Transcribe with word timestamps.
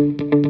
everybody. 0.00 0.49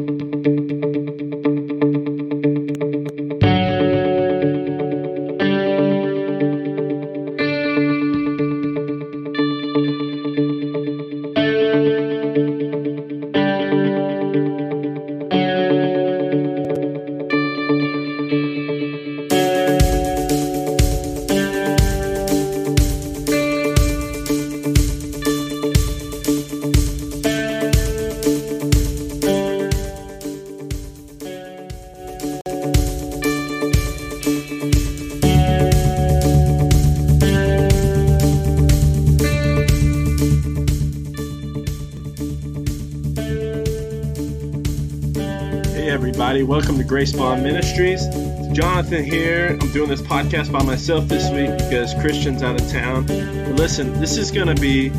Grace 47.01 47.13
Bond 47.13 47.41
Ministries. 47.41 48.05
It's 48.05 48.55
Jonathan 48.55 49.03
here. 49.03 49.57
I'm 49.59 49.71
doing 49.71 49.89
this 49.89 50.03
podcast 50.03 50.51
by 50.51 50.61
myself 50.61 51.07
this 51.07 51.31
week 51.31 51.49
because 51.57 51.95
Christian's 51.95 52.43
out 52.43 52.61
of 52.61 52.69
town. 52.69 53.07
But 53.07 53.55
listen, 53.55 53.99
this 53.99 54.17
is 54.17 54.29
going 54.29 54.55
to 54.55 54.61
be 54.61 54.91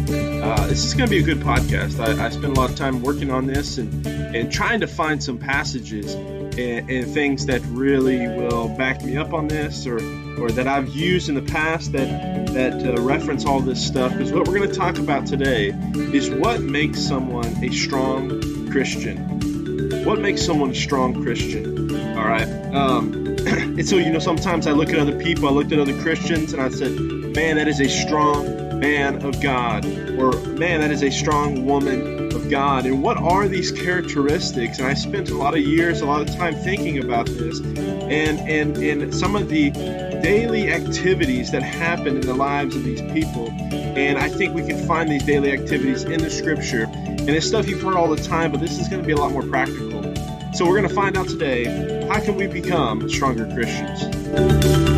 uh, 0.43 0.67
this 0.67 0.85
is 0.85 0.95
to 0.95 1.07
be 1.07 1.19
a 1.19 1.23
good 1.23 1.39
podcast. 1.39 2.01
I, 2.01 2.27
I 2.27 2.31
spent 2.31 2.57
a 2.57 2.61
lot 2.61 2.71
of 2.71 2.75
time 2.75 3.03
working 3.03 3.31
on 3.31 3.47
this 3.47 3.79
and 3.79 4.05
and 4.05 4.51
trying 4.51 4.81
to 4.81 4.89
find 4.89 5.23
some 5.23 5.39
passages 5.39 6.15
and, 6.15 6.91
and 6.91 7.07
things 7.07 7.47
that 7.47 7.63
really 7.67 8.27
will 8.27 8.69
back 8.77 9.05
me 9.05 9.17
up 9.17 9.33
on 9.33 9.47
this 9.47 9.87
or 9.87 9.99
or 10.41 10.51
that 10.51 10.67
I've 10.67 10.89
used 10.89 11.29
in 11.29 11.37
the 11.37 11.53
past 11.53 11.93
that 11.93 12.49
that 12.49 12.85
uh, 12.85 13.01
reference 13.01 13.47
all 13.47 13.61
this 13.61 13.81
stuff. 13.87 14.11
Because 14.11 14.33
what 14.33 14.49
we're 14.49 14.59
going 14.59 14.69
to 14.69 14.75
talk 14.75 14.99
about 14.99 15.27
today 15.27 15.69
is 15.69 16.31
what 16.31 16.63
makes 16.63 16.99
someone 16.99 17.63
a 17.63 17.71
strong 17.71 18.73
Christian 18.73 19.33
what 20.05 20.21
makes 20.21 20.45
someone 20.45 20.71
a 20.71 20.75
strong 20.75 21.23
Christian? 21.23 21.72
All 22.23 22.29
right. 22.29 22.47
Um, 22.73 23.13
and 23.49 23.89
so, 23.89 23.97
you 23.97 24.13
know, 24.13 24.21
sometimes 24.21 24.69
I 24.69 24.71
look 24.71 24.91
at 24.91 24.99
other 25.01 25.19
people, 25.19 25.49
I 25.49 25.51
looked 25.51 25.73
at 25.73 25.81
other 25.81 26.01
Christians, 26.03 26.53
and 26.53 26.63
I 26.63 26.69
said, 26.69 26.93
man, 26.93 27.57
that 27.57 27.67
is 27.67 27.81
a 27.81 27.89
strong 27.89 28.79
man 28.79 29.25
of 29.27 29.41
God. 29.41 29.85
Or, 29.85 30.31
man, 30.51 30.83
that 30.83 30.93
is 30.93 31.03
a 31.03 31.11
strong 31.11 31.67
woman 31.67 32.33
of 32.33 32.49
God. 32.49 32.87
And 32.87 33.03
what 33.03 33.17
are 33.17 33.49
these 33.49 33.73
characteristics? 33.73 34.79
And 34.79 34.87
I 34.87 34.95
spent 34.95 35.31
a 35.31 35.35
lot 35.35 35.55
of 35.55 35.63
years, 35.63 36.01
a 36.01 36.07
lot 36.07 36.21
of 36.21 36.33
time 36.37 36.55
thinking 36.55 37.03
about 37.03 37.27
this. 37.27 37.59
And, 37.59 38.39
and, 38.49 38.77
and 38.77 39.13
some 39.13 39.35
of 39.35 39.49
the 39.49 39.71
daily 39.71 40.71
activities 40.71 41.51
that 41.51 41.65
happen 41.65 42.19
in 42.19 42.21
the 42.21 42.35
lives 42.35 42.77
of 42.77 42.85
these 42.85 43.03
people. 43.03 43.49
And 43.51 44.17
I 44.17 44.29
think 44.29 44.55
we 44.55 44.65
can 44.65 44.87
find 44.87 45.11
these 45.11 45.25
daily 45.25 45.51
activities 45.51 46.05
in 46.05 46.23
the 46.23 46.31
scripture. 46.31 46.85
And 46.85 47.31
it's 47.31 47.49
stuff 47.49 47.69
you've 47.69 47.83
heard 47.83 47.97
all 47.97 48.15
the 48.15 48.23
time, 48.23 48.53
but 48.53 48.61
this 48.61 48.79
is 48.79 48.87
going 48.87 49.03
to 49.03 49.07
be 49.07 49.13
a 49.13 49.17
lot 49.17 49.33
more 49.33 49.43
practical. 49.43 49.93
So 50.55 50.67
we're 50.67 50.77
going 50.77 50.89
to 50.89 50.95
find 50.95 51.17
out 51.17 51.29
today 51.29 51.65
how 52.09 52.21
can 52.21 52.37
we 52.37 52.47
become 52.47 53.09
stronger 53.09 53.47
Christians? 53.55 54.92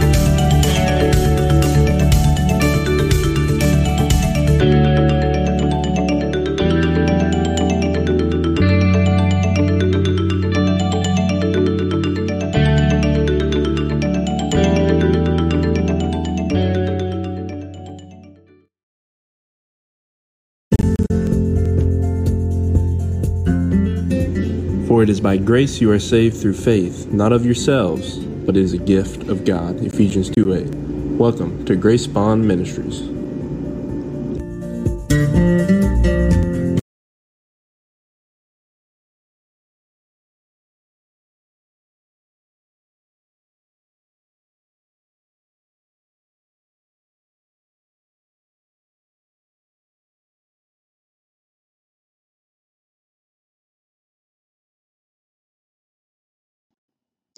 It 25.04 25.10
is 25.10 25.20
by 25.20 25.36
grace 25.36 25.82
you 25.82 25.90
are 25.90 25.98
saved 25.98 26.34
through 26.34 26.54
faith, 26.54 27.12
not 27.12 27.30
of 27.30 27.44
yourselves, 27.44 28.16
but 28.16 28.56
it 28.56 28.62
is 28.62 28.72
a 28.72 28.78
gift 28.78 29.28
of 29.28 29.44
God. 29.44 29.78
Ephesians 29.84 30.30
2 30.30 30.54
8. 30.54 30.74
Welcome 31.18 31.62
to 31.66 31.76
Grace 31.76 32.06
Bond 32.06 32.48
Ministries. 32.48 33.13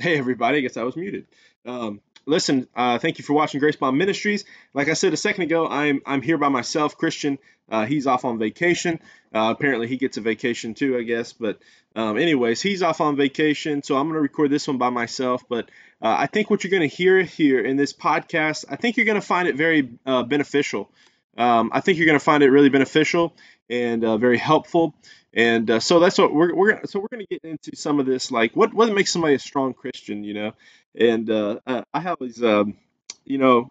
Hey, 0.07 0.19
everybody. 0.19 0.59
I 0.59 0.61
guess 0.61 0.77
I 0.77 0.85
was 0.85 0.95
muted. 0.95 1.27
Um, 1.67 2.01
listen, 2.27 2.69
uh, 2.77 2.97
thank 3.01 3.19
you 3.19 3.25
for 3.25 3.33
watching 3.33 3.59
Grace 3.59 3.75
Bond 3.75 3.99
Ministries. 3.99 4.45
Like 4.73 4.89
I 4.89 4.93
said 4.93 5.13
a 5.13 5.17
second 5.17 5.43
ago, 5.43 5.67
I'm, 5.67 6.01
I'm 6.07 6.23
here 6.23 6.39
by 6.39 6.49
myself. 6.49 6.97
Christian, 6.97 7.39
uh, 7.69 7.87
he's 7.87 8.07
off 8.07 8.25
on 8.25 8.39
vacation. 8.39 9.01
Uh, 9.35 9.53
apparently, 9.53 9.89
he 9.89 9.97
gets 9.97 10.17
a 10.17 10.21
vacation 10.21 10.75
too, 10.75 10.97
I 10.97 11.03
guess. 11.03 11.33
But, 11.33 11.59
um, 11.97 12.19
anyways, 12.19 12.63
he's 12.63 12.85
off 12.85 13.01
on 13.01 13.17
vacation. 13.17 13.83
So 13.83 13.97
I'm 13.97 14.05
going 14.05 14.15
to 14.15 14.21
record 14.21 14.49
this 14.49 14.69
one 14.69 14.79
by 14.79 14.91
myself. 14.91 15.43
But 15.49 15.73
uh, 16.01 16.15
I 16.17 16.29
think 16.29 16.51
what 16.51 16.63
you're 16.63 16.71
going 16.71 16.89
to 16.89 16.97
hear 16.97 17.23
here 17.23 17.61
in 17.61 17.77
this 17.77 17.93
podcast, 17.93 18.65
I 18.71 18.77
think 18.77 18.97
you're 18.97 19.07
going 19.07 19.21
to 19.21 19.27
find 19.27 19.49
it 19.49 19.57
very 19.57 19.99
uh, 20.07 20.23
beneficial. 20.23 20.89
Um, 21.37 21.71
I 21.75 21.81
think 21.81 21.99
you're 21.99 22.07
going 22.07 22.19
to 22.19 22.25
find 22.25 22.45
it 22.45 22.51
really 22.51 22.69
beneficial 22.69 23.35
and 23.69 24.05
uh, 24.05 24.19
very 24.19 24.39
helpful. 24.39 24.95
And 25.37 25.71
uh, 25.71 25.81
so 25.81 26.01
that's 26.01 26.17
what 26.17 26.33
we're, 26.33 26.55
we're 26.55 26.87
so 26.87 26.99
we're 26.99 27.09
going 27.09 27.27
to 27.27 27.27
get 27.27 27.45
into 27.45 27.77
some 27.77 28.01
of 28.01 28.07
this, 28.07 28.31
like 28.31 28.57
what 28.57 28.73
what 28.73 28.91
makes 28.91 29.13
somebody 29.13 29.35
a 29.35 29.39
strong 29.39 29.75
Christian, 29.75 30.25
you 30.25 30.33
know. 30.33 30.53
And 30.99 31.31
uh, 31.31 31.61
I 31.93 32.01
have 32.01 32.17
these, 32.19 32.43
um, 32.43 32.79
you 33.27 33.37
know, 33.37 33.71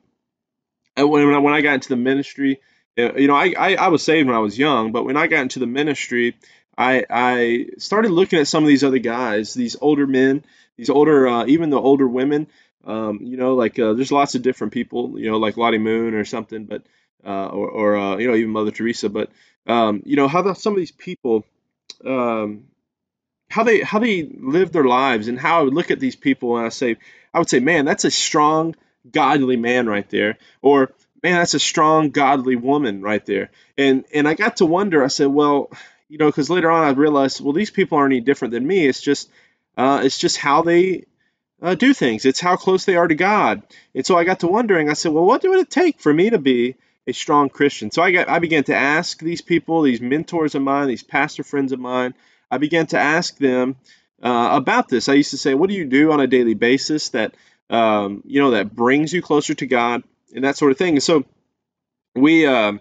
when 0.96 1.34
I, 1.34 1.40
when 1.40 1.56
I 1.56 1.62
got 1.62 1.74
into 1.74 1.90
the 1.90 1.96
ministry, 1.96 2.59
uh, 3.00 3.16
you 3.16 3.28
know, 3.28 3.36
I, 3.36 3.53
I, 3.58 3.76
I 3.76 3.88
was 3.88 4.03
saved 4.03 4.28
when 4.28 4.36
I 4.36 4.42
was 4.42 4.58
young, 4.58 4.92
but 4.92 5.06
when 5.06 5.18
I 5.18 5.26
got 5.26 5.42
into 5.42 5.58
the 5.58 5.66
ministry, 5.66 6.38
I 6.78 7.03
I 7.09 7.66
started 7.80 8.12
looking 8.12 8.38
at 8.38 8.47
some 8.47 8.64
of 8.64 8.68
these 8.68 8.84
other 8.84 9.00
guys, 9.00 9.56
these 9.56 9.76
older 9.82 10.06
men, 10.06 10.44
these 10.78 10.92
older, 10.92 11.28
uh, 11.28 11.46
even 11.47 11.72
the 11.72 11.82
older 11.82 12.08
women. 12.08 12.46
Um, 12.86 13.22
you 13.24 13.38
know, 13.38 13.56
like 13.56 13.80
uh, 13.80 13.94
there's 13.94 14.12
lots 14.12 14.36
of 14.36 14.44
different 14.44 14.72
people, 14.72 15.20
you 15.20 15.32
know, 15.32 15.38
like 15.38 15.58
Lottie 15.58 15.80
Moon 15.80 16.14
or 16.14 16.26
something, 16.26 16.66
but 16.66 16.84
uh, 17.26 17.47
or, 17.47 17.70
or 17.70 17.96
uh, 17.97 18.18
you 18.18 18.28
know 18.28 18.36
even 18.36 18.52
Mother 18.52 18.70
Teresa. 18.70 19.09
But 19.09 19.32
um, 19.66 20.03
you 20.06 20.16
know 20.16 20.28
how 20.28 20.44
the, 20.44 20.53
some 20.53 20.74
of 20.74 20.78
these 20.78 20.92
people 20.92 21.44
um, 22.04 22.66
how 23.50 23.64
they 23.64 23.82
how 23.82 24.00
they 24.00 24.24
live 24.24 24.72
their 24.72 24.84
lives 24.84 25.28
and 25.28 25.40
how 25.40 25.60
I 25.60 25.64
would 25.64 25.74
look 25.74 25.92
at 25.92 26.00
these 26.00 26.16
people 26.16 26.58
and 26.58 26.66
I 26.66 26.70
say 26.70 26.98
I 27.34 27.40
would 27.40 27.50
say 27.50 27.60
man 27.60 27.86
that's 27.86 28.06
a 28.06 28.12
strong 28.12 28.76
godly 29.12 29.56
man 29.56 29.88
right 29.88 30.10
there 30.10 30.38
or 30.62 30.92
man 31.24 31.36
that's 31.36 31.54
a 31.54 31.60
strong 31.60 32.10
godly 32.10 32.56
woman 32.56 33.02
right 33.02 33.26
there. 33.26 33.52
And 33.78 34.06
and 34.14 34.28
I 34.28 34.34
got 34.34 34.58
to 34.58 34.66
wonder 34.66 35.04
I 35.04 35.08
said 35.08 35.28
well 35.28 35.72
you 36.10 36.18
know 36.18 36.28
because 36.28 36.50
later 36.50 36.72
on 36.72 36.84
I 36.84 36.92
realized 36.92 37.42
well 37.42 37.54
these 37.54 37.72
people 37.72 37.98
aren't 37.98 38.14
any 38.14 38.22
different 38.22 38.54
than 38.54 38.66
me. 38.66 38.86
It's 38.86 39.02
just 39.02 39.30
uh, 39.78 40.02
it's 40.04 40.18
just 40.18 40.38
how 40.38 40.62
they 40.62 41.06
uh, 41.62 41.76
do 41.76 41.94
things. 41.94 42.26
It's 42.26 42.40
how 42.40 42.56
close 42.56 42.86
they 42.86 42.96
are 42.96 43.08
to 43.08 43.16
God. 43.16 43.64
And 43.94 44.06
so 44.06 44.18
I 44.18 44.24
got 44.24 44.40
to 44.42 44.48
wondering 44.48 44.90
I 44.90 44.94
said 44.94 45.12
well 45.12 45.26
what 45.26 45.44
would 45.44 45.60
it 45.60 45.70
take 45.70 46.00
for 46.00 46.14
me 46.14 46.32
to 46.32 46.40
be 46.40 46.76
a 47.08 47.14
strong 47.14 47.50
Christian. 47.50 47.92
So 47.92 48.02
I 48.02 48.12
got 48.12 48.30
I 48.30 48.40
began 48.40 48.64
to 48.66 48.76
ask 48.76 49.20
these 49.20 49.42
people, 49.42 49.82
these 49.82 50.02
mentors 50.02 50.56
of 50.56 50.62
mine, 50.62 50.88
these 50.88 51.04
pastor 51.04 51.44
friends 51.44 51.72
of 51.72 51.79
mine, 51.79 52.14
I 52.50 52.58
began 52.58 52.88
to 52.88 53.00
ask 53.00 53.38
them 53.38 53.76
uh, 54.24 54.50
about 54.53 54.90
this. 54.90 55.09
I 55.09 55.14
used 55.14 55.32
to 55.32 55.38
say, 55.38 55.53
"What 55.53 55.70
do 55.70 55.76
you 55.76 55.85
do 55.85 56.12
on 56.12 56.20
a 56.20 56.28
daily 56.28 56.53
basis 56.53 57.09
that 57.09 57.35
um, 57.70 58.24
you 58.26 58.41
know 58.41 58.52
that 58.52 58.76
brings 58.76 59.14
you 59.14 59.22
closer 59.22 59.53
to 59.53 59.66
God 59.66 60.03
and 60.34 60.44
that 60.44 60.58
sort 60.58 60.72
of 60.72 60.78
thing?" 60.78 60.96
And 60.96 61.03
so 61.03 61.26
we, 62.16 62.46
uh, 62.46 62.74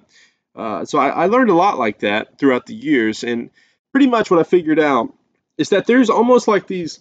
uh, 0.54 0.84
so 0.84 0.98
I, 0.98 1.08
I 1.08 1.26
learned 1.26 1.50
a 1.50 1.54
lot 1.54 1.78
like 1.78 2.00
that 2.00 2.38
throughout 2.38 2.66
the 2.66 2.74
years, 2.74 3.24
and 3.24 3.50
pretty 3.92 4.06
much 4.06 4.30
what 4.30 4.40
I 4.40 4.44
figured 4.44 4.80
out 4.80 5.12
is 5.58 5.70
that 5.70 5.86
there's 5.86 6.10
almost 6.10 6.48
like 6.48 6.66
these 6.66 7.00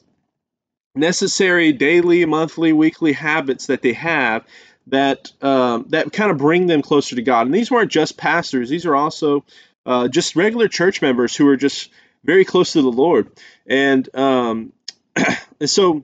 necessary 0.96 1.74
daily, 1.74 2.26
monthly, 2.26 2.72
weekly 2.74 3.14
habits 3.14 3.68
that 3.68 3.82
they 3.82 3.94
have 3.94 4.46
that 4.88 5.32
um, 5.42 5.86
that 5.90 6.12
kind 6.12 6.32
of 6.32 6.38
bring 6.38 6.68
them 6.68 6.82
closer 6.82 7.16
to 7.16 7.22
God. 7.22 7.46
And 7.46 7.56
these 7.56 7.72
weren't 7.72 7.92
just 7.92 8.18
pastors; 8.18 8.70
these 8.70 8.86
are 8.86 8.96
also 8.96 9.46
uh, 9.86 10.08
just 10.08 10.36
regular 10.36 10.68
church 10.68 11.02
members 11.02 11.36
who 11.36 11.48
are 11.48 11.58
just 11.58 11.90
very 12.24 12.46
close 12.46 12.74
to 12.74 12.82
the 12.82 12.92
Lord. 12.92 13.30
And 13.66 14.08
um, 14.16 14.74
and 15.16 15.70
so 15.70 16.04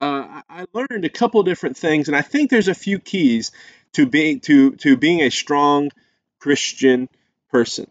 uh, 0.00 0.42
I 0.48 0.64
learned 0.72 1.04
a 1.04 1.10
couple 1.10 1.42
different 1.42 1.76
things, 1.76 2.08
and 2.08 2.16
I 2.16 2.22
think 2.22 2.50
there's 2.50 2.68
a 2.68 2.74
few 2.74 2.98
keys 2.98 3.52
to 3.92 4.06
being 4.06 4.40
to 4.40 4.72
to 4.76 4.96
being 4.96 5.20
a 5.20 5.30
strong 5.30 5.90
Christian 6.38 7.08
person. 7.50 7.86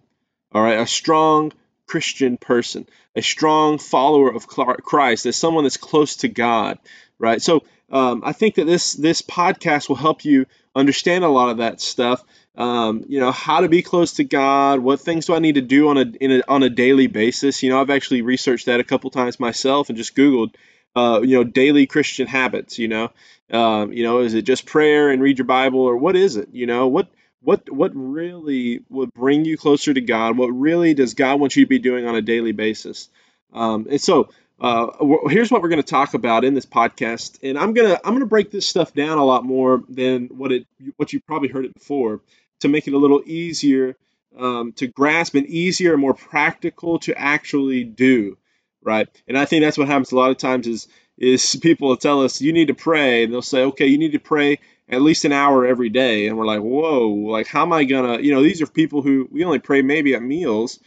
All 0.52 0.64
right, 0.64 0.80
a 0.80 0.88
strong 0.88 1.52
Christian 1.86 2.38
person, 2.38 2.88
a 3.16 3.22
strong 3.22 3.78
follower 3.78 4.34
of 4.34 4.48
Christ, 4.48 5.26
as 5.26 5.38
someone 5.38 5.64
that's 5.64 5.78
close 5.78 6.18
to 6.18 6.28
God, 6.28 6.80
right? 7.20 7.42
So 7.42 7.64
um, 7.92 8.22
I 8.26 8.34
think 8.34 8.56
that 8.56 8.66
this 8.66 8.94
this 8.94 9.22
podcast 9.22 9.90
will 9.90 9.96
help 9.96 10.26
you 10.26 10.46
understand 10.76 11.24
a 11.24 11.30
lot 11.30 11.50
of 11.50 11.58
that 11.58 11.82
stuff. 11.82 12.24
Um, 12.56 13.06
you 13.08 13.20
know, 13.20 13.32
how 13.32 13.62
to 13.62 13.70
be 13.70 13.82
close 13.82 14.14
to 14.14 14.24
God, 14.24 14.80
what 14.80 15.00
things 15.00 15.28
do 15.28 15.34
I 15.34 15.40
need 15.40 15.56
to 15.56 15.62
do 15.62 15.90
on 15.90 15.98
a, 15.98 16.06
a, 16.22 16.42
on 16.48 16.62
a 16.62 16.70
daily 16.70 17.08
basis. 17.08 17.64
You 17.64 17.70
know, 17.70 17.80
I've 17.80 17.90
actually 17.90 18.22
researched 18.22 18.66
that 18.66 18.82
a 18.82 18.84
couple 18.84 19.10
times 19.12 19.40
myself 19.40 19.90
and 19.90 19.98
just 19.98 20.16
Googled, 20.16 20.56
uh, 20.96 21.22
you 21.24 21.38
know, 21.38 21.44
daily 21.44 21.88
Christian 21.88 22.28
habits. 22.28 22.78
You 22.78 22.90
know, 22.90 23.12
um, 23.52 23.94
you 23.94 24.04
know, 24.04 24.20
is 24.20 24.34
it 24.34 24.44
just 24.44 24.66
prayer 24.66 25.10
and 25.10 25.22
read 25.22 25.38
your 25.38 25.46
Bible, 25.48 25.80
or 25.80 25.98
what 25.98 26.16
is 26.16 26.36
it? 26.36 26.50
You 26.52 26.66
know, 26.66 26.88
what 26.88 27.08
what 27.42 27.72
what 27.72 27.92
really 27.94 28.82
would 28.90 29.14
bring 29.14 29.46
you 29.46 29.58
closer 29.58 29.94
to 29.94 30.02
God? 30.02 30.38
What 30.38 30.50
really 30.50 30.94
does 30.94 31.14
God 31.14 31.40
want 31.40 31.56
you 31.56 31.64
to 31.64 31.70
be 31.70 31.80
doing 31.80 32.06
on 32.06 32.16
a 32.16 32.22
daily 32.22 32.52
basis? 32.52 33.10
Um, 33.54 33.88
and 33.90 34.02
so 34.02 34.30
uh, 34.62 34.88
here's 35.28 35.52
what 35.52 35.62
we're 35.62 35.70
going 35.70 35.82
to 35.82 35.88
talk 35.88 36.14
about 36.14 36.44
in 36.44 36.54
this 36.54 36.66
podcast, 36.66 37.40
and 37.44 37.58
I'm 37.58 37.74
gonna 37.74 38.00
I'm 38.04 38.14
gonna 38.14 38.26
break 38.26 38.52
this 38.52 38.68
stuff 38.68 38.94
down 38.94 39.18
a 39.18 39.26
lot 39.26 39.46
more 39.46 39.84
than 39.88 40.28
what 40.28 40.52
it 40.52 40.66
what 40.98 41.14
you 41.14 41.22
probably 41.22 41.50
heard 41.50 41.66
it 41.66 41.74
before 41.74 42.22
to 42.60 42.68
make 42.68 42.88
it 42.88 42.94
a 42.94 42.98
little 42.98 43.22
easier 43.26 43.96
um, 44.38 44.74
to 44.74 44.88
grasp 44.88 45.36
and 45.36 45.48
easier 45.48 45.94
and 45.94 46.02
more 46.02 46.14
practical 46.14 47.00
to 47.00 47.18
actually 47.18 47.84
do, 47.84 48.38
right? 48.84 49.08
And 49.28 49.38
I 49.38 49.46
think 49.46 49.64
that's 49.64 49.78
what 49.78 49.88
happens 49.88 50.12
a 50.12 50.18
lot 50.18 50.32
of 50.32 50.38
times 50.38 50.68
is 50.68 50.88
is 51.18 51.56
people 51.62 51.90
will 51.90 51.98
tell 51.98 52.24
us 52.24 52.42
you 52.42 52.54
need 52.54 52.68
to 52.68 52.74
pray, 52.74 53.24
and 53.24 53.34
they'll 53.34 53.42
say, 53.42 53.64
okay, 53.64 53.88
you 53.88 53.98
need 53.98 54.14
to 54.14 54.20
pray 54.20 54.60
at 54.90 55.02
least 55.02 55.24
an 55.24 55.32
hour 55.32 55.66
every 55.66 55.90
day, 55.90 56.28
and 56.28 56.38
we're 56.38 56.46
like, 56.46 56.62
whoa, 56.62 57.08
like 57.08 57.48
how 57.48 57.62
am 57.62 57.72
I 57.72 57.86
gonna? 57.86 58.20
You 58.20 58.34
know, 58.34 58.44
these 58.44 58.62
are 58.62 58.68
people 58.68 59.02
who 59.02 59.28
we 59.32 59.46
only 59.46 59.60
pray 59.60 59.82
maybe 59.82 60.16
at 60.16 60.22
meals 60.22 60.80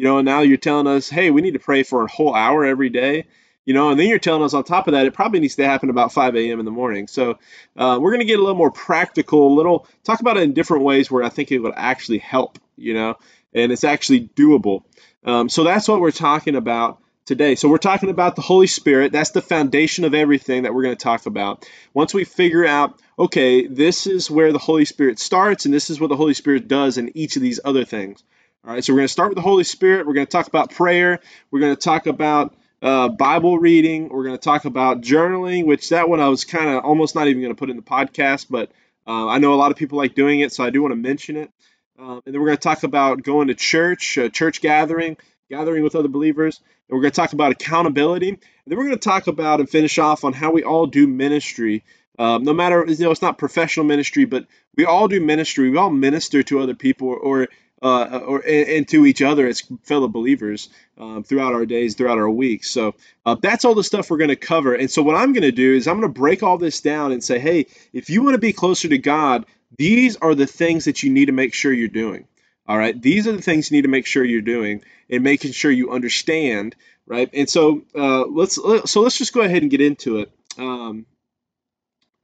you 0.00 0.04
know, 0.04 0.16
and 0.16 0.24
now 0.24 0.40
you're 0.40 0.56
telling 0.56 0.86
us, 0.86 1.10
hey, 1.10 1.30
we 1.30 1.42
need 1.42 1.52
to 1.52 1.58
pray 1.58 1.82
for 1.82 2.02
a 2.02 2.10
whole 2.10 2.34
hour 2.34 2.64
every 2.64 2.88
day. 2.88 3.26
You 3.66 3.74
know, 3.74 3.90
and 3.90 4.00
then 4.00 4.08
you're 4.08 4.18
telling 4.18 4.42
us 4.42 4.54
on 4.54 4.64
top 4.64 4.88
of 4.88 4.92
that, 4.92 5.04
it 5.04 5.12
probably 5.12 5.40
needs 5.40 5.56
to 5.56 5.66
happen 5.66 5.90
about 5.90 6.10
5 6.10 6.36
a.m. 6.36 6.58
in 6.58 6.64
the 6.64 6.70
morning. 6.70 7.06
So 7.06 7.38
uh, 7.76 7.98
we're 8.00 8.12
going 8.12 8.20
to 8.20 8.26
get 8.26 8.38
a 8.38 8.42
little 8.42 8.56
more 8.56 8.70
practical, 8.70 9.48
a 9.48 9.54
little 9.54 9.86
talk 10.02 10.20
about 10.20 10.38
it 10.38 10.44
in 10.44 10.54
different 10.54 10.84
ways 10.84 11.10
where 11.10 11.22
I 11.22 11.28
think 11.28 11.52
it 11.52 11.58
would 11.58 11.74
actually 11.76 12.16
help. 12.16 12.58
You 12.78 12.94
know, 12.94 13.18
and 13.52 13.70
it's 13.70 13.84
actually 13.84 14.22
doable. 14.28 14.84
Um, 15.22 15.50
so 15.50 15.64
that's 15.64 15.86
what 15.86 16.00
we're 16.00 16.12
talking 16.12 16.56
about 16.56 17.02
today. 17.26 17.54
So 17.54 17.68
we're 17.68 17.76
talking 17.76 18.08
about 18.08 18.36
the 18.36 18.42
Holy 18.42 18.68
Spirit. 18.68 19.12
That's 19.12 19.32
the 19.32 19.42
foundation 19.42 20.06
of 20.06 20.14
everything 20.14 20.62
that 20.62 20.72
we're 20.72 20.84
going 20.84 20.96
to 20.96 21.04
talk 21.04 21.26
about. 21.26 21.68
Once 21.92 22.14
we 22.14 22.24
figure 22.24 22.64
out, 22.64 22.98
okay, 23.18 23.66
this 23.66 24.06
is 24.06 24.30
where 24.30 24.50
the 24.50 24.58
Holy 24.58 24.86
Spirit 24.86 25.18
starts, 25.18 25.66
and 25.66 25.74
this 25.74 25.90
is 25.90 26.00
what 26.00 26.08
the 26.08 26.16
Holy 26.16 26.32
Spirit 26.32 26.68
does 26.68 26.96
in 26.96 27.14
each 27.14 27.36
of 27.36 27.42
these 27.42 27.60
other 27.62 27.84
things. 27.84 28.24
All 28.62 28.74
right, 28.74 28.84
so 28.84 28.92
we're 28.92 28.98
going 28.98 29.06
to 29.06 29.12
start 29.12 29.30
with 29.30 29.36
the 29.36 29.42
Holy 29.42 29.64
Spirit. 29.64 30.06
We're 30.06 30.12
going 30.12 30.26
to 30.26 30.30
talk 30.30 30.46
about 30.46 30.70
prayer. 30.70 31.20
We're 31.50 31.60
going 31.60 31.74
to 31.74 31.80
talk 31.80 32.06
about 32.06 32.54
uh, 32.82 33.08
Bible 33.08 33.58
reading. 33.58 34.10
We're 34.10 34.24
going 34.24 34.36
to 34.36 34.42
talk 34.42 34.66
about 34.66 35.00
journaling, 35.00 35.64
which 35.64 35.88
that 35.88 36.10
one 36.10 36.20
I 36.20 36.28
was 36.28 36.44
kind 36.44 36.68
of 36.68 36.84
almost 36.84 37.14
not 37.14 37.26
even 37.26 37.40
going 37.40 37.54
to 37.54 37.58
put 37.58 37.70
in 37.70 37.76
the 37.76 37.82
podcast, 37.82 38.48
but 38.50 38.70
uh, 39.06 39.28
I 39.28 39.38
know 39.38 39.54
a 39.54 39.56
lot 39.56 39.70
of 39.70 39.78
people 39.78 39.96
like 39.96 40.14
doing 40.14 40.40
it, 40.40 40.52
so 40.52 40.62
I 40.62 40.68
do 40.68 40.82
want 40.82 40.92
to 40.92 40.96
mention 40.96 41.38
it. 41.38 41.50
Um, 41.98 42.20
and 42.26 42.34
then 42.34 42.40
we're 42.42 42.48
going 42.48 42.58
to 42.58 42.62
talk 42.62 42.82
about 42.82 43.22
going 43.22 43.48
to 43.48 43.54
church, 43.54 44.18
uh, 44.18 44.28
church 44.28 44.60
gathering, 44.60 45.16
gathering 45.48 45.82
with 45.82 45.96
other 45.96 46.08
believers. 46.08 46.60
And 46.90 46.96
we're 46.96 47.02
going 47.02 47.12
to 47.12 47.16
talk 47.16 47.32
about 47.32 47.52
accountability. 47.52 48.28
And 48.28 48.38
then 48.66 48.76
we're 48.76 48.84
going 48.84 48.98
to 48.98 49.08
talk 49.08 49.26
about 49.26 49.60
and 49.60 49.70
finish 49.70 49.98
off 49.98 50.22
on 50.22 50.34
how 50.34 50.50
we 50.50 50.64
all 50.64 50.86
do 50.86 51.06
ministry. 51.06 51.82
Um, 52.18 52.42
no 52.42 52.52
matter, 52.52 52.84
you 52.86 53.04
know, 53.04 53.10
it's 53.10 53.22
not 53.22 53.38
professional 53.38 53.86
ministry, 53.86 54.26
but 54.26 54.44
we 54.76 54.84
all 54.84 55.08
do 55.08 55.18
ministry. 55.18 55.70
We 55.70 55.78
all 55.78 55.88
minister 55.88 56.42
to 56.42 56.60
other 56.60 56.74
people, 56.74 57.08
or, 57.08 57.16
or 57.16 57.48
uh, 57.82 58.20
or 58.26 58.42
and, 58.46 58.86
to 58.88 59.06
each 59.06 59.22
other 59.22 59.46
as 59.46 59.62
fellow 59.84 60.08
believers 60.08 60.68
um, 60.98 61.24
throughout 61.24 61.54
our 61.54 61.66
days, 61.66 61.94
throughout 61.94 62.18
our 62.18 62.30
weeks. 62.30 62.70
So 62.70 62.94
uh, 63.24 63.36
that's 63.40 63.64
all 63.64 63.74
the 63.74 63.84
stuff 63.84 64.10
we're 64.10 64.18
going 64.18 64.28
to 64.28 64.36
cover. 64.36 64.74
And 64.74 64.90
so 64.90 65.02
what 65.02 65.16
I'm 65.16 65.32
going 65.32 65.42
to 65.42 65.52
do 65.52 65.74
is 65.74 65.88
I'm 65.88 66.00
going 66.00 66.12
to 66.12 66.20
break 66.20 66.42
all 66.42 66.58
this 66.58 66.80
down 66.80 67.12
and 67.12 67.22
say, 67.24 67.38
hey, 67.38 67.66
if 67.92 68.10
you 68.10 68.22
want 68.22 68.34
to 68.34 68.40
be 68.40 68.52
closer 68.52 68.88
to 68.88 68.98
God, 68.98 69.46
these 69.76 70.16
are 70.16 70.34
the 70.34 70.46
things 70.46 70.84
that 70.84 71.02
you 71.02 71.10
need 71.10 71.26
to 71.26 71.32
make 71.32 71.54
sure 71.54 71.72
you're 71.72 71.88
doing. 71.88 72.26
All 72.66 72.78
right, 72.78 73.00
these 73.00 73.26
are 73.26 73.32
the 73.32 73.42
things 73.42 73.70
you 73.70 73.78
need 73.78 73.82
to 73.82 73.88
make 73.88 74.06
sure 74.06 74.24
you're 74.24 74.42
doing 74.42 74.84
and 75.08 75.24
making 75.24 75.52
sure 75.52 75.70
you 75.70 75.90
understand. 75.90 76.76
Right, 77.06 77.28
and 77.32 77.48
so 77.48 77.82
uh, 77.96 78.26
let's 78.26 78.54
so 78.54 79.00
let's 79.00 79.18
just 79.18 79.32
go 79.32 79.40
ahead 79.40 79.62
and 79.62 79.70
get 79.70 79.80
into 79.80 80.18
it. 80.18 80.30
Um, 80.56 81.06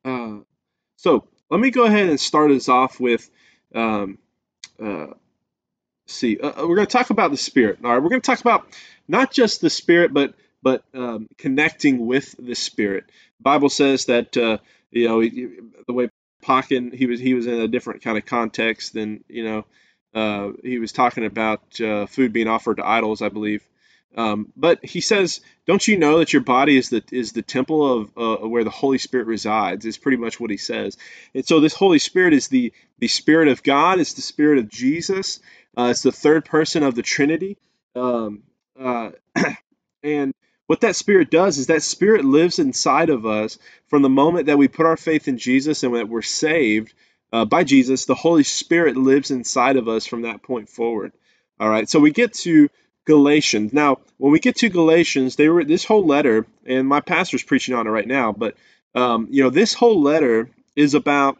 uh, 0.04 0.36
so 0.96 1.26
let 1.50 1.58
me 1.58 1.70
go 1.70 1.84
ahead 1.84 2.08
and 2.08 2.20
start 2.20 2.52
us 2.52 2.68
off 2.68 3.00
with 3.00 3.28
um, 3.74 4.18
uh, 4.80 5.06
see. 6.06 6.38
Uh, 6.38 6.48
uh 6.48 6.66
we're 6.68 6.76
going 6.76 6.86
to 6.86 6.92
talk 6.92 7.10
about 7.10 7.30
the 7.30 7.36
Spirit. 7.36 7.78
All 7.84 7.92
right, 7.92 8.02
we're 8.02 8.08
going 8.08 8.20
to 8.20 8.26
talk 8.26 8.40
about 8.40 8.66
not 9.08 9.32
just 9.32 9.60
the 9.60 9.70
Spirit, 9.70 10.12
but 10.12 10.34
but 10.62 10.82
um, 10.94 11.28
connecting 11.38 12.06
with 12.06 12.34
the 12.38 12.54
Spirit. 12.54 13.04
The 13.38 13.42
Bible 13.42 13.68
says 13.68 14.06
that 14.06 14.36
uh, 14.36 14.58
you 14.90 15.08
know 15.08 15.20
the 15.20 15.92
way 15.92 16.10
Pocken 16.42 16.92
he 16.92 17.06
was 17.06 17.20
he 17.20 17.34
was 17.34 17.46
in 17.46 17.60
a 17.60 17.68
different 17.68 18.02
kind 18.02 18.18
of 18.18 18.24
context 18.26 18.94
than 18.94 19.24
you 19.28 19.44
know 19.44 19.64
uh, 20.14 20.52
he 20.62 20.78
was 20.78 20.92
talking 20.92 21.24
about 21.24 21.80
uh, 21.80 22.06
food 22.06 22.32
being 22.32 22.48
offered 22.48 22.78
to 22.78 22.86
idols, 22.86 23.22
I 23.22 23.28
believe. 23.28 23.62
Um, 24.16 24.50
but 24.56 24.82
he 24.82 25.02
says, 25.02 25.40
"Don't 25.66 25.86
you 25.86 25.98
know 25.98 26.18
that 26.18 26.32
your 26.32 26.42
body 26.42 26.78
is 26.78 26.88
the 26.88 27.04
is 27.12 27.32
the 27.32 27.42
temple 27.42 28.00
of 28.00 28.10
uh, 28.16 28.48
where 28.48 28.64
the 28.64 28.70
Holy 28.70 28.96
Spirit 28.96 29.26
resides?" 29.26 29.84
Is 29.84 29.98
pretty 29.98 30.16
much 30.16 30.40
what 30.40 30.50
he 30.50 30.56
says. 30.56 30.96
And 31.34 31.46
so 31.46 31.60
this 31.60 31.74
Holy 31.74 31.98
Spirit 31.98 32.32
is 32.32 32.48
the 32.48 32.72
the 32.98 33.08
Spirit 33.08 33.48
of 33.48 33.62
God. 33.62 34.00
It's 34.00 34.14
the 34.14 34.22
Spirit 34.22 34.58
of 34.58 34.70
Jesus. 34.70 35.40
Uh, 35.76 35.88
it's 35.90 36.02
the 36.02 36.12
third 36.12 36.44
person 36.44 36.82
of 36.82 36.94
the 36.94 37.02
Trinity. 37.02 37.58
Um, 37.94 38.42
uh, 38.78 39.10
and 40.02 40.32
what 40.66 40.80
that 40.80 40.96
Spirit 40.96 41.30
does 41.30 41.58
is 41.58 41.68
that 41.68 41.82
Spirit 41.82 42.24
lives 42.24 42.58
inside 42.58 43.10
of 43.10 43.26
us 43.26 43.58
from 43.88 44.02
the 44.02 44.08
moment 44.08 44.46
that 44.46 44.58
we 44.58 44.68
put 44.68 44.86
our 44.86 44.96
faith 44.96 45.28
in 45.28 45.38
Jesus 45.38 45.82
and 45.82 45.94
that 45.94 46.08
we're 46.08 46.22
saved 46.22 46.92
uh, 47.32 47.44
by 47.44 47.64
Jesus. 47.64 48.04
The 48.04 48.14
Holy 48.14 48.42
Spirit 48.42 48.96
lives 48.96 49.30
inside 49.30 49.76
of 49.76 49.88
us 49.88 50.06
from 50.06 50.22
that 50.22 50.42
point 50.42 50.68
forward. 50.68 51.12
All 51.60 51.68
right, 51.68 51.88
so 51.88 52.00
we 52.00 52.10
get 52.10 52.34
to 52.34 52.68
Galatians. 53.06 53.72
Now, 53.72 53.98
when 54.18 54.32
we 54.32 54.40
get 54.40 54.56
to 54.56 54.68
Galatians, 54.68 55.36
they 55.36 55.48
were 55.48 55.64
this 55.64 55.84
whole 55.84 56.04
letter, 56.04 56.46
and 56.66 56.86
my 56.86 57.00
pastor's 57.00 57.42
preaching 57.42 57.74
on 57.74 57.86
it 57.86 57.90
right 57.90 58.06
now. 58.06 58.32
But 58.32 58.56
um, 58.94 59.28
you 59.30 59.42
know, 59.42 59.50
this 59.50 59.72
whole 59.72 60.02
letter 60.02 60.50
is 60.74 60.94
about 60.94 61.38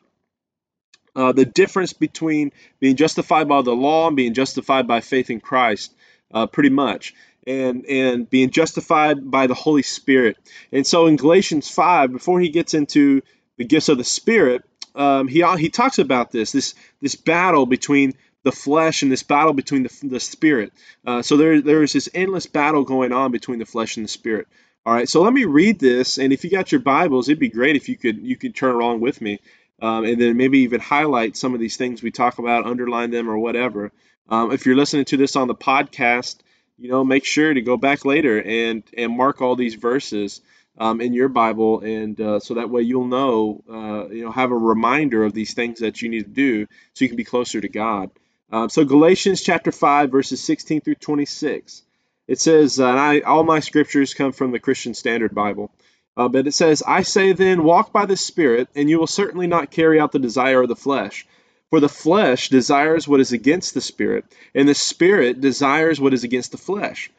uh, 1.16 1.32
the 1.32 1.46
difference 1.46 1.94
between 1.94 2.52
being 2.78 2.94
justified 2.94 3.48
by 3.48 3.62
the 3.62 3.74
law 3.74 4.06
and 4.06 4.16
being 4.16 4.34
justified 4.34 4.86
by 4.86 5.00
faith 5.00 5.30
in 5.30 5.40
Christ, 5.40 5.94
uh, 6.32 6.46
pretty 6.46 6.68
much, 6.68 7.14
and 7.46 7.86
and 7.86 8.28
being 8.28 8.50
justified 8.50 9.28
by 9.30 9.46
the 9.46 9.54
Holy 9.54 9.82
Spirit. 9.82 10.36
And 10.70 10.86
so 10.86 11.06
in 11.06 11.16
Galatians 11.16 11.68
five, 11.70 12.12
before 12.12 12.38
he 12.38 12.50
gets 12.50 12.74
into 12.74 13.22
the 13.56 13.64
gifts 13.64 13.88
of 13.88 13.98
the 13.98 14.04
Spirit, 14.04 14.62
um, 14.94 15.26
he 15.26 15.42
he 15.58 15.70
talks 15.70 15.98
about 15.98 16.30
this 16.30 16.52
this 16.52 16.74
this 17.00 17.14
battle 17.14 17.64
between 17.66 18.12
the 18.42 18.52
flesh 18.52 19.02
and 19.02 19.10
this 19.10 19.24
battle 19.24 19.52
between 19.52 19.82
the, 19.82 20.00
the 20.04 20.20
spirit. 20.20 20.72
Uh, 21.04 21.22
so 21.22 21.36
there 21.36 21.60
there 21.60 21.82
is 21.82 21.92
this 21.92 22.08
endless 22.14 22.46
battle 22.46 22.84
going 22.84 23.12
on 23.12 23.32
between 23.32 23.58
the 23.58 23.66
flesh 23.66 23.96
and 23.96 24.04
the 24.04 24.08
spirit. 24.08 24.46
All 24.84 24.94
right, 24.94 25.08
so 25.08 25.22
let 25.22 25.32
me 25.32 25.46
read 25.46 25.80
this, 25.80 26.16
and 26.16 26.32
if 26.32 26.44
you 26.44 26.50
got 26.50 26.70
your 26.70 26.80
Bibles, 26.80 27.28
it'd 27.28 27.40
be 27.40 27.48
great 27.48 27.74
if 27.74 27.88
you 27.88 27.96
could 27.96 28.18
you 28.18 28.36
could 28.36 28.54
turn 28.54 28.76
along 28.76 29.00
with 29.00 29.20
me 29.20 29.40
um, 29.80 30.04
and 30.04 30.20
then 30.20 30.36
maybe 30.36 30.60
even 30.60 30.80
highlight 30.80 31.36
some 31.36 31.54
of 31.54 31.60
these 31.60 31.76
things 31.76 32.02
we 32.02 32.10
talk 32.10 32.38
about, 32.38 32.66
underline 32.66 33.10
them 33.10 33.28
or 33.28 33.38
whatever. 33.38 33.92
Um, 34.28 34.52
if 34.52 34.66
you're 34.66 34.76
listening 34.76 35.04
to 35.06 35.16
this 35.16 35.36
on 35.36 35.48
the 35.48 35.54
podcast, 35.54 36.36
you 36.78 36.90
know, 36.90 37.04
make 37.04 37.24
sure 37.24 37.52
to 37.52 37.60
go 37.60 37.76
back 37.76 38.04
later 38.04 38.40
and 38.42 38.82
and 38.96 39.16
mark 39.16 39.40
all 39.40 39.56
these 39.56 39.74
verses 39.74 40.40
um, 40.78 41.00
in 41.00 41.12
your 41.12 41.28
Bible, 41.28 41.80
and 41.80 42.20
uh, 42.20 42.40
so 42.40 42.54
that 42.54 42.68
way 42.68 42.82
you'll 42.82 43.06
know, 43.06 43.62
uh, 43.70 44.08
you 44.08 44.24
know, 44.24 44.30
have 44.30 44.50
a 44.50 44.56
reminder 44.56 45.24
of 45.24 45.32
these 45.32 45.54
things 45.54 45.80
that 45.80 46.02
you 46.02 46.08
need 46.08 46.24
to 46.24 46.30
do, 46.30 46.66
so 46.92 47.04
you 47.04 47.08
can 47.08 47.16
be 47.16 47.24
closer 47.24 47.60
to 47.60 47.68
God. 47.68 48.10
Um, 48.52 48.68
so 48.68 48.84
Galatians 48.84 49.42
chapter 49.42 49.72
five, 49.72 50.10
verses 50.10 50.42
16 50.42 50.82
through 50.82 50.96
26, 50.96 51.82
it 52.28 52.40
says, 52.40 52.78
uh, 52.78 52.88
and 52.88 52.98
I 52.98 53.20
all 53.20 53.42
my 53.42 53.60
scriptures 53.60 54.14
come 54.14 54.32
from 54.32 54.50
the 54.50 54.60
Christian 54.60 54.94
Standard 54.94 55.34
Bible. 55.34 55.70
Uh, 56.16 56.28
but 56.28 56.46
it 56.46 56.54
says, 56.54 56.82
I 56.86 57.02
say 57.02 57.32
then, 57.32 57.62
walk 57.62 57.92
by 57.92 58.06
the 58.06 58.16
Spirit, 58.16 58.68
and 58.74 58.88
you 58.88 58.98
will 58.98 59.06
certainly 59.06 59.46
not 59.46 59.70
carry 59.70 60.00
out 60.00 60.12
the 60.12 60.18
desire 60.18 60.62
of 60.62 60.68
the 60.68 60.76
flesh. 60.76 61.26
For 61.68 61.80
the 61.80 61.88
flesh 61.88 62.48
desires 62.48 63.06
what 63.06 63.20
is 63.20 63.32
against 63.32 63.74
the 63.74 63.80
Spirit, 63.80 64.24
and 64.54 64.68
the 64.68 64.74
Spirit 64.74 65.40
desires 65.40 66.00
what 66.00 66.14
is 66.14 66.24
against 66.24 66.52
the 66.52 66.58
flesh. 66.58 67.10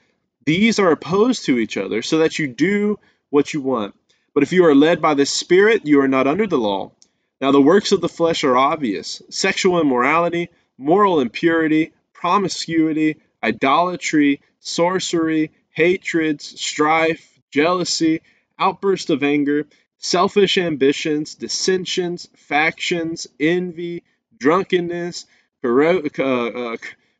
These 0.45 0.79
are 0.79 0.91
opposed 0.91 1.45
to 1.45 1.59
each 1.59 1.77
other, 1.77 2.01
so 2.01 2.19
that 2.19 2.39
you 2.39 2.47
do 2.47 2.97
what 3.29 3.53
you 3.53 3.61
want. 3.61 3.93
But 4.33 4.43
if 4.43 4.53
you 4.53 4.65
are 4.65 4.73
led 4.75 5.01
by 5.01 5.13
the 5.13 5.25
Spirit, 5.25 5.85
you 5.85 6.01
are 6.01 6.07
not 6.07 6.27
under 6.27 6.47
the 6.47 6.57
law. 6.57 6.91
Now 7.39 7.51
the 7.51 7.61
works 7.61 7.91
of 7.91 8.01
the 8.01 8.09
flesh 8.09 8.43
are 8.43 8.57
obvious 8.57 9.21
sexual 9.29 9.79
immorality, 9.79 10.49
moral 10.77 11.19
impurity, 11.19 11.91
promiscuity, 12.13 13.17
idolatry, 13.43 14.41
sorcery, 14.59 15.51
hatreds, 15.69 16.59
strife, 16.59 17.39
jealousy 17.51 18.21
outbursts 18.59 19.09
of 19.09 19.23
anger, 19.23 19.65
selfish 19.97 20.57
ambitions, 20.57 21.35
dissensions, 21.35 22.27
factions, 22.35 23.27
envy, 23.39 24.03
drunkenness, 24.37 25.25
uh, 25.63 25.67
uh, 25.69 26.77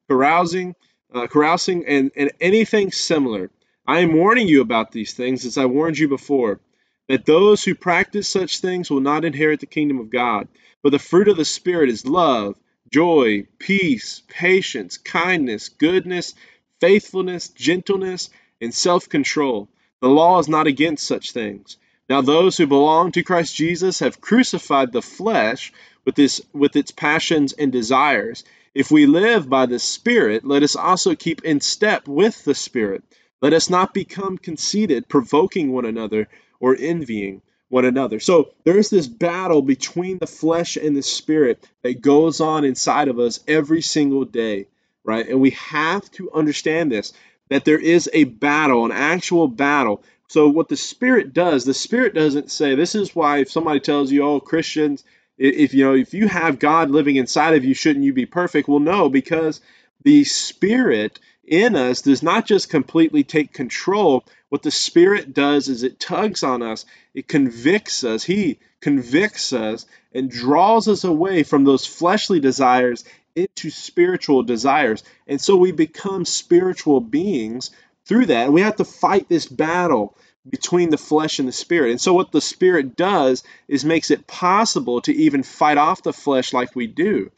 carousing, 0.10 0.76
uh, 1.14 1.28
carousing, 1.28 1.86
and, 1.86 2.12
and 2.16 2.32
anything 2.40 2.92
similar. 2.92 3.50
I 3.86 4.00
am 4.00 4.14
warning 4.14 4.48
you 4.48 4.62
about 4.62 4.92
these 4.92 5.14
things 5.14 5.46
as 5.46 5.58
I 5.58 5.66
warned 5.66 5.98
you 5.98 6.08
before, 6.08 6.60
that 7.08 7.26
those 7.26 7.64
who 7.64 7.74
practice 7.74 8.28
such 8.28 8.60
things 8.60 8.90
will 8.90 9.00
not 9.00 9.26
inherit 9.26 9.62
the 9.62 9.66
kingdom 9.66 10.00
of 10.00 10.10
God. 10.10 10.48
But 10.84 10.92
the 10.92 11.00
fruit 11.00 11.28
of 11.28 11.38
the 11.38 11.46
Spirit 11.46 11.90
is 11.90 12.06
love, 12.06 12.56
joy, 12.92 13.48
peace, 13.60 14.22
patience, 14.28 14.98
kindness, 14.98 15.70
goodness, 15.70 16.36
faithfulness, 16.80 17.50
gentleness, 17.50 18.30
and 18.62 18.74
self 18.74 19.10
control. 19.10 19.70
The 20.02 20.10
law 20.10 20.40
is 20.40 20.48
not 20.48 20.68
against 20.68 21.08
such 21.08 21.32
things. 21.32 21.78
Now, 22.10 22.22
those 22.22 22.56
who 22.58 22.68
belong 22.68 23.12
to 23.14 23.24
Christ 23.24 23.56
Jesus 23.56 24.00
have 24.00 24.22
crucified 24.22 24.92
the 24.92 25.02
flesh 25.02 25.74
with, 26.06 26.16
this, 26.16 26.42
with 26.54 26.76
its 26.76 26.92
passions 26.92 27.54
and 27.54 27.72
desires. 27.72 28.44
If 28.74 28.92
we 28.92 29.08
live 29.08 29.50
by 29.50 29.66
the 29.66 29.80
Spirit, 29.80 30.46
let 30.46 30.64
us 30.64 30.76
also 30.76 31.16
keep 31.16 31.44
in 31.44 31.60
step 31.60 32.08
with 32.08 32.44
the 32.46 32.56
Spirit. 32.56 33.04
Let 33.42 33.54
us 33.54 33.70
not 33.70 33.94
become 33.94 34.38
conceited, 34.38 35.10
provoking 35.10 35.72
one 35.72 35.86
another, 35.86 36.28
or 36.60 36.76
envying 36.80 37.42
one 37.70 37.86
another. 37.86 38.20
So 38.20 38.52
there's 38.64 38.90
this 38.90 39.08
battle 39.08 39.62
between 39.62 40.18
the 40.20 40.28
flesh 40.28 40.78
and 40.78 40.96
the 40.96 41.04
spirit 41.04 41.64
that 41.84 42.02
goes 42.02 42.40
on 42.40 42.64
inside 42.64 43.10
of 43.10 43.20
us 43.20 43.40
every 43.48 43.82
single 43.82 44.26
day, 44.26 44.68
right? 45.04 45.28
And 45.28 45.42
we 45.42 45.52
have 45.52 46.10
to 46.12 46.32
understand 46.32 46.92
this 46.92 47.14
that 47.50 47.66
there 47.66 47.80
is 47.80 48.10
a 48.14 48.26
battle, 48.26 48.86
an 48.86 48.92
actual 48.92 49.48
battle. 49.48 50.04
So 50.28 50.50
what 50.50 50.68
the 50.68 50.78
spirit 50.78 51.34
does, 51.34 51.64
the 51.64 51.74
spirit 51.74 52.14
doesn't 52.14 52.52
say 52.52 52.76
this 52.76 52.96
is 52.96 53.16
why 53.16 53.40
if 53.40 53.52
somebody 53.52 53.80
tells 53.80 54.12
you, 54.12 54.24
"Oh, 54.24 54.40
Christians, 54.40 55.04
if 55.38 55.74
you 55.74 55.86
know, 55.86 55.94
if 55.94 56.14
you 56.14 56.28
have 56.28 56.60
God 56.60 56.90
living 56.90 57.16
inside 57.16 57.56
of 57.56 57.64
you, 57.64 57.74
shouldn't 57.74 58.06
you 58.06 58.14
be 58.14 58.26
perfect?" 58.26 58.68
Well, 58.68 58.80
no, 58.80 59.10
because 59.10 59.62
the 60.04 60.24
spirit 60.24 61.20
in 61.48 61.76
us 61.76 62.02
does 62.02 62.22
not 62.22 62.46
just 62.46 62.70
completely 62.70 63.24
take 63.24 63.54
control. 63.54 64.24
What 64.50 64.64
the 64.64 64.72
Spirit 64.72 65.34
does 65.34 65.70
is 65.70 65.84
it 65.84 66.00
tugs 66.00 66.44
on 66.44 66.62
us, 66.62 66.86
it 67.14 67.28
convicts 67.28 68.04
us. 68.04 68.24
He 68.24 68.60
convicts 68.82 69.54
us 69.54 69.86
and 70.14 70.30
draws 70.30 70.88
us 70.88 71.04
away 71.04 71.44
from 71.44 71.64
those 71.64 71.86
fleshly 71.86 72.40
desires 72.40 73.04
into 73.38 73.70
spiritual 73.70 74.44
desires. 74.44 75.04
And 75.28 75.40
so 75.40 75.56
we 75.56 75.72
become 75.72 76.26
spiritual 76.26 77.00
beings 77.00 77.70
through 78.06 78.26
that. 78.28 78.46
And 78.46 78.54
we 78.54 78.62
have 78.62 78.78
to 78.78 78.86
fight 78.86 79.30
this 79.30 79.46
battle 79.46 80.18
between 80.50 80.90
the 80.90 80.98
flesh 80.98 81.40
and 81.40 81.48
the 81.48 81.54
spirit. 81.54 81.92
And 81.92 82.02
so 82.02 82.14
what 82.14 82.32
the 82.32 82.42
spirit 82.42 82.96
does 82.96 83.44
is 83.68 83.86
makes 83.86 84.12
it 84.12 84.28
possible 84.28 85.02
to 85.02 85.14
even 85.14 85.44
fight 85.44 85.78
off 85.78 86.04
the 86.04 86.14
flesh 86.14 86.52
like 86.52 86.76
we 86.76 86.88
do. 86.88 87.32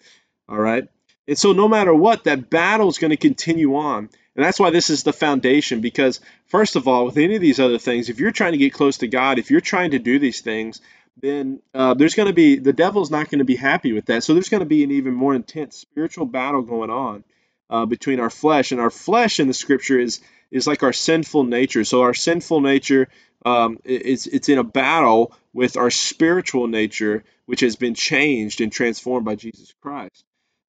All 0.47 0.59
right? 0.59 0.87
And 1.27 1.37
so, 1.37 1.53
no 1.53 1.67
matter 1.67 1.93
what, 1.93 2.23
that 2.23 2.49
battle 2.49 2.89
is 2.89 2.97
going 2.97 3.11
to 3.11 3.17
continue 3.17 3.75
on. 3.75 4.09
And 4.35 4.45
that's 4.45 4.59
why 4.59 4.69
this 4.69 4.89
is 4.89 5.03
the 5.03 5.13
foundation. 5.13 5.79
Because, 5.79 6.21
first 6.47 6.75
of 6.75 6.87
all, 6.87 7.05
with 7.05 7.17
any 7.17 7.35
of 7.35 7.41
these 7.41 7.59
other 7.59 7.77
things, 7.77 8.09
if 8.09 8.19
you're 8.19 8.31
trying 8.31 8.53
to 8.53 8.57
get 8.57 8.73
close 8.73 8.97
to 8.97 9.07
God, 9.07 9.37
if 9.37 9.51
you're 9.51 9.61
trying 9.61 9.91
to 9.91 9.99
do 9.99 10.17
these 10.17 10.41
things, 10.41 10.81
then 11.21 11.61
uh, 11.73 11.93
there's 11.93 12.15
going 12.15 12.27
to 12.27 12.33
be, 12.33 12.57
the 12.57 12.73
devil's 12.73 13.11
not 13.11 13.29
going 13.29 13.39
to 13.39 13.45
be 13.45 13.55
happy 13.55 13.93
with 13.93 14.05
that. 14.07 14.23
So, 14.23 14.33
there's 14.33 14.49
going 14.49 14.61
to 14.61 14.65
be 14.65 14.83
an 14.83 14.91
even 14.91 15.13
more 15.13 15.35
intense 15.35 15.77
spiritual 15.77 16.25
battle 16.25 16.61
going 16.61 16.89
on 16.89 17.23
uh, 17.69 17.85
between 17.85 18.19
our 18.19 18.29
flesh. 18.29 18.71
And 18.71 18.81
our 18.81 18.89
flesh 18.89 19.39
in 19.39 19.47
the 19.47 19.53
scripture 19.53 19.99
is, 19.99 20.19
is 20.51 20.67
like 20.67 20.83
our 20.83 20.93
sinful 20.93 21.43
nature. 21.43 21.83
So, 21.83 22.01
our 22.01 22.13
sinful 22.13 22.61
nature 22.61 23.07
um, 23.45 23.79
it's, 23.83 24.27
it's 24.27 24.49
in 24.49 24.57
a 24.57 24.63
battle 24.63 25.33
with 25.53 25.77
our 25.77 25.89
spiritual 25.89 26.67
nature, 26.67 27.23
which 27.45 27.61
has 27.61 27.75
been 27.75 27.95
changed 27.95 28.61
and 28.61 28.71
transformed 28.71 29.25
by 29.25 29.35
Jesus 29.35 29.73
Christ. 29.81 30.25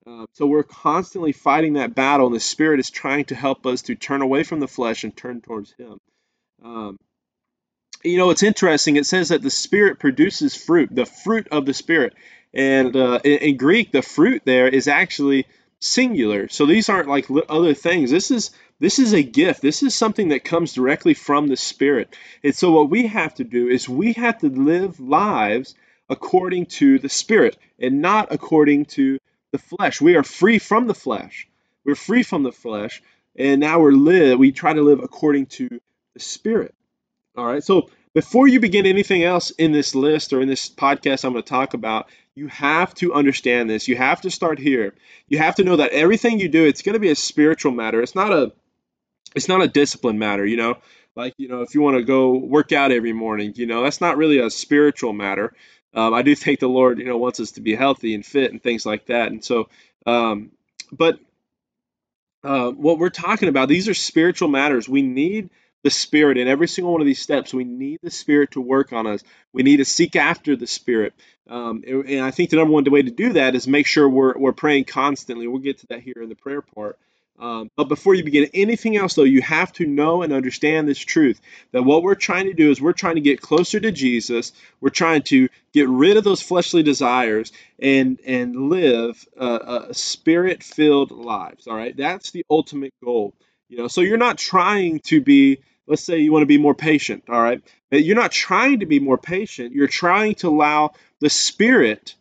Uh, 0.07 0.27
so 0.33 0.47
we're 0.47 0.63
constantly 0.63 1.33
fighting 1.33 1.75
that 1.75 1.95
battle, 1.95 2.27
and 2.27 2.35
the 2.35 2.41
Spirit 2.41 2.81
is 2.81 2.91
trying 2.91 3.25
to 3.27 3.35
help 3.35 3.67
us 3.67 3.83
to 3.83 3.95
turn 3.95 4.23
away 4.23 4.45
from 4.45 4.61
the 4.61 4.69
flesh 4.69 5.05
and 5.05 5.15
turn 5.17 5.41
towards 5.41 5.73
Him. 5.73 5.99
Um, 6.65 6.97
you 8.03 8.19
know, 8.19 8.31
it's 8.31 8.43
interesting. 8.43 8.97
It 8.97 9.07
says 9.07 9.29
that 9.29 9.43
the 9.43 9.51
Spirit 9.51 9.99
produces 9.99 10.57
fruit, 10.57 10.89
the 10.93 11.07
fruit 11.07 11.49
of 11.51 11.67
the 11.67 11.75
Spirit. 11.75 12.15
And 12.53 12.97
uh, 12.97 13.21
in, 13.23 13.39
in, 13.39 13.57
Greek, 13.57 13.93
the 13.93 14.03
fruit 14.03 14.43
there 14.45 14.69
is 14.69 14.89
actually 14.89 15.47
singular. 15.79 16.49
So 16.49 16.67
these 16.67 16.89
aren't 16.89 17.09
like 17.09 17.27
other 17.49 17.75
things. 17.75 18.11
This 18.11 18.31
is 18.31 18.51
this 18.81 18.99
is 18.99 19.13
a 19.13 19.23
gift. 19.23 19.61
This 19.61 19.83
is 19.83 19.95
something 19.95 20.29
that 20.29 20.45
comes 20.45 20.73
directly 20.73 21.15
from 21.15 21.47
the 21.47 21.57
Spirit. 21.57 22.17
And 22.43 22.55
so 22.55 22.73
what 22.73 22.89
we 22.89 23.07
have 23.07 23.35
to 23.35 23.45
do 23.45 23.69
is 23.69 23.89
we 23.89 24.15
have 24.15 24.39
to 24.39 24.49
live 24.49 24.99
lives 24.99 25.75
according 26.09 26.67
to 26.67 26.99
the 26.99 27.11
Spirit 27.11 27.59
and 27.79 28.01
not 28.01 28.33
according 28.33 28.87
to 28.87 29.19
the 29.53 29.59
flesh. 29.59 30.01
We 30.01 30.17
are 30.17 30.23
free 30.23 30.59
from 30.59 30.87
the 30.87 30.95
flesh. 30.95 31.47
We're 31.85 31.95
free 31.95 32.23
from 32.23 32.43
the 32.43 32.53
flesh, 32.53 33.03
and 33.37 33.61
now 33.61 33.81
we're 33.81 33.93
live. 33.93 34.39
We 34.39 34.53
try 34.53 34.73
to 34.73 34.83
live 34.83 35.01
according 35.03 35.47
to 35.47 35.69
the 36.15 36.21
Spirit. 36.21 36.75
All 37.37 37.47
right. 37.47 37.63
So 37.63 37.91
before 38.15 38.49
you 38.49 38.61
begin 38.61 38.87
anything 38.87 39.23
else 39.23 39.51
in 39.51 39.73
this 39.73 39.95
list 39.95 40.33
or 40.33 40.41
in 40.41 40.49
this 40.49 40.69
podcast 40.69 41.25
I'm 41.25 41.33
going 41.33 41.45
to 41.45 41.49
talk 41.49 41.75
about, 41.75 42.09
you 42.35 42.49
have 42.49 42.95
to 42.97 43.15
understand 43.15 43.71
this. 43.71 43.89
You 43.89 43.97
have 43.97 44.21
to 44.23 44.31
start 44.31 44.59
here. 44.59 44.95
You 45.29 45.39
have 45.39 45.57
to 45.57 45.65
know 45.65 45.77
that 45.77 45.93
everything 45.93 46.41
you 46.41 46.49
do, 46.49 46.65
it's 46.65 46.83
going 46.83 46.95
to 46.95 47.01
be 47.01 47.11
a 47.11 47.17
spiritual 47.17 47.73
matter. 47.73 48.03
It's 48.03 48.15
not 48.15 48.33
a 48.33 48.53
it's 49.35 49.49
not 49.49 49.63
a 49.63 49.69
discipline 49.69 50.19
matter, 50.19 50.45
you 50.45 50.57
know. 50.57 50.79
Like, 51.15 51.35
you 51.39 51.49
know, 51.49 51.63
if 51.63 51.75
you 51.75 51.81
want 51.81 51.97
to 51.97 52.05
go 52.05 52.37
work 52.37 52.73
out 52.73 52.93
every 52.93 53.13
morning, 53.13 53.53
you 53.57 53.67
know, 53.67 53.83
that's 53.83 54.01
not 54.01 54.17
really 54.17 54.39
a 54.39 54.49
spiritual 54.51 55.13
matter 55.13 55.53
um, 55.95 56.15
I 56.15 56.23
do 56.23 56.35
think 56.37 56.61
the 56.61 56.69
Lord, 56.69 56.99
you 56.99 57.05
know, 57.05 57.17
wants 57.17 57.41
us 57.41 57.53
to 57.53 57.61
be 57.61 57.75
healthy 57.75 58.15
and 58.15 58.25
fit 58.25 58.53
and 58.53 58.63
things 58.63 58.87
like 58.87 59.07
that. 59.07 59.31
And 59.33 59.45
so, 59.45 59.69
um, 60.07 60.51
but 60.93 61.19
uh, 62.43 62.71
what 62.71 62.99
we're 62.99 63.11
talking 63.11 63.49
about, 63.49 63.69
these 63.69 63.89
are 63.89 63.95
spiritual 63.95 64.49
matters. 64.49 64.89
We 64.89 65.03
need 65.03 65.51
the 65.83 65.91
Spirit 65.91 66.39
in 66.39 66.49
every 66.49 66.69
single 66.69 66.93
one 66.93 67.01
of 67.01 67.07
these 67.07 67.23
steps. 67.23 67.55
We 67.55 67.65
need 67.65 68.01
the 68.03 68.11
Spirit 68.11 68.53
to 68.53 68.61
work 68.61 68.93
on 68.93 69.07
us. 69.07 69.23
We 69.53 69.63
need 69.63 69.79
to 69.79 69.85
seek 69.85 70.17
after 70.17 70.57
the 70.57 70.67
Spirit. 70.67 71.15
Um, 71.49 71.83
and, 71.87 72.05
and, 72.09 72.21
I 72.21 72.31
think 72.31 72.51
the 72.51 72.57
number 72.57 72.73
one 72.73 72.85
way 72.85 73.03
to 73.03 73.11
do 73.11 73.33
that 73.33 73.55
is 73.55 73.67
make 73.67 73.87
sure 73.87 74.09
we're, 74.09 74.37
we're 74.39 74.53
praying 74.53 74.85
constantly. 74.85 75.49
We'll 75.49 75.61
get 75.61 75.79
to 75.79 75.87
that 75.89 76.01
here 76.01 76.23
in 76.23 76.29
the 76.29 76.37
prayer 76.37 76.63
part. 76.63 76.99
Um, 77.41 77.71
but 77.75 77.89
before 77.89 78.15
you 78.15 78.23
begin 78.23 78.51
anything 78.53 78.99
else, 78.99 79.15
though, 79.15 79.23
you 79.23 79.41
have 79.41 79.73
to 79.75 79.87
know 79.87 80.23
and 80.23 80.33
understand 80.33 80.87
this 80.87 80.99
truth 80.99 81.41
that 81.73 81.83
what 81.83 82.03
we're 82.03 82.15
trying 82.15 82.47
to 82.47 82.53
do 82.53 82.71
is 82.71 82.81
we're 82.81 82.93
trying 82.93 83.15
to 83.15 83.23
get 83.23 83.41
closer 83.41 83.81
to 83.81 83.91
Jesus. 83.91 84.53
We're 84.81 84.91
trying 84.91 85.23
to 85.23 85.49
get 85.73 85.89
rid 85.89 86.19
of 86.19 86.25
those 86.25 86.43
fleshly 86.43 86.83
desires 86.83 87.51
and 87.79 88.21
and 88.27 88.69
live 88.69 89.27
a 89.39 89.95
spirit-filled 89.95 91.13
lives. 91.13 91.67
All 91.67 91.75
right, 91.75 91.97
that's 91.97 92.31
the 92.31 92.45
ultimate 92.51 92.93
goal. 93.03 93.35
You 93.71 93.79
know, 93.79 93.89
so 93.89 94.03
you're 94.03 94.19
not 94.19 94.37
trying 94.37 95.01
to 95.05 95.21
be. 95.21 95.61
Let's 95.91 96.05
say 96.05 96.21
you 96.21 96.33
want 96.33 96.43
to 96.43 96.47
be 96.47 96.57
more 96.57 96.75
patient. 96.75 97.25
All 97.29 97.43
right, 97.43 97.61
you're 97.91 98.17
not 98.17 98.33
trying 98.33 98.81
to 98.81 98.87
be 98.87 99.01
more 99.01 99.19
patient. 99.19 99.75
You're 99.75 99.89
trying 99.89 100.37
to 100.37 100.49
allow 100.49 100.93
the 101.19 101.29
Spirit 101.29 102.15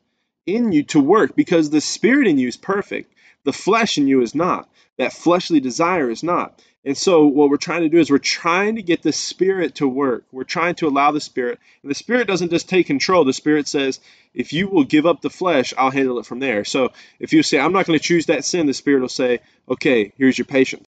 in 0.45 0.71
you 0.71 0.83
to 0.83 0.99
work 0.99 1.35
because 1.35 1.69
the 1.69 1.79
Spirit 1.79 2.27
in 2.27 2.37
you 2.37 2.47
is 2.49 2.57
perfect. 2.57 3.13
The 3.45 3.53
flesh 3.53 3.97
in 3.97 4.07
you 4.07 4.21
is 4.21 4.35
not 4.35 4.67
that 4.99 5.13
fleshly 5.13 5.61
desire 5.61 6.09
is 6.11 6.23
not. 6.23 6.61
And 6.85 6.97
so, 6.97 7.25
what 7.25 7.49
we're 7.49 7.57
trying 7.57 7.81
to 7.81 7.89
do 7.89 7.99
is 7.99 8.11
we're 8.11 8.19
trying 8.19 8.75
to 8.75 8.83
get 8.83 9.01
the 9.01 9.11
Spirit 9.11 9.75
to 9.75 9.87
work. 9.87 10.25
We're 10.31 10.43
trying 10.43 10.75
to 10.75 10.87
allow 10.87 11.11
the 11.11 11.21
Spirit. 11.21 11.59
And 11.81 11.89
the 11.89 11.95
Spirit 11.95 12.27
doesn't 12.27 12.51
just 12.51 12.69
take 12.69 12.87
control. 12.87 13.25
The 13.25 13.33
Spirit 13.33 13.67
says, 13.67 13.99
if 14.33 14.53
you 14.53 14.67
will 14.67 14.83
give 14.83 15.05
up 15.05 15.21
the 15.21 15.29
flesh, 15.29 15.73
I'll 15.77 15.91
handle 15.91 16.19
it 16.19 16.25
from 16.25 16.39
there. 16.39 16.65
So, 16.65 16.91
if 17.19 17.33
you 17.33 17.43
say, 17.43 17.59
I'm 17.59 17.73
not 17.73 17.85
going 17.85 17.97
to 17.97 18.03
choose 18.03 18.27
that 18.27 18.45
sin, 18.45 18.65
the 18.65 18.73
Spirit 18.73 19.01
will 19.01 19.09
say, 19.09 19.39
okay, 19.69 20.13
here's 20.17 20.37
your 20.37 20.45
patience. 20.45 20.85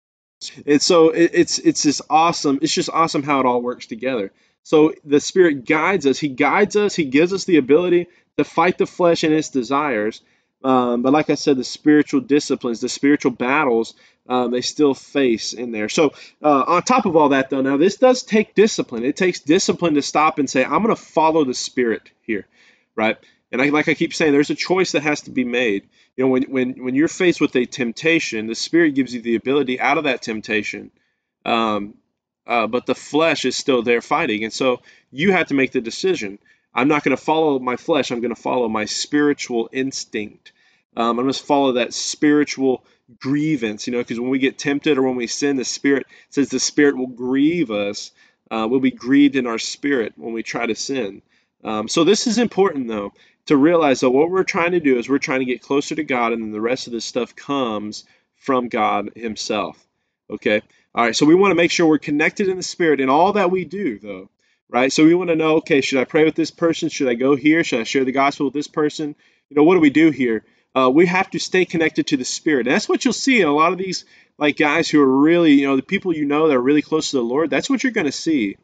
And 0.66 0.82
so, 0.82 1.10
it's, 1.10 1.60
it's 1.60 1.84
just 1.84 2.02
awesome. 2.10 2.60
It's 2.62 2.74
just 2.74 2.90
awesome 2.90 3.24
how 3.24 3.40
it 3.40 3.46
all 3.46 3.62
works 3.62 3.86
together. 3.86 4.32
So, 4.64 4.94
the 5.06 5.20
Spirit 5.20 5.66
guides 5.66 6.06
us. 6.06 6.20
He 6.20 6.30
guides 6.30 6.76
us. 6.76 6.96
He 6.96 7.06
gives 7.06 7.34
us 7.34 7.46
the 7.46 7.58
ability 7.58 8.08
to 8.38 8.44
fight 8.44 8.78
the 8.78 8.86
flesh 8.86 9.24
and 9.24 9.34
its 9.34 9.50
desires. 9.50 10.22
Um, 10.64 11.02
but 11.02 11.14
like 11.14 11.30
I 11.30 11.36
said, 11.36 11.58
the 11.58 11.64
spiritual 11.64 12.22
disciplines, 12.22 12.82
the 12.82 12.90
spiritual 12.90 13.32
battles, 13.32 13.96
um, 14.30 14.52
they 14.52 14.62
still 14.62 14.94
face 14.94 15.54
in 15.54 15.72
there. 15.72 15.90
So 15.90 16.14
uh, 16.42 16.64
on 16.68 16.84
top 16.84 17.06
of 17.06 17.16
all 17.16 17.30
that, 17.30 17.50
though, 17.50 17.62
now 17.62 17.78
this 17.78 17.98
does 17.98 18.24
take 18.24 18.54
discipline. 18.54 19.04
It 19.04 19.18
takes 19.18 19.40
discipline 19.40 19.96
to 19.96 20.02
stop 20.02 20.38
and 20.40 20.50
say, 20.50 20.64
I'm 20.64 20.84
going 20.84 20.96
to 20.96 21.02
follow 21.02 21.44
the 21.44 21.54
Spirit 21.56 22.12
here, 22.22 22.46
right? 22.96 23.18
And 23.52 23.62
I, 23.62 23.70
like 23.70 23.90
I 23.90 23.94
keep 23.94 24.14
saying, 24.14 24.32
there's 24.32 24.50
a 24.50 24.56
choice 24.56 24.94
that 24.94 25.04
has 25.04 25.22
to 25.22 25.32
be 25.32 25.44
made. 25.44 25.90
You 26.16 26.24
know, 26.24 26.30
when 26.30 26.44
when 26.44 26.84
when 26.84 26.96
you're 26.96 27.08
faced 27.08 27.42
with 27.42 27.56
a 27.56 27.66
temptation, 27.66 28.48
the 28.48 28.56
Spirit 28.56 28.96
gives 28.96 29.14
you 29.14 29.22
the 29.22 29.36
ability 29.36 29.80
out 29.80 29.98
of 29.98 30.06
that 30.06 30.22
temptation. 30.22 30.92
Um, 31.46 31.96
uh, 32.48 32.68
but 32.68 32.86
the 32.86 32.96
flesh 32.96 33.46
is 33.46 33.56
still 33.56 33.84
there 33.84 34.02
fighting, 34.02 34.44
and 34.44 34.54
so 34.54 34.82
you 35.12 35.32
have 35.32 35.48
to 35.48 35.54
make 35.54 35.72
the 35.72 35.82
decision. 35.82 36.40
I'm 36.74 36.88
not 36.88 37.04
going 37.04 37.16
to 37.16 37.22
follow 37.22 37.60
my 37.60 37.76
flesh. 37.76 38.12
I'm 38.12 38.22
going 38.22 38.34
to 38.34 38.42
follow 38.42 38.70
my 38.70 38.86
spiritual 38.86 39.70
instinct. 39.74 40.54
Um, 40.96 41.20
I'm 41.20 41.26
going 41.26 41.32
to 41.32 41.44
follow 41.44 41.74
that 41.74 41.94
spiritual 41.94 42.86
grievance, 43.20 43.88
you 43.88 43.94
know, 43.94 44.00
because 44.00 44.20
when 44.20 44.30
we 44.30 44.40
get 44.40 44.58
tempted 44.58 44.98
or 44.98 45.04
when 45.04 45.16
we 45.16 45.28
sin, 45.28 45.58
the 45.58 45.66
Spirit 45.66 46.08
says 46.30 46.50
the 46.50 46.60
Spirit 46.60 46.98
will 46.98 47.08
grieve 47.08 47.72
us. 47.72 48.12
Uh, 48.50 48.68
we'll 48.70 48.82
be 48.82 48.92
grieved 48.92 49.38
in 49.38 49.48
our 49.48 49.58
spirit 49.58 50.14
when 50.18 50.34
we 50.34 50.44
try 50.44 50.66
to 50.66 50.76
sin. 50.76 51.22
Um, 51.64 51.88
so 51.88 52.04
this 52.04 52.28
is 52.28 52.38
important, 52.38 52.88
though, 52.88 53.14
to 53.46 53.58
realize 53.58 54.02
that 54.02 54.12
what 54.12 54.30
we're 54.30 54.44
trying 54.44 54.72
to 54.72 54.80
do 54.80 54.98
is 54.98 55.10
we're 55.10 55.18
trying 55.18 55.40
to 55.40 55.46
get 55.46 55.62
closer 55.62 55.96
to 55.96 56.04
God, 56.04 56.34
and 56.34 56.44
then 56.44 56.52
the 56.52 56.62
rest 56.62 56.88
of 56.88 56.94
this 56.94 57.06
stuff 57.06 57.36
comes 57.36 58.04
from 58.36 58.70
God 58.70 59.12
Himself. 59.16 59.78
Okay? 60.30 60.62
All 60.94 61.06
right, 61.06 61.16
so 61.16 61.26
we 61.26 61.36
want 61.36 61.52
to 61.52 61.56
make 61.56 61.72
sure 61.72 61.88
we're 61.88 62.00
connected 62.00 62.50
in 62.50 62.58
the 62.58 62.64
Spirit 62.64 63.00
in 63.00 63.10
all 63.10 63.34
that 63.34 63.52
we 63.52 63.64
do, 63.64 63.98
though, 64.00 64.30
right? 64.70 64.92
So 64.92 65.06
we 65.06 65.16
want 65.16 65.30
to 65.30 65.36
know 65.36 65.58
okay, 65.58 65.82
should 65.82 66.00
I 66.00 66.06
pray 66.06 66.26
with 66.26 66.36
this 66.36 66.52
person? 66.52 66.90
Should 66.90 67.08
I 67.08 67.14
go 67.14 67.36
here? 67.36 67.64
Should 67.64 67.80
I 67.80 67.84
share 67.84 68.04
the 68.04 68.12
gospel 68.12 68.48
with 68.48 68.54
this 68.54 68.68
person? 68.68 69.16
You 69.50 69.56
know, 69.56 69.64
what 69.64 69.76
do 69.76 69.80
we 69.80 69.90
do 69.90 70.12
here? 70.12 70.44
Uh, 70.74 70.90
we 70.94 71.06
have 71.06 71.30
to 71.32 71.40
stay 71.40 71.66
connected 71.66 72.08
to 72.08 72.18
the 72.18 72.26
Spirit. 72.26 72.68
And 72.68 72.76
that's 72.76 72.90
what 72.90 73.06
you'll 73.06 73.14
see 73.14 73.42
in 73.42 73.48
a 73.48 73.54
lot 73.54 73.72
of 73.72 73.78
these 73.78 74.06
like 74.38 74.58
guys 74.58 74.90
who 74.90 75.02
are 75.02 75.22
really, 75.22 75.54
you 75.54 75.68
know, 75.68 75.76
the 75.76 75.82
people 75.82 76.16
you 76.16 76.26
know 76.26 76.48
that 76.48 76.56
are 76.56 76.62
really 76.62 76.82
close 76.82 77.12
to 77.12 77.18
the 77.18 77.24
Lord. 77.24 77.50
That's 77.50 77.70
what 77.70 77.84
you're 77.84 77.94
going 77.94 78.06
to 78.06 78.12
see. 78.12 78.58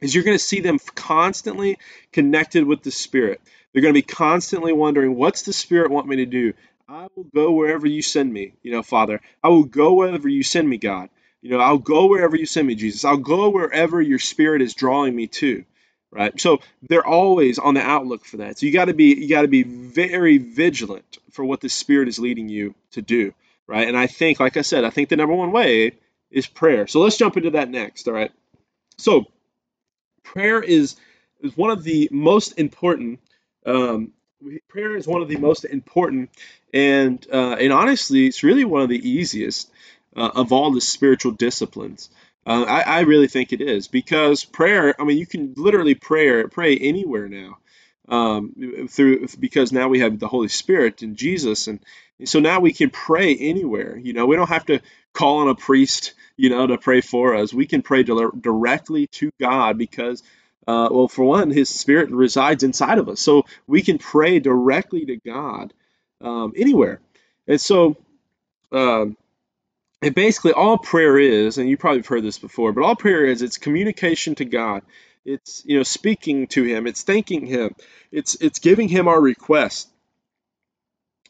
Is 0.00 0.14
you're 0.14 0.24
going 0.24 0.36
to 0.36 0.44
see 0.44 0.60
them 0.60 0.78
constantly 0.94 1.78
connected 2.12 2.64
with 2.64 2.82
the 2.82 2.90
Spirit. 2.90 3.40
They're 3.72 3.82
going 3.82 3.94
to 3.94 3.98
be 3.98 4.02
constantly 4.02 4.72
wondering, 4.72 5.14
what's 5.14 5.42
the 5.42 5.52
Spirit 5.52 5.90
want 5.90 6.06
me 6.06 6.16
to 6.16 6.26
do? 6.26 6.52
I 6.88 7.08
will 7.14 7.24
go 7.24 7.52
wherever 7.52 7.86
you 7.86 8.02
send 8.02 8.32
me, 8.32 8.54
you 8.62 8.72
know, 8.72 8.82
Father. 8.82 9.20
I 9.42 9.48
will 9.48 9.64
go 9.64 9.94
wherever 9.94 10.28
you 10.28 10.42
send 10.42 10.68
me, 10.68 10.76
God. 10.76 11.08
You 11.40 11.50
know, 11.50 11.58
I'll 11.58 11.78
go 11.78 12.06
wherever 12.06 12.36
you 12.36 12.46
send 12.46 12.68
me, 12.68 12.74
Jesus. 12.74 13.04
I'll 13.04 13.16
go 13.16 13.48
wherever 13.48 14.00
your 14.00 14.18
spirit 14.18 14.62
is 14.62 14.74
drawing 14.74 15.14
me 15.14 15.26
to. 15.28 15.64
Right? 16.10 16.38
So 16.38 16.58
they're 16.82 17.06
always 17.06 17.58
on 17.58 17.74
the 17.74 17.80
outlook 17.80 18.26
for 18.26 18.38
that. 18.38 18.58
So 18.58 18.66
you 18.66 18.72
gotta 18.72 18.92
be 18.92 19.14
you 19.14 19.30
gotta 19.30 19.48
be 19.48 19.62
very 19.62 20.36
vigilant 20.36 21.18
for 21.30 21.42
what 21.42 21.62
the 21.62 21.70
spirit 21.70 22.08
is 22.08 22.18
leading 22.18 22.50
you 22.50 22.74
to 22.92 23.00
do. 23.00 23.32
Right? 23.66 23.88
And 23.88 23.96
I 23.96 24.06
think, 24.06 24.38
like 24.38 24.58
I 24.58 24.60
said, 24.60 24.84
I 24.84 24.90
think 24.90 25.08
the 25.08 25.16
number 25.16 25.34
one 25.34 25.52
way 25.52 25.92
is 26.30 26.46
prayer. 26.46 26.86
So 26.86 27.00
let's 27.00 27.16
jump 27.16 27.38
into 27.38 27.52
that 27.52 27.70
next. 27.70 28.06
All 28.08 28.14
right. 28.14 28.30
So 28.98 29.24
prayer 30.22 30.62
is 30.62 30.96
is 31.40 31.56
one 31.56 31.70
of 31.70 31.82
the 31.82 32.10
most 32.12 32.58
important 32.58 33.18
um, 33.66 34.12
prayer 34.68 34.96
is 34.96 35.06
one 35.06 35.22
of 35.22 35.28
the 35.28 35.36
most 35.36 35.64
important 35.64 36.30
and 36.74 37.26
uh, 37.32 37.56
and 37.60 37.72
honestly 37.72 38.26
it's 38.26 38.42
really 38.42 38.64
one 38.64 38.82
of 38.82 38.88
the 38.88 39.08
easiest 39.08 39.70
uh, 40.16 40.30
of 40.34 40.52
all 40.52 40.72
the 40.72 40.80
spiritual 40.80 41.32
disciplines. 41.32 42.10
Uh, 42.46 42.64
I, 42.66 42.80
I, 42.80 43.00
really 43.00 43.28
think 43.28 43.52
it 43.52 43.60
is 43.60 43.86
because 43.86 44.44
prayer. 44.44 45.00
I 45.00 45.04
mean, 45.04 45.16
you 45.16 45.26
can 45.26 45.54
literally 45.56 45.94
pray 45.94 46.42
pray 46.44 46.76
anywhere 46.76 47.28
now, 47.28 47.58
um, 48.08 48.88
through 48.90 49.28
because 49.38 49.72
now 49.72 49.88
we 49.88 50.00
have 50.00 50.18
the 50.18 50.26
Holy 50.26 50.48
Spirit 50.48 51.02
and 51.02 51.16
Jesus, 51.16 51.68
and, 51.68 51.78
and 52.18 52.28
so 52.28 52.40
now 52.40 52.58
we 52.58 52.72
can 52.72 52.90
pray 52.90 53.36
anywhere. 53.36 53.96
You 53.96 54.12
know, 54.12 54.26
we 54.26 54.34
don't 54.34 54.48
have 54.48 54.66
to 54.66 54.80
call 55.12 55.38
on 55.38 55.48
a 55.48 55.54
priest, 55.54 56.14
you 56.36 56.50
know, 56.50 56.66
to 56.66 56.78
pray 56.78 57.00
for 57.00 57.36
us. 57.36 57.54
We 57.54 57.66
can 57.66 57.82
pray 57.82 58.02
directly 58.02 59.06
to 59.12 59.30
God 59.40 59.78
because, 59.78 60.24
uh, 60.66 60.88
well, 60.90 61.08
for 61.08 61.24
one, 61.24 61.50
His 61.50 61.68
Spirit 61.68 62.10
resides 62.10 62.62
inside 62.62 62.98
of 62.98 63.08
us, 63.08 63.20
so 63.20 63.44
we 63.66 63.82
can 63.82 63.98
pray 63.98 64.38
directly 64.38 65.04
to 65.06 65.16
God 65.16 65.72
um, 66.20 66.52
anywhere. 66.56 67.00
And 67.46 67.60
so, 67.60 67.96
um, 68.70 69.16
and 70.02 70.14
basically 70.14 70.52
all 70.52 70.78
prayer 70.78 71.18
is 71.18 71.58
and 71.58 71.68
you 71.68 71.76
probably 71.76 72.00
have 72.00 72.06
heard 72.08 72.24
this 72.24 72.38
before 72.38 72.72
but 72.72 72.82
all 72.82 72.96
prayer 72.96 73.24
is 73.24 73.40
it's 73.40 73.56
communication 73.56 74.34
to 74.34 74.44
god. 74.44 74.82
It's 75.24 75.62
you 75.64 75.76
know 75.76 75.84
speaking 75.84 76.48
to 76.48 76.64
him. 76.64 76.86
It's 76.88 77.02
thanking 77.02 77.46
him. 77.46 77.74
It's 78.10 78.34
it's 78.40 78.58
giving 78.58 78.88
him 78.88 79.06
our 79.06 79.20
request. 79.20 79.88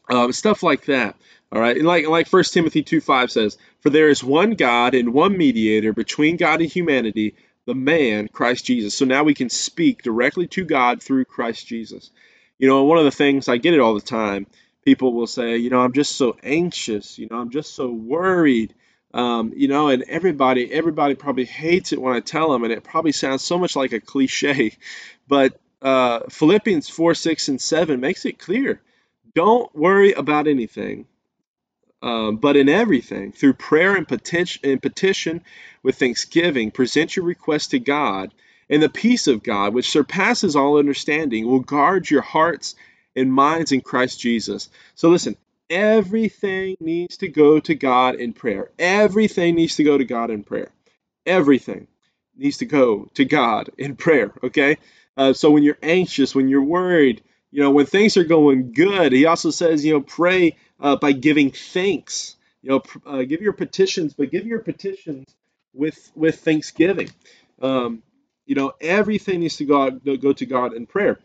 Um, 0.09 0.33
stuff 0.33 0.63
like 0.63 0.85
that. 0.85 1.15
All 1.51 1.61
right? 1.61 1.77
And 1.77 1.85
like 1.85 2.07
like 2.07 2.27
First 2.27 2.53
timothy 2.53 2.81
2 2.81 2.99
5 2.99 3.31
says 3.31 3.57
for 3.81 3.91
there 3.91 4.09
is 4.09 4.23
one 4.23 4.51
god 4.51 4.95
and 4.95 5.13
one 5.13 5.37
mediator 5.37 5.93
between 5.93 6.37
god 6.37 6.61
and 6.61 6.69
humanity 6.69 7.35
the 7.65 7.75
man 7.75 8.27
christ 8.27 8.65
jesus. 8.65 8.95
So 8.95 9.05
now 9.05 9.23
we 9.23 9.33
can 9.33 9.49
speak 9.49 10.03
directly 10.03 10.47
to 10.47 10.65
god 10.65 11.01
through 11.01 11.25
christ 11.25 11.67
jesus. 11.67 12.11
You 12.59 12.67
know 12.67 12.83
one 12.83 12.97
of 12.97 13.05
the 13.05 13.11
things 13.11 13.47
i 13.47 13.57
get 13.57 13.73
it 13.73 13.79
all 13.79 13.93
the 13.93 14.01
time 14.01 14.47
people 14.83 15.13
will 15.13 15.27
say, 15.27 15.57
you 15.57 15.69
know, 15.69 15.79
I'm 15.79 15.93
just 15.93 16.15
so 16.15 16.37
anxious, 16.43 17.17
you 17.17 17.27
know, 17.29 17.37
I'm 17.37 17.49
just 17.49 17.73
so 17.73 17.89
worried, 17.89 18.73
um, 19.13 19.53
you 19.55 19.67
know, 19.67 19.87
and 19.87 20.03
everybody, 20.03 20.71
everybody 20.71 21.15
probably 21.15 21.45
hates 21.45 21.93
it 21.93 22.01
when 22.01 22.15
I 22.15 22.19
tell 22.19 22.51
them, 22.51 22.63
and 22.63 22.73
it 22.73 22.83
probably 22.83 23.11
sounds 23.11 23.43
so 23.43 23.57
much 23.57 23.75
like 23.75 23.93
a 23.93 23.99
cliche, 23.99 24.77
but 25.27 25.59
uh, 25.81 26.21
Philippians 26.29 26.89
4, 26.89 27.13
6, 27.13 27.47
and 27.49 27.61
7 27.61 27.99
makes 27.99 28.25
it 28.25 28.39
clear. 28.39 28.81
Don't 29.35 29.73
worry 29.75 30.13
about 30.13 30.47
anything, 30.47 31.07
um, 32.03 32.35
but 32.35 32.57
in 32.57 32.67
everything, 32.67 33.31
through 33.31 33.53
prayer 33.53 33.95
and 33.95 34.05
petition, 34.05 34.69
and 34.69 34.81
petition 34.81 35.41
with 35.83 35.97
thanksgiving, 35.97 36.69
present 36.69 37.15
your 37.15 37.25
request 37.25 37.71
to 37.71 37.79
God, 37.79 38.33
and 38.69 38.83
the 38.83 38.89
peace 38.89 39.27
of 39.27 39.41
God, 39.41 39.73
which 39.73 39.89
surpasses 39.89 40.57
all 40.57 40.77
understanding, 40.77 41.47
will 41.47 41.61
guard 41.61 42.09
your 42.09 42.21
hearts 42.21 42.75
and 43.15 43.31
minds 43.31 43.71
in 43.71 43.79
Christ 43.79 44.19
Jesus. 44.19 44.69
So 44.95 45.09
listen, 45.09 45.37
everything 45.69 46.75
needs 46.81 47.17
to 47.17 47.29
go 47.29 47.61
to 47.61 47.73
God 47.73 48.15
in 48.15 48.33
prayer. 48.33 48.69
Everything 48.77 49.55
needs 49.55 49.77
to 49.77 49.85
go 49.85 49.97
to 49.97 50.05
God 50.05 50.29
in 50.29 50.43
prayer. 50.43 50.71
Everything 51.25 51.87
needs 52.35 52.57
to 52.57 52.65
go 52.65 53.09
to 53.13 53.23
God 53.23 53.69
in 53.77 53.95
prayer, 53.95 54.33
okay? 54.43 54.77
Uh, 55.15 55.31
so 55.31 55.51
when 55.51 55.63
you're 55.63 55.77
anxious, 55.81 56.35
when 56.35 56.49
you're 56.49 56.63
worried, 56.63 57.21
you 57.49 57.61
know, 57.61 57.71
when 57.71 57.85
things 57.85 58.17
are 58.17 58.23
going 58.25 58.73
good, 58.73 59.13
he 59.13 59.25
also 59.25 59.51
says, 59.51 59.85
you 59.85 59.93
know, 59.93 60.01
pray 60.01 60.57
uh, 60.83 60.97
by 60.97 61.13
giving 61.13 61.49
thanks. 61.49 62.35
You 62.61 62.69
know, 62.69 62.83
uh, 63.05 63.23
give 63.23 63.41
your 63.41 63.53
petitions, 63.53 64.13
but 64.13 64.29
give 64.31 64.45
your 64.45 64.59
petitions 64.59 65.33
with 65.73 66.11
with 66.15 66.39
thanksgiving. 66.41 67.09
Um, 67.61 68.03
you 68.45 68.55
know, 68.55 68.73
everything 68.79 69.39
needs 69.39 69.57
to 69.57 69.65
go 69.65 69.89
go 69.91 70.33
to 70.33 70.45
God 70.45 70.73
in 70.73 70.85
prayer. 70.85 71.19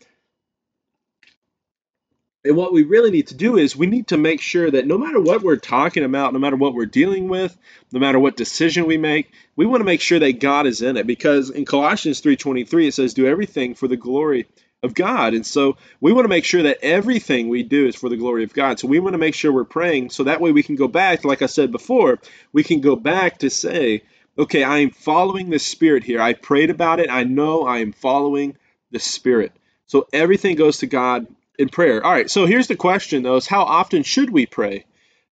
And 2.45 2.55
what 2.55 2.71
we 2.71 2.83
really 2.83 3.11
need 3.11 3.27
to 3.27 3.35
do 3.35 3.57
is 3.57 3.75
we 3.75 3.85
need 3.85 4.07
to 4.07 4.17
make 4.17 4.39
sure 4.39 4.71
that 4.71 4.87
no 4.87 4.97
matter 4.97 5.19
what 5.19 5.41
we're 5.41 5.57
talking 5.57 6.05
about, 6.05 6.31
no 6.31 6.39
matter 6.39 6.55
what 6.55 6.73
we're 6.73 6.85
dealing 6.85 7.27
with, 7.27 7.55
no 7.91 7.99
matter 7.99 8.17
what 8.17 8.37
decision 8.37 8.85
we 8.85 8.97
make, 8.97 9.29
we 9.57 9.65
want 9.65 9.81
to 9.81 9.85
make 9.85 9.99
sure 9.99 10.19
that 10.19 10.39
God 10.39 10.65
is 10.65 10.81
in 10.81 10.95
it 10.95 11.05
because 11.05 11.49
in 11.49 11.65
Colossians 11.65 12.21
3:23 12.21 12.87
it 12.87 12.93
says 12.93 13.13
do 13.13 13.27
everything 13.27 13.75
for 13.75 13.89
the 13.89 13.97
glory 13.97 14.47
of 14.81 14.93
God. 14.93 15.33
And 15.33 15.45
so 15.45 15.77
we 15.99 16.13
want 16.13 16.25
to 16.25 16.29
make 16.29 16.45
sure 16.45 16.63
that 16.63 16.79
everything 16.81 17.49
we 17.49 17.63
do 17.63 17.87
is 17.87 17.95
for 17.95 18.09
the 18.09 18.17
glory 18.17 18.43
of 18.43 18.53
God. 18.53 18.79
So 18.79 18.87
we 18.87 18.99
want 18.99 19.13
to 19.13 19.17
make 19.19 19.35
sure 19.35 19.51
we're 19.51 19.65
praying 19.65 20.09
so 20.09 20.23
that 20.23 20.41
way 20.41 20.51
we 20.51 20.63
can 20.63 20.75
go 20.75 20.87
back 20.87 21.25
like 21.25 21.41
I 21.41 21.47
said 21.47 21.71
before, 21.71 22.19
we 22.53 22.63
can 22.63 22.79
go 22.79 22.95
back 22.95 23.39
to 23.39 23.49
say, 23.49 24.03
okay, 24.37 24.63
I 24.63 24.79
am 24.79 24.91
following 24.91 25.49
the 25.49 25.59
spirit 25.59 26.03
here. 26.03 26.21
I 26.21 26.33
prayed 26.33 26.69
about 26.69 26.99
it. 26.99 27.09
I 27.09 27.23
know 27.23 27.63
I 27.63 27.79
am 27.79 27.91
following 27.91 28.55
the 28.91 28.99
spirit. 28.99 29.51
So 29.85 30.07
everything 30.13 30.55
goes 30.55 30.77
to 30.77 30.87
God 30.87 31.27
in 31.57 31.67
prayer. 31.67 32.03
All 32.03 32.11
right, 32.11 32.29
so 32.29 32.45
here's 32.45 32.67
the 32.67 32.75
question 32.75 33.23
though: 33.23 33.35
is 33.35 33.47
how 33.47 33.63
often 33.63 34.03
should 34.03 34.29
we 34.29 34.45
pray? 34.45 34.85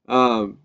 Um, 0.07 0.60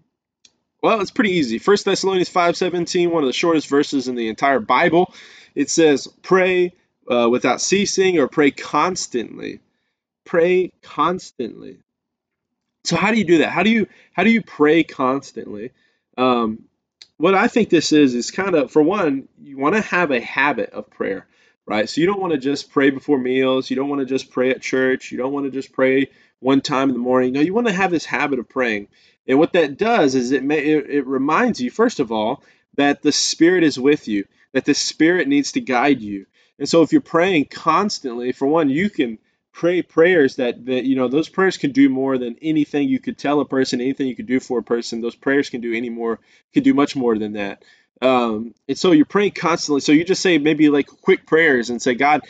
well, 0.82 1.00
it's 1.00 1.12
pretty 1.12 1.32
easy. 1.32 1.58
1 1.58 1.76
Thessalonians 1.84 2.28
5:17, 2.28 3.10
one 3.10 3.22
of 3.22 3.28
the 3.28 3.32
shortest 3.32 3.68
verses 3.68 4.08
in 4.08 4.16
the 4.16 4.28
entire 4.28 4.60
Bible. 4.60 5.14
It 5.54 5.70
says, 5.70 6.08
"Pray 6.22 6.72
uh, 7.10 7.28
without 7.30 7.60
ceasing, 7.60 8.18
or 8.18 8.28
pray 8.28 8.50
constantly." 8.50 9.60
Pray 10.24 10.72
constantly. 10.82 11.78
So 12.84 12.96
how 12.96 13.10
do 13.10 13.18
you 13.18 13.24
do 13.24 13.38
that? 13.38 13.50
How 13.50 13.64
do 13.64 13.70
you 13.70 13.88
how 14.12 14.22
do 14.22 14.30
you 14.30 14.42
pray 14.42 14.84
constantly? 14.84 15.72
Um, 16.16 16.64
what 17.16 17.34
I 17.34 17.48
think 17.48 17.70
this 17.70 17.92
is 17.92 18.14
is 18.14 18.30
kind 18.30 18.54
of 18.54 18.70
for 18.70 18.82
one, 18.82 19.28
you 19.40 19.58
want 19.58 19.74
to 19.74 19.80
have 19.80 20.10
a 20.10 20.20
habit 20.20 20.70
of 20.70 20.90
prayer 20.90 21.26
right? 21.66 21.88
So 21.88 22.00
you 22.00 22.06
don't 22.06 22.20
want 22.20 22.32
to 22.32 22.38
just 22.38 22.70
pray 22.70 22.90
before 22.90 23.18
meals. 23.18 23.70
You 23.70 23.76
don't 23.76 23.88
want 23.88 24.00
to 24.00 24.06
just 24.06 24.30
pray 24.30 24.50
at 24.50 24.62
church. 24.62 25.12
You 25.12 25.18
don't 25.18 25.32
want 25.32 25.46
to 25.46 25.50
just 25.50 25.72
pray 25.72 26.10
one 26.40 26.60
time 26.60 26.88
in 26.88 26.94
the 26.94 27.00
morning. 27.00 27.32
No, 27.32 27.40
you 27.40 27.54
want 27.54 27.68
to 27.68 27.72
have 27.72 27.90
this 27.90 28.04
habit 28.04 28.38
of 28.38 28.48
praying. 28.48 28.88
And 29.26 29.38
what 29.38 29.52
that 29.52 29.78
does 29.78 30.14
is 30.14 30.32
it, 30.32 30.42
may, 30.42 30.58
it, 30.58 30.90
it 30.90 31.06
reminds 31.06 31.60
you, 31.60 31.70
first 31.70 32.00
of 32.00 32.10
all, 32.10 32.42
that 32.76 33.02
the 33.02 33.12
Spirit 33.12 33.62
is 33.62 33.78
with 33.78 34.08
you, 34.08 34.24
that 34.52 34.64
the 34.64 34.74
Spirit 34.74 35.28
needs 35.28 35.52
to 35.52 35.60
guide 35.60 36.00
you. 36.00 36.26
And 36.58 36.68
so 36.68 36.82
if 36.82 36.92
you're 36.92 37.00
praying 37.00 37.46
constantly, 37.46 38.32
for 38.32 38.46
one, 38.46 38.68
you 38.68 38.90
can 38.90 39.18
pray 39.52 39.82
prayers 39.82 40.36
that, 40.36 40.64
that 40.66 40.84
you 40.84 40.96
know 40.96 41.08
those 41.08 41.28
prayers 41.28 41.58
can 41.58 41.72
do 41.72 41.88
more 41.88 42.16
than 42.16 42.36
anything 42.40 42.88
you 42.88 42.98
could 42.98 43.18
tell 43.18 43.40
a 43.40 43.44
person 43.44 43.82
anything 43.82 44.06
you 44.06 44.16
could 44.16 44.26
do 44.26 44.40
for 44.40 44.60
a 44.60 44.62
person 44.62 45.02
those 45.02 45.14
prayers 45.14 45.50
can 45.50 45.60
do 45.60 45.74
any 45.74 45.90
more 45.90 46.18
can 46.54 46.62
do 46.62 46.72
much 46.72 46.96
more 46.96 47.18
than 47.18 47.34
that 47.34 47.62
um, 48.02 48.52
and 48.68 48.76
so 48.76 48.90
you're 48.90 49.06
praying 49.06 49.30
constantly. 49.30 49.80
So 49.80 49.92
you 49.92 50.04
just 50.04 50.22
say 50.22 50.36
maybe 50.38 50.68
like 50.68 50.88
quick 50.88 51.24
prayers 51.24 51.70
and 51.70 51.80
say, 51.80 51.94
God, 51.94 52.22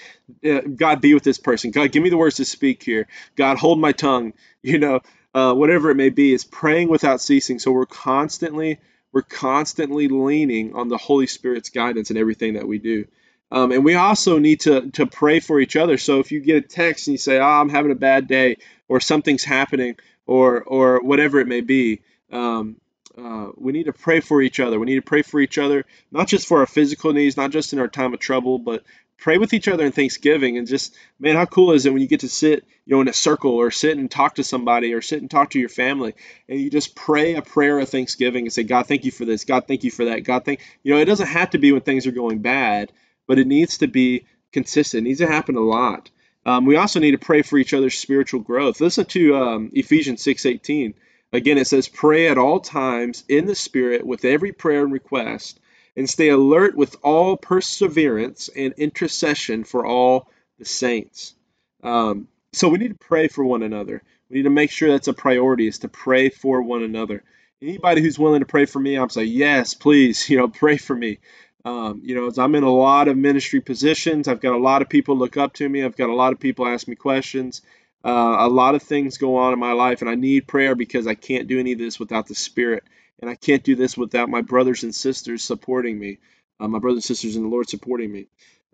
uh, 0.45 0.61
God 0.61 1.01
be 1.01 1.15
with 1.15 1.23
this 1.23 1.39
person. 1.39 1.71
God, 1.71 1.91
give 1.91 2.03
me 2.03 2.11
the 2.11 2.19
words 2.19 2.37
to 2.37 2.45
speak 2.45 2.83
here. 2.83 3.09
God, 3.37 3.57
hold 3.57 3.81
my 3.81 3.93
tongue. 3.93 4.35
You 4.65 4.79
know, 4.79 5.01
uh, 5.35 5.53
whatever 5.55 5.91
it 5.91 5.97
may 5.97 6.11
be, 6.11 6.33
is 6.33 6.45
praying 6.45 6.89
without 6.89 7.21
ceasing. 7.21 7.59
So 7.59 7.73
we're 7.73 7.85
constantly, 7.85 8.79
we're 9.11 9.23
constantly 9.23 10.07
leaning 10.07 10.77
on 10.77 10.87
the 10.87 10.99
Holy 10.99 11.27
Spirit's 11.27 11.69
guidance 11.69 12.13
in 12.13 12.17
everything 12.17 12.55
that 12.55 12.69
we 12.69 12.79
do. 12.79 13.07
Um, 13.53 13.71
and 13.71 13.85
we 13.85 13.95
also 13.97 14.39
need 14.39 14.61
to 14.61 14.91
to 14.93 15.07
pray 15.07 15.39
for 15.39 15.61
each 15.61 15.77
other. 15.77 15.99
So 15.99 16.21
if 16.21 16.33
you 16.33 16.41
get 16.41 16.65
a 16.65 16.67
text 16.67 17.07
and 17.07 17.13
you 17.13 17.19
say, 17.19 17.39
"Oh, 17.39 17.45
I'm 17.45 17.69
having 17.69 17.93
a 17.93 17.97
bad 17.97 18.27
day," 18.27 18.57
or 18.89 18.99
something's 18.99 19.45
happening, 19.45 19.97
or 20.27 20.63
or 20.63 21.03
whatever 21.03 21.39
it 21.39 21.47
may 21.47 21.61
be, 21.61 22.01
um, 22.33 22.77
uh, 23.17 23.49
we 23.57 23.73
need 23.73 23.85
to 23.85 23.93
pray 23.93 24.21
for 24.21 24.41
each 24.41 24.59
other. 24.59 24.81
We 24.81 24.87
need 24.87 24.97
to 24.97 25.03
pray 25.03 25.21
for 25.21 25.39
each 25.39 25.59
other, 25.59 25.85
not 26.11 26.29
just 26.29 26.47
for 26.49 26.61
our 26.61 26.67
physical 26.67 27.13
needs, 27.13 27.37
not 27.37 27.51
just 27.51 27.75
in 27.75 27.79
our 27.79 27.89
time 27.89 28.15
of 28.15 28.21
trouble, 28.21 28.59
but 28.59 28.85
pray 29.19 29.37
with 29.37 29.53
each 29.53 29.69
other 29.69 29.85
in 29.85 29.93
Thanksgiving, 29.93 30.57
and 30.57 30.67
just 30.67 30.97
man, 31.21 31.37
how 31.37 31.45
cool 31.45 31.73
is 31.73 31.85
it 31.85 31.93
when 31.93 32.01
you 32.01 32.09
get 32.09 32.21
to 32.21 32.31
sit, 32.31 32.65
you 32.87 32.97
know, 32.97 33.03
in 33.03 33.09
a 33.09 33.13
circle 33.13 33.53
or 33.53 33.71
sit 33.71 33.99
and 33.99 34.11
talk 34.11 34.37
to 34.37 34.45
somebody 34.45 34.95
or 34.95 35.03
sit 35.03 35.21
and 35.21 35.31
talk 35.31 35.51
to 35.51 35.61
your 35.61 35.69
family, 35.69 36.15
and 36.49 36.59
you 36.59 36.71
just 36.71 36.95
pray 36.97 37.35
a 37.35 37.43
prayer 37.43 37.79
of 37.79 37.89
Thanksgiving 37.91 38.47
and 38.47 38.53
say, 38.53 38.63
God, 38.63 38.87
thank 38.87 39.05
you 39.05 39.11
for 39.11 39.27
this. 39.27 39.45
God, 39.45 39.69
thank 39.69 39.85
you 39.85 39.91
for 39.91 40.07
that. 40.07 40.21
God, 40.21 40.47
thank 40.47 40.61
you 40.83 40.95
know, 40.95 41.01
it 41.01 41.05
doesn't 41.05 41.27
have 41.27 41.51
to 41.51 41.59
be 41.59 41.71
when 41.71 41.83
things 41.83 42.07
are 42.07 42.13
going 42.13 42.39
bad, 42.39 42.91
but 43.27 43.39
it 43.39 43.47
needs 43.47 43.79
to 43.79 43.89
be 43.89 44.27
consistent. 44.53 45.07
It 45.07 45.09
needs 45.09 45.21
to 45.21 45.27
happen 45.27 45.57
a 45.57 45.61
lot. 45.61 46.11
Um, 46.45 46.67
we 46.67 46.77
also 46.77 47.01
need 47.01 47.13
to 47.13 47.19
pray 47.19 47.43
for 47.43 47.57
each 47.59 47.75
other's 47.75 47.99
spiritual 47.99 48.41
growth. 48.41 48.81
Listen 48.81 49.05
to 49.07 49.37
um, 49.37 49.71
Ephesians 49.73 50.23
6:18. 50.23 50.95
Again, 51.33 51.59
it 51.59 51.67
says, 51.67 51.89
"Pray 51.89 52.29
at 52.29 52.39
all 52.39 52.61
times 52.61 53.25
in 53.29 53.47
the 53.47 53.55
Spirit 53.55 54.05
with 54.05 54.25
every 54.25 54.53
prayer 54.53 54.83
and 54.83 54.93
request, 54.93 55.61
and 55.97 56.09
stay 56.09 56.29
alert 56.29 56.75
with 56.77 56.97
all 57.03 57.37
perseverance 57.37 58.51
and 58.55 58.75
intercession 58.77 59.65
for 59.65 59.87
all 59.87 60.29
the 60.59 60.65
saints." 60.65 61.35
Um, 61.83 62.29
so 62.53 62.69
we 62.69 62.79
need 62.79 62.89
to 62.89 63.07
pray 63.07 63.29
for 63.29 63.45
one 63.45 63.63
another. 63.63 64.03
We 64.29 64.39
need 64.39 64.43
to 64.45 64.51
make 64.51 64.71
sure 64.71 64.91
that's 64.91 65.09
a 65.09 65.15
priority 65.15 65.67
is 65.67 65.79
to 65.81 65.89
pray 65.89 66.29
for 66.29 66.63
one 66.63 66.83
another. 66.83 67.23
Anybody 67.63 68.03
who's 68.03 68.19
willing 68.19 68.41
to 68.41 68.47
pray 68.47 68.65
for 68.67 68.81
me, 68.81 68.97
I'm 68.97 69.11
saying 69.11 69.31
yes, 69.31 69.75
please. 69.75 70.29
You 70.31 70.39
know, 70.39 70.49
pray 70.49 70.77
for 70.77 70.97
me. 70.97 71.19
Um, 71.65 72.01
you 72.05 72.15
know, 72.15 72.31
I'm 72.43 72.55
in 72.55 72.65
a 72.65 72.73
lot 72.73 73.09
of 73.09 73.17
ministry 73.17 73.61
positions. 73.61 74.27
I've 74.27 74.41
got 74.41 74.55
a 74.55 74.59
lot 74.59 74.83
of 74.83 74.89
people 74.89 75.17
look 75.17 75.37
up 75.37 75.55
to 75.55 75.69
me. 75.69 75.85
I've 75.85 75.97
got 75.97 76.11
a 76.11 76.15
lot 76.15 76.33
of 76.33 76.41
people 76.41 76.67
ask 76.67 76.89
me 76.89 76.97
questions. 76.97 77.63
Uh, 78.05 78.37
a 78.41 78.49
lot 78.49 78.75
of 78.75 78.83
things 78.83 79.19
go 79.19 79.37
on 79.37 79.53
in 79.53 79.61
my 79.61 79.73
life, 79.73 80.01
and 80.01 80.11
I 80.11 80.17
need 80.17 80.49
prayer 80.49 80.75
because 80.75 81.07
I 81.07 81.15
can't 81.15 81.47
do 81.47 81.61
any 81.61 81.73
of 81.73 81.79
this 81.79 82.01
without 82.01 82.27
the 82.27 82.35
Spirit, 82.35 82.83
and 83.21 83.31
I 83.31 83.37
can't 83.37 83.63
do 83.63 83.77
this 83.77 83.97
without 83.97 84.29
my 84.29 84.41
brothers 84.41 84.83
and 84.83 84.93
sisters 84.93 85.45
supporting 85.45 85.99
me, 85.99 86.19
uh, 86.59 86.67
my 86.67 86.81
brothers 86.81 87.09
and 87.09 87.17
sisters 87.17 87.37
in 87.37 87.45
the 87.45 87.49
Lord 87.49 87.69
supporting 87.69 88.11
me. 88.11 88.27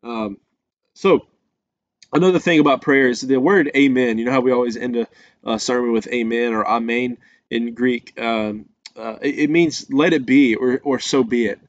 Um, 0.03 0.38
so, 0.94 1.27
another 2.11 2.38
thing 2.38 2.59
about 2.59 2.81
prayer 2.81 3.09
is 3.09 3.20
the 3.20 3.37
word 3.37 3.70
"Amen." 3.77 4.16
You 4.16 4.24
know 4.24 4.33
how 4.33 4.40
we 4.40 4.53
always 4.53 4.79
end 4.79 4.96
a, 4.96 5.07
a 5.44 5.59
sermon 5.59 5.92
with 5.92 6.07
"Amen" 6.07 6.55
or 6.55 6.66
"Amen" 6.66 7.18
in 7.51 7.74
Greek. 7.74 8.18
Um, 8.18 8.64
uh, 8.96 9.16
it, 9.20 9.40
it, 9.40 9.51
means 9.51 9.90
"let 9.90 10.14
it 10.14 10.24
be" 10.24 10.55
or 10.55 10.81
or 10.83 10.98
"so 11.01 11.22
be 11.22 11.44
it." 11.44 11.61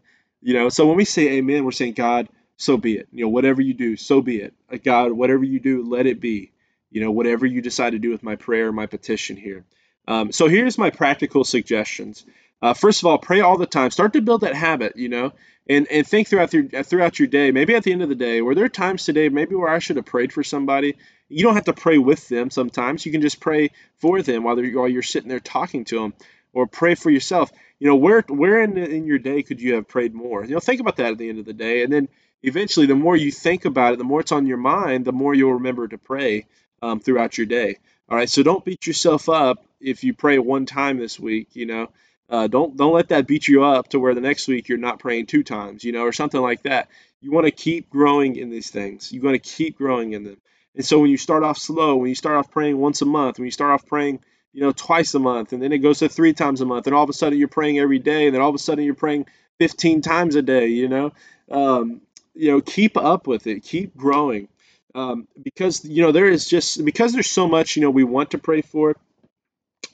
You 0.42 0.54
know, 0.54 0.70
so 0.70 0.88
when 0.88 0.98
we 0.98 1.06
say 1.06 1.38
amen, 1.38 1.66
we're 1.66 1.72
saying, 1.72 1.94
God, 1.94 2.30
so 2.58 2.78
be 2.78 2.98
it. 2.98 3.08
You 3.12 3.26
know, 3.26 3.30
whatever 3.30 3.62
you 3.62 3.74
do, 3.74 3.96
so 3.96 4.22
be 4.22 4.38
it. 4.42 4.54
Uh, 4.72 4.78
God, 4.84 5.12
whatever 5.12 5.44
you 5.44 5.60
do, 5.60 5.84
let 5.84 6.06
it 6.08 6.20
be. 6.20 6.52
You 6.92 7.02
know, 7.02 7.12
whatever 7.12 7.46
you 7.46 7.62
decide 7.62 7.92
to 7.92 8.00
do 8.00 8.10
with 8.10 8.24
my 8.24 8.36
prayer, 8.36 8.72
my 8.72 8.86
petition 8.86 9.38
here. 9.38 9.66
Um, 10.08 10.32
so 10.32 10.48
here's 10.48 10.78
my 10.78 10.90
practical 10.90 11.44
suggestions. 11.44 12.26
Uh, 12.62 12.74
first 12.74 13.02
of 13.02 13.06
all, 13.08 13.18
pray 13.18 13.42
all 13.42 13.58
the 13.58 13.66
time. 13.66 13.92
Start 13.92 14.14
to 14.14 14.22
build 14.22 14.42
that 14.42 14.56
habit, 14.56 14.98
you 14.98 15.08
know, 15.08 15.32
and, 15.70 15.88
and 15.90 16.06
think 16.06 16.28
throughout 16.28 16.52
your, 16.54 16.64
throughout 16.84 17.20
your 17.20 17.28
day. 17.28 17.52
Maybe 17.52 17.76
at 17.76 17.84
the 17.84 17.92
end 17.92 18.02
of 18.02 18.10
the 18.10 18.16
day, 18.16 18.42
were 18.42 18.56
there 18.56 18.70
times 18.70 19.06
today 19.06 19.30
maybe 19.30 19.56
where 19.56 19.70
I 19.70 19.80
should 19.80 19.96
have 19.98 20.06
prayed 20.06 20.34
for 20.34 20.44
somebody? 20.44 20.98
You 21.30 21.44
don't 21.44 21.54
have 21.56 21.66
to 21.66 21.74
pray 21.74 22.00
with 22.00 22.28
them 22.28 22.50
sometimes. 22.50 23.06
You 23.06 23.12
can 23.12 23.22
just 23.22 23.40
pray 23.40 23.70
for 24.00 24.22
them 24.22 24.44
while, 24.44 24.56
while 24.58 24.88
you're 24.88 25.04
sitting 25.04 25.30
there 25.30 25.40
talking 25.40 25.86
to 25.86 26.00
them 26.00 26.14
or 26.54 26.66
pray 26.68 26.96
for 26.96 27.10
yourself. 27.10 27.52
You 27.80 27.88
know, 27.88 27.96
where 27.96 28.22
where 28.28 28.62
in, 28.62 28.78
in 28.78 29.06
your 29.06 29.20
day 29.20 29.42
could 29.42 29.62
you 29.62 29.76
have 29.76 29.88
prayed 29.88 30.14
more? 30.14 30.44
You 30.44 30.54
know, 30.54 30.60
think 30.60 30.82
about 30.82 30.98
that 30.98 31.12
at 31.12 31.18
the 31.18 31.30
end 31.30 31.40
of 31.40 31.46
the 31.46 31.54
day, 31.54 31.84
and 31.84 31.92
then 31.92 32.10
eventually, 32.44 32.86
the 32.86 32.96
more 32.96 33.16
you 33.16 33.32
think 33.32 33.66
about 33.66 33.94
it, 33.94 33.98
the 33.98 34.04
more 34.04 34.20
it's 34.20 34.32
on 34.32 34.48
your 34.48 34.58
mind, 34.58 35.06
the 35.06 35.12
more 35.14 35.34
you'll 35.34 35.54
remember 35.54 35.88
to 35.88 35.98
pray 35.98 36.46
um, 36.82 37.00
throughout 37.00 37.38
your 37.38 37.48
day. 37.48 37.78
All 38.10 38.18
right, 38.18 38.30
so 38.30 38.44
don't 38.44 38.66
beat 38.66 38.86
yourself 38.88 39.30
up 39.30 39.66
if 39.80 40.04
you 40.04 40.14
pray 40.14 40.40
one 40.40 40.66
time 40.66 40.98
this 40.98 41.20
week. 41.20 41.50
You 41.54 41.68
know, 41.68 41.90
uh, 42.30 42.48
don't 42.48 42.76
don't 42.76 42.94
let 42.94 43.10
that 43.10 43.28
beat 43.28 43.48
you 43.48 43.64
up 43.64 43.90
to 43.90 44.00
where 44.00 44.14
the 44.14 44.22
next 44.22 44.48
week 44.48 44.68
you're 44.68 44.78
not 44.78 45.00
praying 45.00 45.28
two 45.28 45.44
times. 45.44 45.84
You 45.84 45.94
know, 45.94 46.04
or 46.04 46.12
something 46.12 46.42
like 46.42 46.64
that. 46.64 46.90
You 47.22 47.32
want 47.32 47.46
to 47.46 47.52
keep 47.52 47.90
growing 47.90 48.36
in 48.36 48.50
these 48.50 48.70
things. 48.70 49.12
You 49.12 49.22
want 49.22 49.42
to 49.42 49.50
keep 49.50 49.78
growing 49.78 50.14
in 50.14 50.24
them. 50.24 50.38
And 50.76 50.86
so 50.86 51.00
when 51.00 51.10
you 51.10 51.18
start 51.18 51.44
off 51.44 51.58
slow, 51.58 51.98
when 51.98 52.10
you 52.10 52.16
start 52.16 52.38
off 52.38 52.52
praying 52.52 52.78
once 52.78 53.02
a 53.02 53.06
month, 53.06 53.38
when 53.38 53.46
you 53.46 53.52
start 53.52 53.72
off 53.72 53.86
praying 53.86 54.20
you 54.54 54.62
know, 54.62 54.72
twice 54.72 55.14
a 55.14 55.20
month, 55.20 55.54
and 55.54 55.62
then 55.62 55.72
it 55.72 55.80
goes 55.80 56.00
to 56.00 56.10
three 56.10 56.34
times 56.34 56.62
a 56.62 56.66
month, 56.66 56.88
and 56.88 56.96
all 56.96 57.04
of 57.04 57.10
a 57.10 57.14
sudden 57.14 57.38
you're 57.38 57.48
praying 57.48 57.80
every 57.80 58.00
day, 58.00 58.26
and 58.26 58.36
then 58.36 58.42
all 58.42 58.50
of 58.50 58.56
a 58.56 58.60
sudden 58.60 58.84
you're 58.84 58.96
praying 58.96 59.26
15 59.60 60.02
times 60.02 60.36
a 60.36 60.42
day. 60.42 60.68
You 60.68 60.88
know, 60.88 61.12
um, 61.52 62.02
you 62.34 62.52
know, 62.52 62.62
keep 62.62 62.98
up 62.98 63.28
with 63.28 63.48
it, 63.48 63.64
keep 63.64 63.96
growing, 63.96 64.48
um, 64.96 65.28
because 65.42 65.86
you 65.86 66.02
know 66.02 66.12
there 66.12 66.28
is 66.28 66.48
just 66.48 66.84
because 66.84 67.14
there's 67.14 67.30
so 67.30 67.48
much 67.48 67.76
you 67.76 67.82
know 67.82 67.92
we 67.92 68.04
want 68.04 68.32
to 68.32 68.38
pray 68.38 68.62
for. 68.62 68.96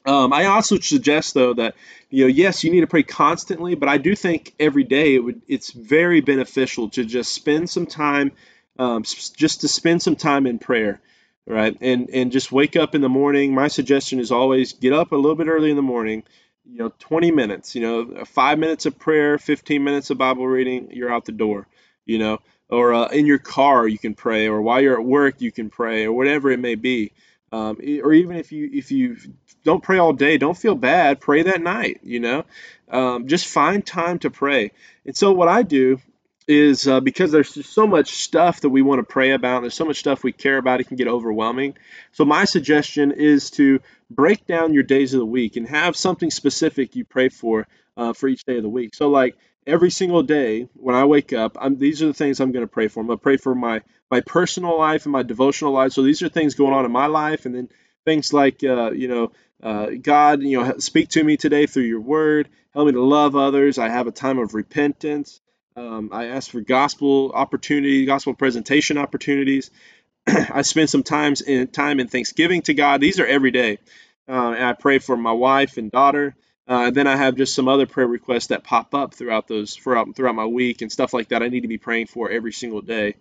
Um, 0.05 0.33
I 0.33 0.45
also 0.45 0.79
suggest 0.79 1.33
though 1.33 1.53
that 1.55 1.75
you 2.09 2.23
know 2.23 2.27
yes 2.27 2.63
you 2.63 2.71
need 2.71 2.81
to 2.81 2.87
pray 2.87 3.03
constantly, 3.03 3.75
but 3.75 3.89
I 3.89 3.97
do 3.97 4.15
think 4.15 4.53
every 4.59 4.83
day 4.83 5.15
it 5.15 5.19
would 5.19 5.41
it's 5.47 5.71
very 5.71 6.21
beneficial 6.21 6.89
to 6.91 7.03
just 7.03 7.33
spend 7.33 7.69
some 7.69 7.87
time, 7.87 8.31
um, 8.79 9.03
just 9.03 9.61
to 9.61 9.67
spend 9.67 10.01
some 10.01 10.15
time 10.15 10.47
in 10.47 10.59
prayer 10.59 11.01
right? 11.45 11.77
And 11.81 12.09
and 12.09 12.31
just 12.31 12.51
wake 12.51 12.75
up 12.75 12.95
in 12.95 13.01
the 13.01 13.09
morning. 13.09 13.53
My 13.53 13.67
suggestion 13.67 14.19
is 14.19 14.31
always 14.31 14.73
get 14.73 14.93
up 14.93 15.11
a 15.11 15.15
little 15.15 15.35
bit 15.35 15.47
early 15.47 15.69
in 15.69 15.75
the 15.75 15.81
morning. 15.81 16.23
You 16.67 16.79
know, 16.79 16.93
20 16.99 17.31
minutes. 17.31 17.75
You 17.75 17.81
know, 17.81 18.25
five 18.25 18.57
minutes 18.57 18.85
of 18.85 18.97
prayer, 18.97 19.37
15 19.37 19.83
minutes 19.83 20.09
of 20.09 20.17
Bible 20.17 20.47
reading. 20.47 20.89
You're 20.91 21.13
out 21.13 21.25
the 21.25 21.31
door. 21.31 21.67
You 22.05 22.19
know, 22.19 22.39
or 22.69 22.93
uh, 22.93 23.07
in 23.07 23.25
your 23.25 23.39
car 23.39 23.87
you 23.87 23.97
can 23.97 24.15
pray, 24.15 24.47
or 24.47 24.61
while 24.61 24.81
you're 24.81 24.99
at 24.99 25.05
work 25.05 25.41
you 25.41 25.51
can 25.51 25.69
pray, 25.69 26.05
or 26.05 26.13
whatever 26.13 26.51
it 26.51 26.59
may 26.59 26.75
be. 26.75 27.11
Um, 27.51 27.77
or 28.03 28.11
even 28.13 28.35
if 28.35 28.51
you 28.51 28.69
if 28.73 28.91
you 28.91 29.17
don't 29.63 29.83
pray 29.83 29.97
all 29.97 30.13
day, 30.13 30.37
don't 30.37 30.57
feel 30.57 30.75
bad. 30.75 31.19
Pray 31.19 31.43
that 31.43 31.61
night. 31.61 32.01
You 32.03 32.19
know, 32.19 32.45
um, 32.89 33.27
just 33.27 33.47
find 33.47 33.85
time 33.85 34.19
to 34.19 34.29
pray. 34.29 34.71
And 35.05 35.15
so 35.15 35.31
what 35.31 35.47
I 35.47 35.63
do 35.63 35.99
is 36.47 36.87
uh, 36.87 36.99
because 36.99 37.31
there's 37.31 37.65
so 37.65 37.87
much 37.87 38.15
stuff 38.15 38.61
that 38.61 38.69
we 38.69 38.81
want 38.81 38.99
to 38.99 39.03
pray 39.03 39.31
about. 39.31 39.61
There's 39.61 39.73
so 39.73 39.85
much 39.85 39.97
stuff 39.97 40.23
we 40.23 40.31
care 40.31 40.57
about. 40.57 40.79
It 40.79 40.87
can 40.87 40.97
get 40.97 41.07
overwhelming. 41.07 41.75
So 42.11 42.25
my 42.25 42.45
suggestion 42.45 43.11
is 43.11 43.49
to 43.51 43.79
break 44.09 44.45
down 44.45 44.73
your 44.73 44.83
days 44.83 45.13
of 45.13 45.19
the 45.19 45.25
week 45.25 45.55
and 45.55 45.67
have 45.67 45.95
something 45.95 46.29
specific 46.29 46.95
you 46.95 47.05
pray 47.05 47.29
for 47.29 47.67
uh, 47.97 48.13
for 48.13 48.27
each 48.27 48.45
day 48.45 48.57
of 48.57 48.63
the 48.63 48.69
week. 48.69 48.93
So 48.93 49.09
like 49.09 49.35
every 49.65 49.89
single 49.89 50.23
day 50.23 50.67
when 50.75 50.95
I 50.95 51.05
wake 51.05 51.33
up, 51.33 51.57
I'm, 51.59 51.77
these 51.77 52.03
are 52.03 52.07
the 52.07 52.13
things 52.13 52.39
I'm 52.39 52.51
going 52.51 52.65
to 52.65 52.71
pray 52.71 52.87
for. 52.87 52.99
I'm 52.99 53.07
going 53.07 53.17
to 53.19 53.23
pray 53.23 53.37
for 53.37 53.55
my 53.55 53.81
my 54.11 54.21
personal 54.21 54.77
life 54.77 55.05
and 55.05 55.13
my 55.13 55.23
devotional 55.23 55.73
life. 55.73 55.93
So 55.93 56.03
these 56.03 56.21
are 56.21 56.29
things 56.29 56.55
going 56.55 56.73
on 56.73 56.85
in 56.85 56.91
my 56.91 57.07
life, 57.07 57.45
and 57.45 57.55
then 57.55 57.69
things 58.05 58.31
like 58.31 58.63
uh, 58.63 58.91
you 58.91 59.07
know 59.07 59.31
uh, 59.63 59.89
God, 60.01 60.43
you 60.43 60.61
know, 60.61 60.77
speak 60.77 61.09
to 61.09 61.23
me 61.23 61.37
today 61.37 61.65
through 61.65 61.83
your 61.83 62.01
word. 62.01 62.49
Help 62.73 62.87
me 62.87 62.93
to 62.93 63.01
love 63.01 63.35
others. 63.35 63.77
I 63.77 63.89
have 63.89 64.07
a 64.07 64.11
time 64.11 64.37
of 64.37 64.53
repentance. 64.53 65.41
Um, 65.75 66.09
I 66.13 66.27
ask 66.27 66.51
for 66.51 66.61
gospel 66.61 67.31
opportunity, 67.33 68.05
gospel 68.05 68.33
presentation 68.33 68.97
opportunities. 68.97 69.71
I 70.27 70.61
spend 70.61 70.89
some 70.89 71.03
times 71.03 71.41
in 71.41 71.67
time 71.67 71.99
in 71.99 72.07
Thanksgiving 72.07 72.61
to 72.63 72.73
God. 72.73 73.01
These 73.01 73.19
are 73.19 73.25
every 73.25 73.51
day. 73.51 73.79
Uh, 74.27 74.51
and 74.51 74.63
I 74.63 74.73
pray 74.73 74.99
for 74.99 75.17
my 75.17 75.33
wife 75.33 75.77
and 75.77 75.91
daughter. 75.91 76.35
Uh, 76.67 76.91
then 76.91 77.07
I 77.07 77.17
have 77.17 77.35
just 77.35 77.53
some 77.53 77.67
other 77.67 77.85
prayer 77.85 78.07
requests 78.07 78.47
that 78.47 78.63
pop 78.63 78.95
up 78.95 79.13
throughout 79.13 79.47
those 79.47 79.75
throughout, 79.75 80.15
throughout 80.15 80.35
my 80.35 80.45
week 80.45 80.81
and 80.81 80.91
stuff 80.91 81.13
like 81.13 81.29
that. 81.29 81.43
I 81.43 81.49
need 81.49 81.61
to 81.61 81.67
be 81.67 81.77
praying 81.77 82.07
for 82.07 82.29
every 82.31 82.53
single 82.53 82.81
day. 82.81 83.15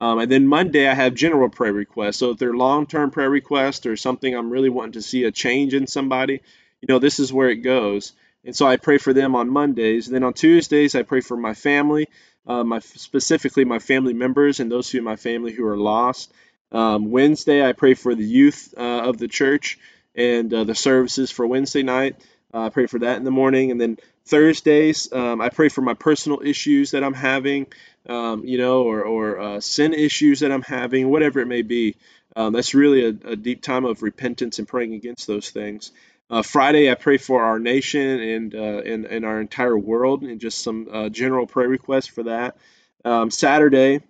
Um, 0.00 0.18
and 0.18 0.30
then 0.32 0.46
Monday 0.46 0.88
I 0.88 0.94
have 0.94 1.14
general 1.14 1.50
prayer 1.50 1.72
requests. 1.72 2.16
So 2.16 2.30
if 2.30 2.38
they're 2.38 2.54
long-term 2.54 3.10
prayer 3.10 3.30
requests 3.30 3.84
or 3.86 3.96
something 3.96 4.34
I'm 4.34 4.50
really 4.50 4.70
wanting 4.70 4.92
to 4.92 5.02
see 5.02 5.24
a 5.24 5.30
change 5.30 5.74
in 5.74 5.86
somebody, 5.86 6.40
you 6.80 6.86
know, 6.88 6.98
this 6.98 7.20
is 7.20 7.32
where 7.32 7.50
it 7.50 7.56
goes. 7.56 8.14
And 8.44 8.54
so 8.56 8.66
I 8.66 8.76
pray 8.76 8.98
for 8.98 9.12
them 9.12 9.34
on 9.34 9.50
Mondays. 9.50 10.06
And 10.06 10.14
then 10.14 10.24
on 10.24 10.32
Tuesdays, 10.32 10.94
I 10.94 11.02
pray 11.02 11.20
for 11.20 11.36
my 11.36 11.54
family, 11.54 12.08
uh, 12.46 12.64
my 12.64 12.78
specifically 12.80 13.64
my 13.64 13.78
family 13.78 14.14
members 14.14 14.60
and 14.60 14.70
those 14.70 14.90
who 14.90 14.98
in 14.98 15.04
my 15.04 15.16
family 15.16 15.52
who 15.52 15.66
are 15.66 15.76
lost. 15.76 16.32
Um, 16.70 17.10
Wednesday, 17.10 17.66
I 17.66 17.72
pray 17.72 17.94
for 17.94 18.14
the 18.14 18.24
youth 18.24 18.74
uh, 18.76 19.02
of 19.08 19.18
the 19.18 19.28
church 19.28 19.78
and 20.14 20.52
uh, 20.52 20.64
the 20.64 20.74
services 20.74 21.30
for 21.30 21.46
Wednesday 21.46 21.82
night. 21.82 22.16
Uh, 22.52 22.62
I 22.62 22.68
pray 22.70 22.86
for 22.86 22.98
that 23.00 23.16
in 23.16 23.24
the 23.24 23.30
morning. 23.30 23.70
And 23.70 23.80
then 23.80 23.98
Thursdays, 24.26 25.12
um, 25.12 25.40
I 25.40 25.48
pray 25.48 25.68
for 25.68 25.82
my 25.82 25.94
personal 25.94 26.40
issues 26.44 26.92
that 26.92 27.04
I'm 27.04 27.14
having, 27.14 27.66
um, 28.08 28.44
you 28.44 28.58
know, 28.58 28.82
or, 28.82 29.02
or 29.02 29.40
uh, 29.40 29.60
sin 29.60 29.94
issues 29.94 30.40
that 30.40 30.52
I'm 30.52 30.62
having, 30.62 31.08
whatever 31.10 31.40
it 31.40 31.46
may 31.46 31.62
be. 31.62 31.96
Um, 32.36 32.52
that's 32.52 32.74
really 32.74 33.04
a, 33.04 33.30
a, 33.30 33.36
deep 33.36 33.62
time 33.62 33.84
of 33.84 34.02
repentance 34.02 34.58
and 34.58 34.68
praying 34.68 34.94
against 34.94 35.26
those 35.26 35.50
things. 35.50 35.90
Uh, 36.30 36.42
Friday, 36.42 36.90
I 36.90 36.94
pray 36.94 37.16
for 37.16 37.42
our 37.42 37.58
nation 37.58 38.20
and, 38.20 38.54
uh, 38.54 38.82
and, 38.84 39.06
and 39.06 39.24
our 39.24 39.40
entire 39.40 39.78
world, 39.78 40.22
and 40.22 40.38
just 40.38 40.62
some 40.62 40.88
uh, 40.92 41.08
general 41.08 41.46
prayer 41.46 41.68
requests 41.68 42.06
for 42.06 42.24
that. 42.24 42.58
Um, 43.04 43.30
Saturday, 43.30 44.02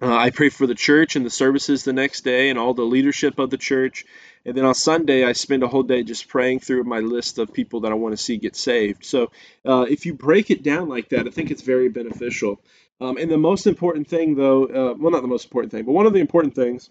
uh, 0.00 0.14
I 0.14 0.30
pray 0.30 0.50
for 0.50 0.66
the 0.66 0.74
church 0.74 1.16
and 1.16 1.26
the 1.26 1.30
services 1.30 1.82
the 1.82 1.92
next 1.92 2.22
day 2.22 2.48
and 2.48 2.58
all 2.58 2.74
the 2.74 2.82
leadership 2.82 3.40
of 3.40 3.50
the 3.50 3.58
church. 3.58 4.04
And 4.46 4.56
then 4.56 4.64
on 4.64 4.74
Sunday, 4.74 5.24
I 5.24 5.32
spend 5.32 5.62
a 5.62 5.68
whole 5.68 5.82
day 5.82 6.04
just 6.04 6.28
praying 6.28 6.60
through 6.60 6.84
my 6.84 7.00
list 7.00 7.38
of 7.38 7.52
people 7.52 7.80
that 7.80 7.92
I 7.92 7.96
want 7.96 8.16
to 8.16 8.22
see 8.22 8.38
get 8.38 8.54
saved. 8.54 9.04
So 9.04 9.32
uh, 9.66 9.86
if 9.90 10.06
you 10.06 10.14
break 10.14 10.50
it 10.50 10.62
down 10.62 10.88
like 10.88 11.08
that, 11.10 11.26
I 11.26 11.30
think 11.30 11.50
it's 11.50 11.62
very 11.62 11.88
beneficial. 11.88 12.60
Um, 13.00 13.16
and 13.16 13.30
the 13.30 13.36
most 13.36 13.66
important 13.66 14.08
thing, 14.08 14.36
though, 14.36 14.64
uh, 14.64 14.94
well, 14.96 15.10
not 15.10 15.22
the 15.22 15.28
most 15.28 15.44
important 15.44 15.72
thing, 15.72 15.84
but 15.84 15.92
one 15.92 16.06
of 16.06 16.12
the 16.12 16.20
important 16.20 16.54
things 16.54 16.88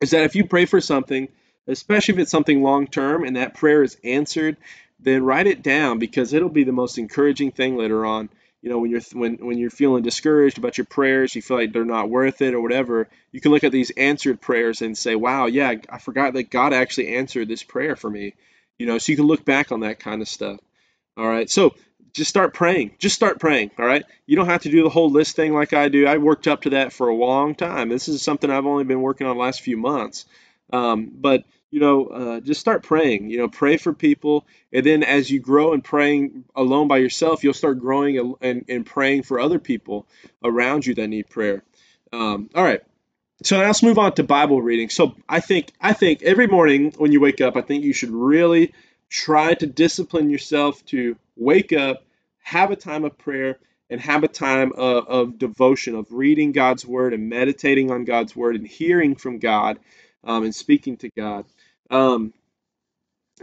is 0.00 0.10
that 0.12 0.24
if 0.24 0.36
you 0.36 0.46
pray 0.46 0.66
for 0.66 0.80
something 0.80 1.28
especially 1.66 2.14
if 2.14 2.20
it's 2.20 2.30
something 2.30 2.62
long 2.62 2.86
term 2.86 3.24
and 3.24 3.36
that 3.36 3.54
prayer 3.54 3.82
is 3.82 3.96
answered, 4.04 4.56
then 5.00 5.24
write 5.24 5.46
it 5.46 5.62
down 5.62 5.98
because 5.98 6.32
it'll 6.32 6.48
be 6.48 6.64
the 6.64 6.72
most 6.72 6.98
encouraging 6.98 7.50
thing 7.50 7.76
later 7.76 8.04
on 8.06 8.28
you 8.62 8.70
know 8.70 8.78
when 8.78 8.90
you're 8.90 9.00
when 9.12 9.34
when 9.38 9.58
you're 9.58 9.70
feeling 9.70 10.04
discouraged 10.04 10.56
about 10.56 10.78
your 10.78 10.84
prayers, 10.84 11.34
you 11.34 11.42
feel 11.42 11.56
like 11.56 11.72
they're 11.72 11.84
not 11.84 12.08
worth 12.08 12.40
it 12.40 12.54
or 12.54 12.60
whatever, 12.60 13.08
you 13.32 13.40
can 13.40 13.50
look 13.50 13.64
at 13.64 13.72
these 13.72 13.90
answered 13.90 14.40
prayers 14.40 14.82
and 14.82 14.96
say, 14.96 15.16
"Wow, 15.16 15.46
yeah, 15.46 15.74
I 15.88 15.98
forgot 15.98 16.34
that 16.34 16.48
God 16.48 16.72
actually 16.72 17.08
answered 17.16 17.48
this 17.48 17.64
prayer 17.64 17.96
for 17.96 18.08
me." 18.08 18.34
You 18.78 18.86
know, 18.86 18.98
so 18.98 19.12
you 19.12 19.16
can 19.16 19.26
look 19.26 19.44
back 19.44 19.72
on 19.72 19.80
that 19.80 19.98
kind 19.98 20.22
of 20.22 20.28
stuff. 20.28 20.60
All 21.16 21.26
right. 21.26 21.50
So, 21.50 21.74
just 22.14 22.30
start 22.30 22.54
praying. 22.54 22.94
Just 22.98 23.16
start 23.16 23.40
praying. 23.40 23.72
All 23.78 23.84
right. 23.84 24.04
You 24.26 24.36
don't 24.36 24.46
have 24.46 24.62
to 24.62 24.70
do 24.70 24.82
the 24.82 24.88
whole 24.88 25.10
list 25.10 25.36
thing 25.36 25.52
like 25.52 25.72
I 25.72 25.88
do. 25.88 26.06
I 26.06 26.18
worked 26.18 26.46
up 26.48 26.62
to 26.62 26.70
that 26.70 26.92
for 26.92 27.08
a 27.08 27.14
long 27.14 27.54
time. 27.54 27.88
This 27.88 28.08
is 28.08 28.22
something 28.22 28.50
I've 28.50 28.66
only 28.66 28.84
been 28.84 29.02
working 29.02 29.26
on 29.26 29.36
the 29.36 29.42
last 29.42 29.60
few 29.60 29.76
months. 29.76 30.24
Um, 30.72 31.10
but 31.14 31.44
you 31.70 31.80
know, 31.80 32.06
uh, 32.06 32.40
just 32.40 32.60
start 32.60 32.82
praying. 32.82 33.30
You 33.30 33.38
know, 33.38 33.48
pray 33.48 33.76
for 33.76 33.92
people, 33.92 34.46
and 34.72 34.84
then 34.84 35.02
as 35.02 35.30
you 35.30 35.40
grow 35.40 35.72
and 35.72 35.82
praying 35.82 36.44
alone 36.54 36.88
by 36.88 36.98
yourself, 36.98 37.44
you'll 37.44 37.54
start 37.54 37.80
growing 37.80 38.36
and, 38.40 38.64
and 38.68 38.84
praying 38.84 39.22
for 39.22 39.40
other 39.40 39.58
people 39.58 40.06
around 40.44 40.84
you 40.84 40.94
that 40.96 41.08
need 41.08 41.30
prayer. 41.30 41.62
Um, 42.12 42.50
all 42.54 42.62
right. 42.62 42.82
So 43.42 43.58
now 43.58 43.66
let's 43.66 43.82
move 43.82 43.98
on 43.98 44.14
to 44.14 44.22
Bible 44.22 44.62
reading. 44.62 44.88
So 44.88 45.16
I 45.28 45.40
think 45.40 45.72
I 45.80 45.94
think 45.94 46.22
every 46.22 46.46
morning 46.46 46.92
when 46.96 47.10
you 47.10 47.20
wake 47.20 47.40
up, 47.40 47.56
I 47.56 47.62
think 47.62 47.84
you 47.84 47.92
should 47.92 48.10
really 48.10 48.72
try 49.08 49.54
to 49.54 49.66
discipline 49.66 50.30
yourself 50.30 50.84
to 50.86 51.16
wake 51.36 51.72
up, 51.72 52.04
have 52.42 52.70
a 52.70 52.76
time 52.76 53.04
of 53.04 53.18
prayer, 53.18 53.58
and 53.90 54.00
have 54.00 54.24
a 54.24 54.28
time 54.28 54.72
of, 54.76 55.06
of 55.08 55.38
devotion, 55.38 55.96
of 55.96 56.06
reading 56.12 56.52
God's 56.52 56.86
word 56.86 57.12
and 57.14 57.28
meditating 57.28 57.90
on 57.90 58.04
God's 58.04 58.36
word 58.36 58.56
and 58.56 58.66
hearing 58.66 59.16
from 59.16 59.38
God 59.38 59.78
um, 60.24 60.44
and 60.44 60.54
speaking 60.54 60.96
to 60.98 61.10
God. 61.16 61.44
Um, 61.90 62.32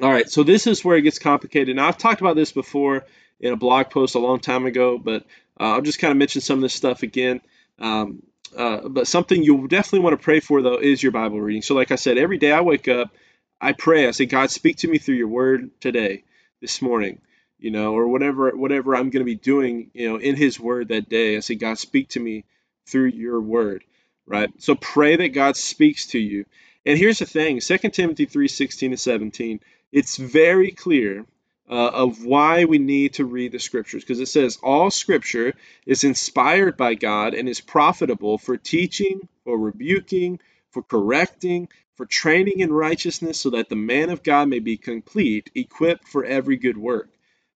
all 0.01 0.09
right, 0.09 0.29
so 0.29 0.43
this 0.43 0.67
is 0.67 0.83
where 0.85 0.97
it 0.97 1.01
gets 1.01 1.19
complicated. 1.19 1.75
Now, 1.75 1.87
I've 1.87 1.97
talked 1.97 2.21
about 2.21 2.35
this 2.35 2.51
before 2.51 3.05
in 3.39 3.53
a 3.53 3.57
blog 3.57 3.89
post 3.89 4.15
a 4.15 4.19
long 4.19 4.39
time 4.39 4.65
ago, 4.65 4.97
but 4.97 5.23
uh, 5.59 5.73
I'll 5.73 5.81
just 5.81 5.99
kind 5.99 6.11
of 6.11 6.17
mention 6.17 6.41
some 6.41 6.59
of 6.59 6.61
this 6.61 6.73
stuff 6.73 7.03
again. 7.03 7.41
Um, 7.79 8.23
uh, 8.55 8.87
but 8.87 9.07
something 9.07 9.43
you 9.43 9.67
definitely 9.67 9.99
want 9.99 10.19
to 10.19 10.23
pray 10.23 10.39
for, 10.39 10.61
though, 10.61 10.77
is 10.77 11.03
your 11.03 11.11
Bible 11.11 11.39
reading. 11.41 11.61
So, 11.61 11.75
like 11.75 11.91
I 11.91 11.95
said, 11.95 12.17
every 12.17 12.37
day 12.37 12.51
I 12.51 12.61
wake 12.61 12.87
up, 12.87 13.11
I 13.59 13.73
pray. 13.73 14.07
I 14.07 14.11
say, 14.11 14.25
God, 14.25 14.51
speak 14.51 14.77
to 14.77 14.87
me 14.87 14.97
through 14.97 15.15
your 15.15 15.27
word 15.27 15.69
today, 15.81 16.23
this 16.61 16.81
morning, 16.81 17.19
you 17.59 17.71
know, 17.71 17.93
or 17.93 18.07
whatever 18.07 18.51
whatever 18.51 18.95
I'm 18.95 19.09
going 19.09 19.21
to 19.21 19.25
be 19.25 19.35
doing, 19.35 19.91
you 19.93 20.09
know, 20.09 20.17
in 20.17 20.35
His 20.35 20.59
word 20.59 20.89
that 20.89 21.09
day. 21.09 21.35
I 21.35 21.41
say, 21.41 21.55
God, 21.55 21.77
speak 21.77 22.09
to 22.09 22.19
me 22.19 22.45
through 22.87 23.07
your 23.07 23.39
word, 23.39 23.83
right? 24.25 24.49
So 24.61 24.75
pray 24.75 25.17
that 25.17 25.29
God 25.29 25.57
speaks 25.57 26.07
to 26.07 26.19
you. 26.19 26.45
And 26.85 26.97
here's 26.97 27.19
the 27.19 27.25
thing 27.25 27.59
2 27.59 27.77
Timothy 27.89 28.25
3 28.25 28.47
16 28.47 28.91
to 28.91 28.97
17, 28.97 29.59
it's 29.91 30.17
very 30.17 30.71
clear 30.71 31.25
uh, 31.69 31.89
of 31.89 32.25
why 32.25 32.65
we 32.65 32.79
need 32.79 33.13
to 33.15 33.25
read 33.25 33.51
the 33.51 33.59
scriptures 33.59 34.03
because 34.03 34.19
it 34.19 34.27
says 34.27 34.57
all 34.63 34.89
scripture 34.89 35.53
is 35.85 36.03
inspired 36.03 36.77
by 36.77 36.95
God 36.95 37.33
and 37.33 37.47
is 37.47 37.61
profitable 37.61 38.37
for 38.37 38.57
teaching, 38.57 39.27
for 39.43 39.57
rebuking, 39.57 40.39
for 40.71 40.81
correcting, 40.81 41.67
for 41.95 42.05
training 42.05 42.59
in 42.59 42.71
righteousness, 42.71 43.39
so 43.39 43.51
that 43.51 43.69
the 43.69 43.75
man 43.75 44.09
of 44.09 44.23
God 44.23 44.47
may 44.47 44.59
be 44.59 44.77
complete, 44.77 45.51
equipped 45.53 46.07
for 46.07 46.23
every 46.23 46.55
good 46.57 46.77
work. 46.77 47.09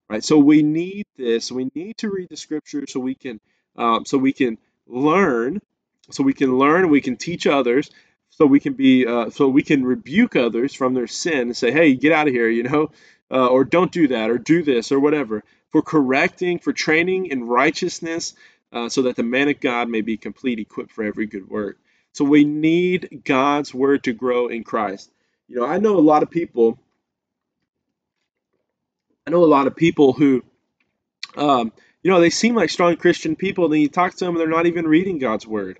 Right. 0.09 0.23
So 0.23 0.37
we 0.37 0.61
need 0.61 1.05
this. 1.17 1.51
We 1.51 1.71
need 1.73 1.97
to 1.99 2.09
read 2.09 2.29
the 2.29 2.37
scripture 2.37 2.85
so 2.87 2.99
we 2.99 3.15
can 3.15 3.39
um, 3.75 4.05
so 4.05 4.17
we 4.17 4.33
can 4.33 4.59
learn, 4.85 5.59
so 6.11 6.23
we 6.23 6.33
can 6.33 6.59
learn, 6.59 6.89
we 6.89 7.01
can 7.01 7.15
teach 7.15 7.47
others, 7.47 7.89
so 8.35 8.45
we 8.45 8.59
can 8.59 8.73
be 8.73 9.05
uh, 9.05 9.29
so 9.29 9.47
we 9.47 9.63
can 9.63 9.85
rebuke 9.85 10.35
others 10.35 10.73
from 10.73 10.93
their 10.93 11.07
sin 11.07 11.41
and 11.41 11.57
say, 11.57 11.71
hey, 11.71 11.93
get 11.93 12.11
out 12.11 12.27
of 12.27 12.33
here, 12.33 12.49
you 12.49 12.63
know, 12.63 12.91
uh, 13.31 13.47
or 13.47 13.63
don't 13.63 13.91
do 13.91 14.07
that, 14.09 14.29
or 14.29 14.37
do 14.37 14.63
this, 14.63 14.91
or 14.91 14.99
whatever. 14.99 15.43
For 15.69 15.81
correcting, 15.81 16.59
for 16.59 16.71
training 16.71 17.27
in 17.27 17.45
righteousness, 17.45 18.35
uh, 18.71 18.89
so 18.89 19.03
that 19.03 19.15
the 19.15 19.23
man 19.23 19.49
of 19.49 19.59
God 19.59 19.89
may 19.89 20.01
be 20.01 20.17
complete, 20.17 20.59
equipped 20.59 20.91
for 20.91 21.03
every 21.03 21.25
good 21.25 21.49
work. 21.49 21.77
So 22.11 22.25
we 22.25 22.43
need 22.43 23.23
God's 23.25 23.73
word 23.73 24.03
to 24.03 24.13
grow 24.13 24.47
in 24.47 24.63
Christ. 24.63 25.11
You 25.47 25.57
know, 25.57 25.65
I 25.65 25.79
know 25.79 25.97
a 25.97 25.99
lot 25.99 26.21
of 26.21 26.29
people. 26.29 26.79
I 29.25 29.31
know 29.31 29.43
a 29.43 29.45
lot 29.45 29.67
of 29.67 29.75
people 29.75 30.13
who, 30.13 30.43
um, 31.35 31.71
you 32.03 32.11
know, 32.11 32.19
they 32.19 32.29
seem 32.29 32.55
like 32.55 32.69
strong 32.69 32.97
Christian 32.97 33.35
people. 33.35 33.69
Then 33.69 33.79
you 33.79 33.89
talk 33.89 34.13
to 34.13 34.25
them, 34.25 34.35
and 34.35 34.39
they're 34.39 34.47
not 34.47 34.65
even 34.65 34.87
reading 34.87 35.17
God's 35.17 35.47
word 35.47 35.79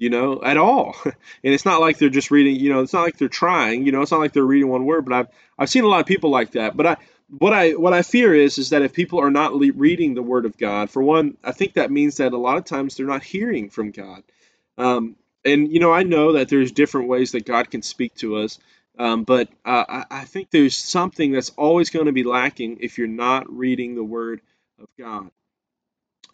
you 0.00 0.08
know, 0.08 0.42
at 0.42 0.56
all. 0.56 0.96
And 1.42 1.54
it's 1.54 1.64
not 1.64 1.80
like 1.80 1.98
they're 1.98 2.10
just 2.10 2.30
reading, 2.30 2.56
you 2.56 2.70
know, 2.70 2.80
it's 2.80 2.92
not 2.92 3.02
like 3.02 3.16
they're 3.16 3.28
trying, 3.28 3.86
you 3.86 3.92
know, 3.92 4.02
it's 4.02 4.10
not 4.10 4.20
like 4.20 4.32
they're 4.32 4.42
reading 4.42 4.68
one 4.68 4.84
word, 4.84 5.06
but 5.06 5.14
I've 5.14 5.28
I've 5.58 5.70
seen 5.70 5.84
a 5.84 5.88
lot 5.88 6.00
of 6.00 6.06
people 6.06 6.30
like 6.30 6.52
that. 6.52 6.76
But 6.76 6.86
I 6.86 6.96
what 7.28 7.52
I 7.54 7.72
what 7.72 7.94
I 7.94 8.02
fear 8.02 8.34
is 8.34 8.58
is 8.58 8.70
that 8.70 8.82
if 8.82 8.92
people 8.92 9.20
are 9.20 9.30
not 9.30 9.54
le- 9.54 9.72
reading 9.72 10.14
the 10.14 10.22
word 10.22 10.44
of 10.44 10.58
God, 10.58 10.90
for 10.90 11.02
one, 11.02 11.36
I 11.44 11.52
think 11.52 11.74
that 11.74 11.90
means 11.90 12.16
that 12.16 12.32
a 12.32 12.38
lot 12.38 12.58
of 12.58 12.64
times 12.64 12.96
they're 12.96 13.06
not 13.06 13.22
hearing 13.22 13.70
from 13.70 13.90
God. 13.90 14.22
Um, 14.76 15.16
and 15.44 15.72
you 15.72 15.80
know, 15.80 15.92
I 15.92 16.02
know 16.02 16.32
that 16.32 16.48
there's 16.48 16.72
different 16.72 17.08
ways 17.08 17.32
that 17.32 17.46
God 17.46 17.70
can 17.70 17.82
speak 17.82 18.14
to 18.16 18.36
us. 18.36 18.58
Um, 18.98 19.24
but 19.24 19.48
uh, 19.64 19.84
I, 19.88 20.04
I 20.10 20.24
think 20.24 20.50
there's 20.50 20.76
something 20.76 21.32
that's 21.32 21.50
always 21.50 21.88
going 21.88 22.06
to 22.06 22.12
be 22.12 22.24
lacking 22.24 22.78
if 22.80 22.98
you're 22.98 23.06
not 23.06 23.50
reading 23.50 23.94
the 23.94 24.04
Word 24.04 24.42
of 24.78 24.88
God. 24.98 25.30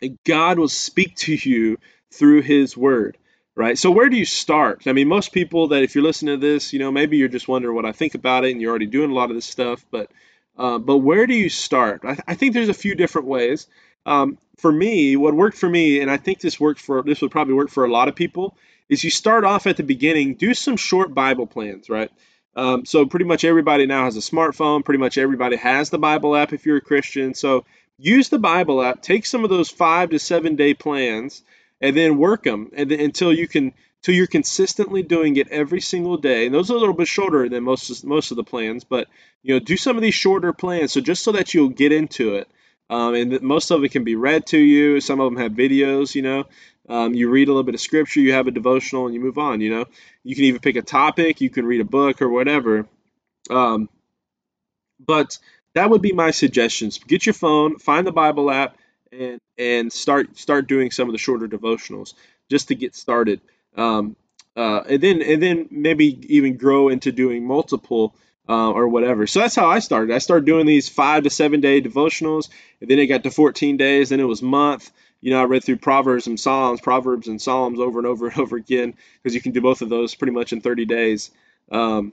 And 0.02 0.18
God 0.24 0.58
will 0.58 0.68
speak 0.68 1.14
to 1.16 1.34
you 1.34 1.78
through 2.10 2.42
His 2.42 2.76
Word 2.76 3.18
right? 3.56 3.76
So 3.76 3.90
where 3.90 4.08
do 4.08 4.16
you 4.16 4.26
start? 4.26 4.86
I 4.86 4.92
mean, 4.92 5.08
most 5.08 5.32
people 5.32 5.68
that 5.68 5.82
if 5.82 5.94
you're 5.94 6.04
listening 6.04 6.38
to 6.38 6.46
this, 6.46 6.72
you 6.72 6.78
know, 6.78 6.92
maybe 6.92 7.16
you're 7.16 7.28
just 7.28 7.48
wondering 7.48 7.74
what 7.74 7.86
I 7.86 7.92
think 7.92 8.14
about 8.14 8.44
it, 8.44 8.52
and 8.52 8.60
you're 8.60 8.70
already 8.70 8.86
doing 8.86 9.10
a 9.10 9.14
lot 9.14 9.30
of 9.30 9.36
this 9.36 9.46
stuff. 9.46 9.84
But 9.90 10.10
uh, 10.56 10.78
but 10.78 10.98
where 10.98 11.26
do 11.26 11.34
you 11.34 11.48
start? 11.48 12.02
I, 12.04 12.18
I, 12.28 12.34
think 12.34 12.54
there's 12.54 12.68
a 12.68 12.74
few 12.74 12.94
different 12.94 13.26
ways. 13.26 13.66
Um, 14.06 14.38
for 14.56 14.72
me, 14.72 15.16
what 15.16 15.34
worked 15.34 15.58
for 15.58 15.68
me, 15.68 16.00
and 16.00 16.10
I 16.10 16.16
think 16.16 16.40
this 16.40 16.60
worked 16.60 16.80
for 16.80 17.02
this 17.02 17.20
would 17.20 17.30
probably 17.30 17.54
work 17.54 17.70
for 17.70 17.84
a 17.84 17.90
lot 17.90 18.08
of 18.08 18.14
people, 18.14 18.56
is 18.88 19.02
you 19.02 19.10
start 19.10 19.44
off 19.44 19.66
at 19.66 19.76
the 19.76 19.82
beginning, 19.82 20.34
do 20.34 20.54
some 20.54 20.76
short 20.76 21.12
Bible 21.12 21.46
plans, 21.46 21.90
right? 21.90 22.10
Um, 22.54 22.86
so 22.86 23.04
pretty 23.04 23.26
much 23.26 23.44
everybody 23.44 23.84
now 23.86 24.04
has 24.04 24.16
a 24.16 24.20
smartphone. 24.20 24.84
Pretty 24.84 24.98
much 24.98 25.18
everybody 25.18 25.56
has 25.56 25.90
the 25.90 25.98
Bible 25.98 26.34
app 26.34 26.52
if 26.54 26.64
you're 26.64 26.78
a 26.78 26.82
Christian. 26.82 27.34
So 27.34 27.66
use 27.98 28.30
the 28.30 28.38
Bible 28.38 28.82
app. 28.82 29.02
Take 29.02 29.26
some 29.26 29.44
of 29.44 29.50
those 29.50 29.68
five 29.68 30.10
to 30.10 30.18
seven 30.18 30.56
day 30.56 30.72
plans 30.72 31.42
and 31.80 31.96
then 31.96 32.18
work 32.18 32.42
them 32.42 32.70
and 32.74 32.90
until 32.92 33.32
you 33.32 33.48
can 33.48 33.72
until 34.02 34.14
you're 34.14 34.26
consistently 34.26 35.02
doing 35.02 35.36
it 35.36 35.48
every 35.48 35.80
single 35.80 36.16
day. 36.16 36.46
And 36.46 36.54
those 36.54 36.70
are 36.70 36.76
a 36.76 36.78
little 36.78 36.94
bit 36.94 37.08
shorter 37.08 37.48
than 37.48 37.64
most 37.64 38.04
most 38.04 38.30
of 38.30 38.36
the 38.36 38.44
plans, 38.44 38.84
but 38.84 39.08
you 39.42 39.54
know, 39.54 39.60
do 39.60 39.76
some 39.76 39.96
of 39.96 40.02
these 40.02 40.14
shorter 40.14 40.52
plans 40.52 40.92
so 40.92 41.00
just 41.00 41.24
so 41.24 41.32
that 41.32 41.54
you'll 41.54 41.70
get 41.70 41.92
into 41.92 42.36
it. 42.36 42.48
Um, 42.88 43.14
and 43.14 43.42
most 43.42 43.72
of 43.72 43.82
it 43.82 43.90
can 43.90 44.04
be 44.04 44.14
read 44.14 44.46
to 44.46 44.58
you. 44.58 45.00
Some 45.00 45.18
of 45.18 45.32
them 45.32 45.42
have 45.42 45.52
videos. 45.52 46.14
You 46.14 46.22
know, 46.22 46.44
um, 46.88 47.14
you 47.14 47.28
read 47.28 47.48
a 47.48 47.50
little 47.50 47.64
bit 47.64 47.74
of 47.74 47.80
scripture, 47.80 48.20
you 48.20 48.32
have 48.32 48.46
a 48.46 48.52
devotional, 48.52 49.06
and 49.06 49.14
you 49.14 49.20
move 49.20 49.38
on. 49.38 49.60
You 49.60 49.70
know, 49.70 49.84
you 50.22 50.34
can 50.36 50.44
even 50.44 50.60
pick 50.60 50.76
a 50.76 50.82
topic, 50.82 51.40
you 51.40 51.50
can 51.50 51.66
read 51.66 51.80
a 51.80 51.84
book 51.84 52.22
or 52.22 52.28
whatever. 52.28 52.86
Um, 53.50 53.88
but 55.04 55.38
that 55.74 55.90
would 55.90 56.02
be 56.02 56.12
my 56.12 56.30
suggestions. 56.30 56.98
Get 56.98 57.26
your 57.26 57.34
phone, 57.34 57.78
find 57.78 58.06
the 58.06 58.12
Bible 58.12 58.50
app, 58.50 58.76
and 59.18 59.40
and 59.58 59.92
start 59.92 60.38
start 60.38 60.68
doing 60.68 60.90
some 60.90 61.08
of 61.08 61.12
the 61.12 61.18
shorter 61.18 61.48
devotionals 61.48 62.14
just 62.50 62.68
to 62.68 62.74
get 62.74 62.94
started. 62.94 63.40
Um, 63.76 64.16
uh, 64.56 64.82
and 64.88 65.02
then 65.02 65.22
and 65.22 65.42
then 65.42 65.68
maybe 65.70 66.18
even 66.34 66.56
grow 66.56 66.88
into 66.88 67.12
doing 67.12 67.46
multiple 67.46 68.14
uh, 68.48 68.70
or 68.70 68.88
whatever. 68.88 69.26
So 69.26 69.40
that's 69.40 69.56
how 69.56 69.66
I 69.66 69.80
started. 69.80 70.14
I 70.14 70.18
started 70.18 70.46
doing 70.46 70.66
these 70.66 70.88
five 70.88 71.24
to 71.24 71.30
seven 71.30 71.60
day 71.60 71.80
devotionals, 71.80 72.48
and 72.80 72.90
then 72.90 72.98
it 72.98 73.06
got 73.06 73.24
to 73.24 73.30
14 73.30 73.76
days, 73.76 74.10
then 74.10 74.20
it 74.20 74.24
was 74.24 74.42
month. 74.42 74.90
You 75.20 75.32
know, 75.32 75.40
I 75.40 75.44
read 75.44 75.64
through 75.64 75.78
Proverbs 75.78 76.26
and 76.26 76.38
Psalms, 76.38 76.80
Proverbs 76.80 77.26
and 77.26 77.40
Psalms 77.40 77.80
over 77.80 77.98
and 77.98 78.06
over 78.06 78.28
and 78.28 78.38
over 78.38 78.56
again 78.56 78.94
because 79.22 79.34
you 79.34 79.40
can 79.40 79.52
do 79.52 79.60
both 79.60 79.82
of 79.82 79.88
those 79.88 80.14
pretty 80.14 80.32
much 80.32 80.52
in 80.52 80.60
30 80.60 80.84
days. 80.84 81.30
Um, 81.70 82.12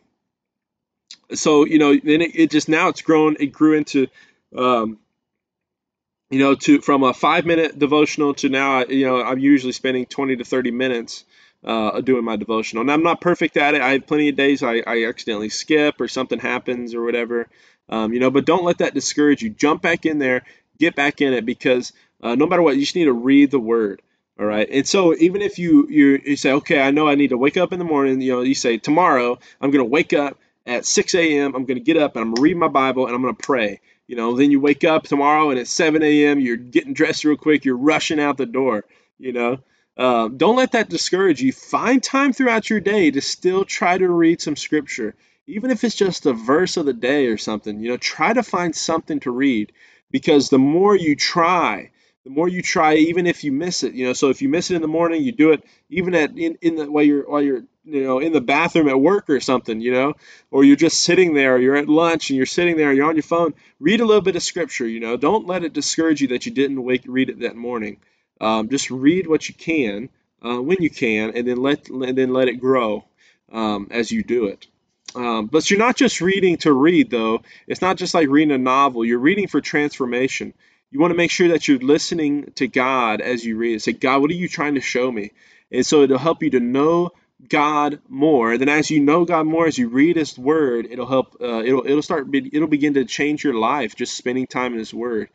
so 1.33 1.65
you 1.65 1.79
know, 1.79 1.95
then 1.95 2.21
it, 2.21 2.35
it, 2.35 2.51
just 2.51 2.69
now 2.69 2.89
it's 2.89 3.01
grown. 3.01 3.37
It 3.39 3.47
grew 3.47 3.77
into 3.77 4.07
um, 4.57 4.99
you 6.34 6.39
know, 6.39 6.56
to 6.56 6.82
from 6.82 7.04
a 7.04 7.13
five 7.13 7.46
minute 7.46 7.78
devotional 7.78 8.34
to 8.34 8.50
now, 8.50 8.86
you 8.86 9.06
know, 9.06 9.22
I'm 9.22 9.38
usually 9.38 9.72
spending 9.72 10.08
20 10.08 10.38
to 10.38 10.43
30 10.43 10.72
minutes 10.72 11.26
uh, 11.63 12.02
doing 12.02 12.26
my 12.26 12.38
devotional. 12.38 12.82
And 12.82 12.91
I'm 12.91 13.04
not 13.04 13.22
perfect 13.22 13.56
at 13.56 13.76
it. 13.76 13.84
I 13.84 13.91
have 13.91 14.08
plenty 14.08 14.30
of 14.30 14.36
days 14.36 14.63
I, 14.63 14.82
I 14.88 15.06
accidentally 15.06 15.50
skip 15.50 16.02
or 16.02 16.08
something 16.08 16.39
happens 16.39 16.96
or 16.96 17.04
whatever, 17.04 17.48
um, 17.88 18.13
you 18.13 18.19
know, 18.19 18.32
but 18.32 18.46
don't 18.46 18.63
let 18.63 18.80
that 18.80 18.96
discourage 18.96 19.43
you. 19.43 19.52
Jump 19.52 19.84
back 19.84 20.08
in 20.08 20.17
there, 20.17 20.41
get 20.80 20.96
back 20.96 21.22
in 21.22 21.34
it 21.34 21.46
because 21.46 21.93
uh, 22.24 22.34
no 22.34 22.48
matter 22.48 22.63
what, 22.63 22.78
you 22.78 22.82
just 22.82 22.96
need 22.96 23.06
to 23.06 23.13
read 23.13 23.52
the 23.52 23.60
word. 23.60 24.02
All 24.39 24.48
right. 24.48 24.67
And 24.72 24.88
so 24.88 25.15
even 25.15 25.43
if 25.43 25.60
you, 25.60 25.88
you, 25.88 26.19
you 26.26 26.36
say, 26.36 26.54
okay, 26.54 26.82
I 26.82 26.89
know 26.89 27.08
I 27.08 27.13
need 27.13 27.30
to 27.30 27.38
wake 27.38 27.58
up 27.58 27.74
in 27.74 27.78
the 27.78 27.86
morning, 27.86 28.22
you 28.22 28.32
know, 28.32 28.41
you 28.41 28.56
say, 28.56 28.80
tomorrow 28.80 29.38
I'm 29.62 29.69
going 29.69 29.86
to 29.86 29.89
wake 29.89 30.13
up 30.13 30.39
at 30.65 30.88
6 30.88 31.13
a.m. 31.13 31.54
I'm 31.54 31.65
going 31.65 31.78
to 31.78 31.84
get 31.84 31.98
up 31.98 32.15
and 32.15 32.24
I'm 32.24 32.30
going 32.30 32.38
to 32.38 32.41
read 32.41 32.58
my 32.58 32.69
Bible 32.69 33.06
and 33.06 33.13
I'm 33.13 33.22
going 33.22 33.36
to 33.36 33.43
pray. 33.43 33.82
You 34.13 34.17
know, 34.17 34.36
then 34.36 34.52
you 34.52 34.60
wake 34.60 34.84
up 34.84 35.08
tomorrow 35.08 35.49
and 35.49 35.58
at 35.58 35.65
7 35.65 36.04
a.m. 36.04 36.39
you're 36.39 36.56
getting 36.56 36.93
dressed 36.93 37.26
real 37.26 37.36
quick, 37.36 37.65
you're 37.65 37.76
rushing 37.76 38.19
out 38.19 38.38
the 38.38 38.45
door. 38.45 38.86
You 39.17 39.34
know, 39.34 39.58
uh, 39.97 40.28
don't 40.28 40.56
let 40.56 40.73
that 40.73 40.88
discourage 40.88 41.41
you. 41.41 41.52
Find 41.52 42.04
time 42.04 42.32
throughout 42.32 42.69
your 42.69 42.80
day 42.80 43.10
to 43.10 43.21
still 43.21 43.65
try 43.65 43.97
to 43.97 44.08
read 44.08 44.39
some 44.39 44.56
scripture, 44.56 45.15
even 45.47 45.71
if 45.71 45.84
it's 45.84 45.95
just 45.95 46.28
a 46.28 46.34
verse 46.34 46.78
of 46.78 46.86
the 46.86 46.93
day 46.93 47.26
or 47.26 47.38
something. 47.38 47.80
You 47.80 47.89
know, 47.89 47.97
try 47.97 48.32
to 48.32 48.43
find 48.43 48.76
something 48.76 49.19
to 49.21 49.32
read 49.32 49.71
because 50.12 50.49
the 50.49 50.60
more 50.60 50.95
you 50.95 51.15
try, 51.15 51.89
the 52.23 52.30
more 52.30 52.47
you 52.47 52.62
try, 52.62 52.93
even 52.93 53.26
if 53.26 53.43
you 53.43 53.52
miss 53.52 53.82
it, 53.82 53.95
you 53.95 54.06
know. 54.06 54.13
So 54.13 54.30
if 54.30 54.43
you 54.43 54.47
miss 54.47 54.69
it 54.69 54.76
in 54.76 54.84
the 54.84 54.88
morning, 54.88 55.23
you 55.23 55.32
do 55.32 55.54
it 55.54 55.63
even 55.89 56.13
at 56.13 56.38
in, 56.38 56.60
in 56.62 56.76
the 56.76 56.91
while 56.91 57.04
you're 57.04 57.28
while 57.28 57.41
you're 57.41 57.63
you 57.86 58.04
know 58.04 58.19
in 58.19 58.32
the 58.32 58.41
bathroom 58.41 58.88
at 58.89 59.00
work 59.00 59.30
or 59.30 59.39
something, 59.39 59.82
you 59.82 59.91
know, 59.91 60.13
or 60.52 60.63
you're 60.63 60.76
just 60.76 61.02
sitting 61.02 61.34
there, 61.34 61.58
you're 61.58 61.76
at 61.76 61.89
lunch 61.89 62.30
and 62.30 62.38
you're 62.38 62.46
sitting 62.46 62.78
there, 62.78 62.93
you're 62.93 63.08
on 63.08 63.15
your 63.15 63.24
phone. 63.24 63.54
Read 63.80 64.02
a 64.02 64.06
little 64.06 64.22
bit 64.22 64.36
of 64.36 64.43
scripture, 64.43 64.88
you 64.88 65.00
know. 65.00 65.17
Don't 65.17 65.48
let 65.48 65.63
it 65.63 65.74
discourage 65.74 66.22
you 66.22 66.30
that 66.30 66.46
you 66.46 66.52
didn't 66.52 66.84
wake 66.84 67.04
read 67.06 67.30
it 67.30 67.39
that 67.41 67.56
morning. 67.56 67.98
Um, 68.41 68.69
just 68.69 68.89
read 68.91 69.28
what 69.28 69.48
you 69.48 69.56
can 69.56 70.10
uh, 70.41 70.62
when 70.62 70.78
you 70.80 70.89
can, 70.89 71.36
and 71.36 71.48
then 71.48 71.58
let 71.58 71.89
and 71.89 72.17
then 72.17 72.34
let 72.34 72.48
it 72.48 72.60
grow 72.60 73.06
um, 73.52 73.88
as 73.91 74.12
you 74.12 74.24
do 74.24 74.46
it. 74.48 74.67
Um, 75.15 75.46
but 75.46 75.69
you're 75.69 75.80
not 75.80 75.96
just 75.96 76.22
reading 76.22 76.58
to 76.58 76.74
read, 76.74 77.12
though. 77.12 77.43
It's 77.67 77.82
not 77.82 77.98
just 77.98 78.15
like 78.15 78.30
reading 78.30 78.54
a 78.54 78.58
novel. 78.58 79.06
You're 79.06 79.19
reading 79.19 79.48
for 79.48 79.62
transformation 79.62 80.54
you 80.93 81.00
want 81.00 81.10
to 81.10 81.17
make 81.17 81.32
sure 81.32 81.48
that 81.48 81.67
you're 81.67 81.80
listening 81.80 82.52
to 82.56 82.67
God 82.67 83.19
as 83.19 83.43
you 83.43 83.58
read. 83.58 83.82
Say, 83.82 83.93
God, 83.93 84.22
what 84.22 84.30
are 84.30 84.36
you 84.36 84.48
trying 84.48 84.76
to 84.76 84.82
show 84.82 85.12
me? 85.12 85.32
And 85.72 85.84
so 85.84 86.04
it'll 86.04 86.19
help 86.19 86.43
you 86.43 86.52
to 86.52 86.60
know 86.60 87.10
God 87.49 87.99
more. 88.08 88.58
Then 88.58 88.69
as 88.69 88.89
you 88.89 88.99
know 88.99 89.25
God 89.25 89.45
more, 89.45 89.67
as 89.67 89.77
you 89.77 89.89
read 89.89 90.15
His 90.15 90.38
Word, 90.38 90.88
it'll 90.89 91.08
help. 91.08 91.38
Uh, 91.41 91.63
it'll 91.63 91.86
it'll 91.86 92.01
start. 92.01 92.27
It'll 92.34 92.67
begin 92.67 92.95
to 92.95 93.06
change 93.06 93.43
your 93.43 93.53
life 93.53 93.95
just 93.95 94.15
spending 94.15 94.47
time 94.47 94.73
in 94.73 94.79
His 94.79 94.93
Word, 94.93 95.29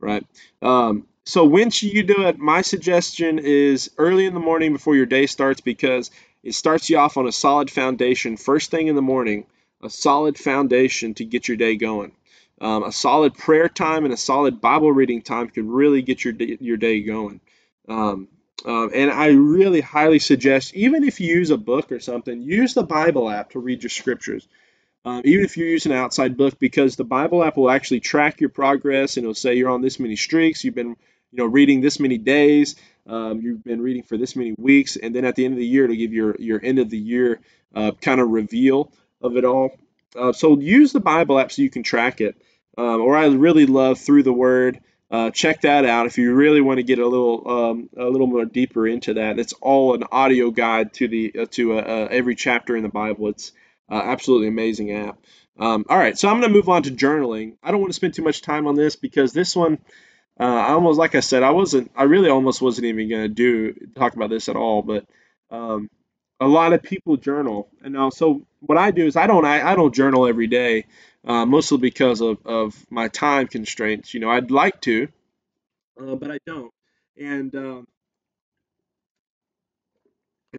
right? 0.00 0.24
Um, 0.62 1.06
so 1.24 1.44
when 1.44 1.70
should 1.70 1.92
you 1.92 2.02
do 2.02 2.26
it? 2.26 2.38
My 2.38 2.62
suggestion 2.62 3.38
is 3.38 3.90
early 3.98 4.26
in 4.26 4.34
the 4.34 4.40
morning 4.40 4.72
before 4.72 4.96
your 4.96 5.06
day 5.06 5.26
starts 5.26 5.60
because 5.60 6.10
it 6.42 6.54
starts 6.54 6.88
you 6.88 6.98
off 6.98 7.16
on 7.16 7.26
a 7.26 7.32
solid 7.32 7.70
foundation. 7.70 8.36
First 8.36 8.70
thing 8.70 8.86
in 8.86 8.96
the 8.96 9.02
morning, 9.02 9.44
a 9.82 9.90
solid 9.90 10.38
foundation 10.38 11.14
to 11.14 11.24
get 11.24 11.46
your 11.48 11.56
day 11.56 11.76
going. 11.76 12.12
Um, 12.60 12.82
a 12.82 12.92
solid 12.92 13.34
prayer 13.34 13.68
time 13.68 14.04
and 14.04 14.12
a 14.12 14.16
solid 14.16 14.60
Bible 14.60 14.90
reading 14.90 15.22
time 15.22 15.48
can 15.48 15.70
really 15.70 16.02
get 16.02 16.24
your 16.24 16.34
your 16.34 16.76
day 16.76 17.02
going. 17.02 17.40
Um, 17.88 18.28
um, 18.64 18.90
and 18.94 19.10
I 19.10 19.28
really 19.28 19.80
highly 19.80 20.18
suggest, 20.18 20.74
even 20.74 21.04
if 21.04 21.20
you 21.20 21.34
use 21.34 21.50
a 21.50 21.56
book 21.56 21.92
or 21.92 22.00
something, 22.00 22.42
use 22.42 22.74
the 22.74 22.82
Bible 22.82 23.30
app 23.30 23.50
to 23.50 23.60
read 23.60 23.82
your 23.82 23.90
scriptures. 23.90 24.48
Um, 25.04 25.22
even 25.24 25.44
if 25.44 25.56
you 25.56 25.64
use 25.64 25.86
an 25.86 25.92
outside 25.92 26.36
book, 26.36 26.58
because 26.58 26.96
the 26.96 27.04
Bible 27.04 27.42
app 27.44 27.56
will 27.56 27.70
actually 27.70 28.00
track 28.00 28.40
your 28.40 28.50
progress 28.50 29.16
and 29.16 29.24
it'll 29.24 29.34
say 29.34 29.54
you're 29.54 29.70
on 29.70 29.80
this 29.80 30.00
many 30.00 30.16
streaks, 30.16 30.64
you've 30.64 30.74
been, 30.74 30.88
you 30.88 31.38
know, 31.38 31.46
reading 31.46 31.80
this 31.80 32.00
many 32.00 32.18
days, 32.18 32.74
um, 33.06 33.40
you've 33.40 33.64
been 33.64 33.80
reading 33.80 34.02
for 34.02 34.16
this 34.16 34.34
many 34.34 34.54
weeks, 34.58 34.96
and 34.96 35.14
then 35.14 35.24
at 35.24 35.36
the 35.36 35.44
end 35.44 35.54
of 35.54 35.58
the 35.58 35.66
year, 35.66 35.84
it'll 35.84 35.96
give 35.96 36.12
your 36.12 36.36
your 36.38 36.60
end 36.62 36.78
of 36.78 36.90
the 36.90 36.98
year 36.98 37.40
uh, 37.74 37.92
kind 38.00 38.20
of 38.20 38.28
reveal 38.28 38.92
of 39.22 39.36
it 39.36 39.44
all. 39.44 39.70
Uh, 40.18 40.32
so 40.32 40.58
use 40.58 40.92
the 40.92 41.00
Bible 41.00 41.38
app 41.38 41.52
so 41.52 41.62
you 41.62 41.70
can 41.70 41.82
track 41.82 42.20
it 42.20 42.36
um, 42.78 43.00
or 43.00 43.16
I 43.16 43.26
really 43.26 43.66
love 43.66 43.98
Through 43.98 44.22
the 44.22 44.32
Word. 44.32 44.80
Uh, 45.10 45.30
check 45.30 45.62
that 45.62 45.86
out 45.86 46.06
if 46.06 46.18
you 46.18 46.34
really 46.34 46.60
want 46.60 46.76
to 46.76 46.82
get 46.82 46.98
a 46.98 47.06
little 47.06 47.50
um, 47.50 47.88
a 47.96 48.04
little 48.04 48.26
more 48.26 48.44
deeper 48.44 48.86
into 48.86 49.14
that. 49.14 49.38
It's 49.38 49.54
all 49.54 49.94
an 49.94 50.04
audio 50.12 50.50
guide 50.50 50.92
to 50.94 51.08
the 51.08 51.32
uh, 51.40 51.46
to 51.52 51.78
uh, 51.78 51.82
uh 51.82 52.08
every 52.10 52.34
chapter 52.34 52.76
in 52.76 52.82
the 52.82 52.90
Bible. 52.90 53.28
It's 53.28 53.52
uh, 53.90 54.02
absolutely 54.04 54.48
amazing 54.48 54.92
app. 54.92 55.18
Um, 55.58 55.86
all 55.88 55.98
right, 55.98 56.16
so 56.16 56.28
I'm 56.28 56.40
going 56.40 56.52
to 56.52 56.56
move 56.56 56.68
on 56.68 56.84
to 56.84 56.90
journaling. 56.90 57.56
I 57.62 57.70
don't 57.70 57.80
want 57.80 57.90
to 57.90 57.96
spend 57.96 58.14
too 58.14 58.22
much 58.22 58.42
time 58.42 58.66
on 58.66 58.76
this 58.76 58.94
because 58.94 59.32
this 59.32 59.56
one, 59.56 59.78
uh, 60.38 60.44
I 60.44 60.70
almost 60.70 60.98
like 60.98 61.16
I 61.16 61.20
said, 61.20 61.42
I 61.42 61.50
wasn't, 61.50 61.90
I 61.96 62.04
really 62.04 62.30
almost 62.30 62.62
wasn't 62.62 62.86
even 62.86 63.08
going 63.08 63.22
to 63.22 63.28
do 63.28 63.74
talk 63.96 64.14
about 64.14 64.30
this 64.30 64.48
at 64.48 64.54
all. 64.54 64.82
But 64.82 65.06
um, 65.50 65.90
a 66.38 66.46
lot 66.46 66.74
of 66.74 66.82
people 66.82 67.16
journal, 67.16 67.70
and 67.82 67.94
now 67.94 68.10
so 68.10 68.46
what 68.60 68.78
I 68.78 68.90
do 68.92 69.06
is 69.06 69.16
I 69.16 69.26
don't 69.26 69.44
I, 69.44 69.72
I 69.72 69.74
don't 69.74 69.94
journal 69.94 70.28
every 70.28 70.46
day 70.46 70.86
uh, 71.26 71.46
mostly 71.46 71.78
because 71.78 72.20
of, 72.20 72.38
of 72.46 72.74
my 72.90 73.08
time 73.08 73.46
constraints. 73.46 74.14
You 74.14 74.20
know, 74.20 74.30
I'd 74.30 74.50
like 74.50 74.80
to, 74.82 75.08
uh, 76.00 76.14
but 76.14 76.30
I 76.30 76.38
don't. 76.46 76.72
And 77.20 77.54
um, 77.54 77.88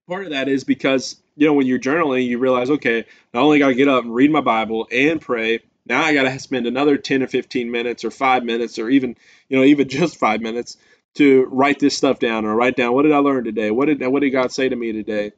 part 0.08 0.26
of 0.26 0.32
that 0.32 0.48
is 0.48 0.64
because, 0.64 1.22
you 1.36 1.48
know, 1.48 1.54
when 1.54 1.68
you're 1.68 1.80
journaling, 1.80 2.26
you 2.26 2.38
realize, 2.38 2.70
okay, 2.70 3.06
I 3.34 3.38
only 3.38 3.60
got 3.60 3.70
to 3.70 3.76
get 3.76 3.88
up 3.88 4.04
and 4.04 4.14
read 4.14 4.32
my 4.32 4.42
Bible 4.42 4.88
and 4.92 5.22
pray. 5.22 5.60
Now 5.86 6.04
I 6.04 6.14
got 6.14 6.24
to 6.24 6.40
spend 6.40 6.68
another 6.68 6.98
10 6.98 7.24
or 7.24 7.28
15 7.28 7.72
minutes 7.72 8.04
or 8.04 8.12
five 8.12 8.44
minutes 8.44 8.78
or 8.78 8.90
even, 8.90 9.16
you 9.48 9.58
know, 9.58 9.64
even 9.64 9.88
just 9.90 10.18
five 10.18 10.42
minutes 10.42 10.78
to 11.16 11.46
write 11.46 11.80
this 11.80 11.98
stuff 11.98 12.20
down 12.20 12.46
or 12.46 12.56
write 12.56 12.76
down 12.76 12.94
what 12.94 13.04
did 13.04 13.12
I 13.12 13.18
learn 13.18 13.44
today? 13.44 13.72
What 13.72 13.86
did, 13.86 14.06
what 14.06 14.22
did 14.22 14.30
God 14.30 14.52
say 14.52 14.70
to 14.70 14.76
me 14.76 14.92
today? 14.92 15.32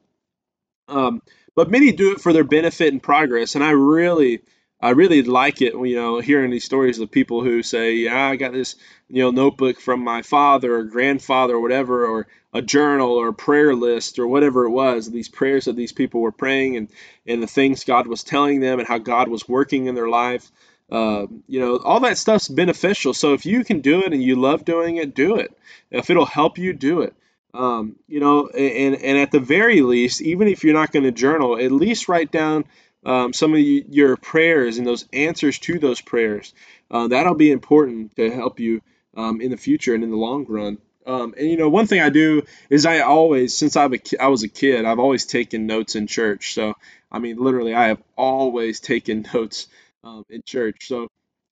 Um, 0.87 1.21
but 1.55 1.69
many 1.69 1.91
do 1.91 2.11
it 2.11 2.21
for 2.21 2.33
their 2.33 2.43
benefit 2.43 2.91
and 2.91 3.01
progress. 3.01 3.55
And 3.55 3.63
I 3.63 3.71
really, 3.71 4.41
I 4.81 4.91
really 4.91 5.21
like 5.21 5.61
it, 5.61 5.73
you 5.73 5.95
know, 5.95 6.19
hearing 6.19 6.49
these 6.49 6.65
stories 6.65 6.99
of 6.99 7.11
people 7.11 7.43
who 7.43 7.61
say, 7.61 7.93
"Yeah, 7.93 8.29
I 8.29 8.35
got 8.35 8.51
this, 8.53 8.75
you 9.09 9.21
know, 9.21 9.31
notebook 9.31 9.79
from 9.79 10.03
my 10.03 10.23
father 10.23 10.75
or 10.75 10.83
grandfather 10.83 11.55
or 11.55 11.61
whatever, 11.61 12.05
or 12.05 12.27
a 12.53 12.61
journal 12.61 13.11
or 13.11 13.27
a 13.29 13.33
prayer 13.33 13.75
list 13.75 14.17
or 14.17 14.27
whatever 14.27 14.65
it 14.65 14.71
was." 14.71 15.09
These 15.09 15.29
prayers 15.29 15.65
that 15.65 15.75
these 15.75 15.91
people 15.91 16.21
were 16.21 16.31
praying 16.31 16.77
and 16.77 16.87
and 17.27 17.43
the 17.43 17.47
things 17.47 17.83
God 17.83 18.07
was 18.07 18.23
telling 18.23 18.59
them 18.59 18.79
and 18.79 18.87
how 18.87 18.97
God 18.97 19.27
was 19.27 19.47
working 19.47 19.85
in 19.85 19.95
their 19.95 20.09
life. 20.09 20.51
Uh, 20.91 21.27
you 21.47 21.59
know, 21.59 21.77
all 21.77 22.01
that 22.01 22.17
stuff's 22.17 22.49
beneficial. 22.49 23.13
So 23.13 23.33
if 23.33 23.45
you 23.45 23.63
can 23.63 23.79
do 23.79 24.01
it 24.01 24.11
and 24.13 24.21
you 24.21 24.35
love 24.35 24.65
doing 24.65 24.97
it, 24.97 25.15
do 25.15 25.35
it. 25.35 25.55
If 25.89 26.09
it'll 26.09 26.25
help 26.25 26.57
you, 26.57 26.73
do 26.73 27.01
it. 27.01 27.13
Um, 27.53 27.97
you 28.07 28.19
know, 28.19 28.47
and 28.47 28.95
and 28.95 29.17
at 29.17 29.31
the 29.31 29.39
very 29.39 29.81
least, 29.81 30.21
even 30.21 30.47
if 30.47 30.63
you're 30.63 30.73
not 30.73 30.91
going 30.91 31.03
to 31.03 31.11
journal, 31.11 31.57
at 31.57 31.71
least 31.71 32.09
write 32.09 32.31
down 32.31 32.65
um, 33.05 33.33
some 33.33 33.53
of 33.53 33.59
your 33.59 34.17
prayers 34.17 34.77
and 34.77 34.85
those 34.85 35.05
answers 35.13 35.59
to 35.59 35.79
those 35.79 36.01
prayers. 36.01 36.53
Uh, 36.89 37.07
that'll 37.07 37.35
be 37.35 37.51
important 37.51 38.15
to 38.15 38.29
help 38.31 38.59
you 38.59 38.81
um, 39.15 39.41
in 39.41 39.51
the 39.51 39.57
future 39.57 39.93
and 39.93 40.03
in 40.03 40.11
the 40.11 40.17
long 40.17 40.45
run. 40.47 40.77
Um, 41.05 41.33
and 41.37 41.49
you 41.49 41.57
know, 41.57 41.69
one 41.69 41.87
thing 41.87 41.99
I 41.99 42.09
do 42.09 42.43
is 42.69 42.85
I 42.85 42.99
always, 42.99 43.55
since 43.55 43.75
I've 43.75 43.93
a, 43.93 43.99
I 44.19 44.27
was 44.27 44.43
a 44.43 44.47
kid, 44.47 44.85
I've 44.85 44.99
always 44.99 45.25
taken 45.25 45.65
notes 45.65 45.95
in 45.95 46.05
church. 46.07 46.53
So 46.53 46.75
I 47.11 47.19
mean, 47.19 47.37
literally, 47.37 47.73
I 47.73 47.87
have 47.87 48.01
always 48.15 48.79
taken 48.79 49.25
notes 49.33 49.67
um, 50.03 50.25
in 50.29 50.41
church. 50.45 50.87
So 50.87 51.07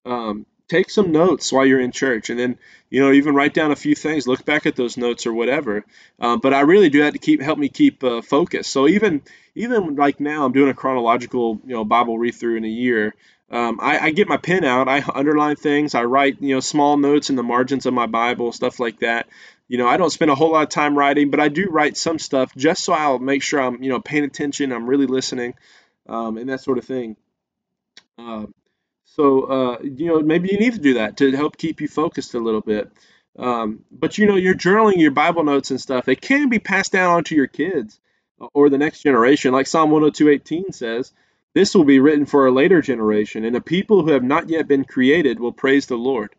um, 0.06 0.46
take 0.70 0.90
some 0.90 1.12
notes 1.12 1.52
while 1.52 1.66
you're 1.66 1.82
in 1.82 1.92
church, 1.92 2.30
and 2.30 2.40
then 2.40 2.58
you 2.90 3.02
know 3.02 3.12
even 3.12 3.36
write 3.36 3.54
down 3.54 3.72
a 3.72 3.76
few 3.76 3.96
things. 3.96 4.28
Look 4.28 4.46
back 4.46 4.66
at 4.66 4.76
those 4.76 4.96
notes 4.96 5.26
or 5.26 5.34
whatever. 5.34 5.84
Uh, 6.20 6.38
but 6.38 6.54
I 6.54 6.62
really 6.62 6.90
do 6.90 7.04
that 7.04 7.14
to 7.14 7.20
keep 7.20 7.42
help 7.42 7.60
me 7.60 7.68
keep 7.68 8.04
uh, 8.04 8.22
focus. 8.22 8.68
So 8.68 8.88
even 8.88 9.22
even 9.56 9.96
like 9.96 10.20
now, 10.20 10.46
I'm 10.46 10.54
doing 10.54 10.70
a 10.70 10.74
chronological 10.74 11.60
you 11.66 11.74
know 11.74 11.84
Bible 11.84 12.18
read 12.18 12.36
through 12.36 12.58
in 12.58 12.66
a 12.66 12.70
year. 12.70 13.16
Um, 13.52 13.80
I, 13.82 13.98
I, 13.98 14.12
get 14.12 14.28
my 14.28 14.38
pen 14.38 14.64
out. 14.64 14.88
I 14.88 15.04
underline 15.16 15.56
things. 15.56 15.96
I 15.96 16.04
write 16.04 16.40
you 16.40 16.54
know 16.54 16.60
small 16.60 16.98
notes 16.98 17.32
in 17.32 17.36
the 17.36 17.44
margins 17.44 17.88
of 17.88 17.96
my 17.96 18.06
Bible, 18.06 18.52
stuff 18.52 18.80
like 18.80 19.00
that. 19.00 19.28
You 19.68 19.78
know, 19.78 19.88
I 19.88 19.98
don't 19.98 20.12
spend 20.12 20.30
a 20.30 20.36
whole 20.36 20.52
lot 20.52 20.64
of 20.64 20.70
time 20.70 20.96
writing, 20.96 21.32
but 21.32 21.40
I 21.40 21.48
do 21.48 21.68
write 21.70 21.98
some 21.98 22.20
stuff 22.20 22.56
just 22.56 22.84
so 22.84 22.94
I'll 22.94 23.20
make 23.20 23.42
sure 23.42 23.60
I'm 23.60 23.82
you 23.82 23.90
know 23.90 24.00
paying 24.00 24.24
attention. 24.24 24.72
I'm 24.72 24.88
really 24.88 25.08
listening, 25.08 25.56
um, 26.08 26.38
and 26.38 26.50
that 26.50 26.62
sort 26.62 26.78
of 26.78 26.86
thing. 26.86 27.18
Uh, 28.20 28.46
so, 29.16 29.44
uh, 29.44 29.78
you 29.82 30.08
know, 30.08 30.20
maybe 30.22 30.50
you 30.52 30.60
need 30.60 30.74
to 30.74 30.80
do 30.80 30.96
that 30.96 31.18
to 31.18 31.32
help 31.36 31.58
keep 31.58 31.82
you 31.82 31.88
focused 31.88 32.34
a 32.34 32.40
little 32.40 32.62
bit. 32.62 32.92
Um, 33.38 33.86
but, 33.92 34.18
you 34.18 34.26
know, 34.26 34.36
you're 34.36 34.56
journaling 34.56 34.98
your 34.98 35.12
Bible 35.12 35.44
notes 35.44 35.72
and 35.72 35.80
stuff. 35.80 36.06
They 36.06 36.16
can 36.16 36.50
be 36.50 36.60
passed 36.60 36.92
down 36.92 37.12
onto 37.12 37.36
your 37.36 37.48
kids 37.48 38.00
or 38.54 38.70
the 38.70 38.78
next 38.78 39.02
generation. 39.02 39.52
Like 39.52 39.68
Psalm 39.68 39.92
102.18 39.92 40.74
says, 40.74 41.12
this 41.54 41.74
will 41.74 41.84
be 41.84 42.00
written 42.00 42.26
for 42.26 42.46
a 42.46 42.52
later 42.52 42.82
generation, 42.82 43.44
and 43.44 43.56
the 43.56 43.62
people 43.62 44.04
who 44.04 44.12
have 44.12 44.24
not 44.24 44.50
yet 44.50 44.68
been 44.68 44.86
created 44.86 45.40
will 45.40 45.52
praise 45.52 45.88
the 45.88 45.98
Lord. 45.98 46.30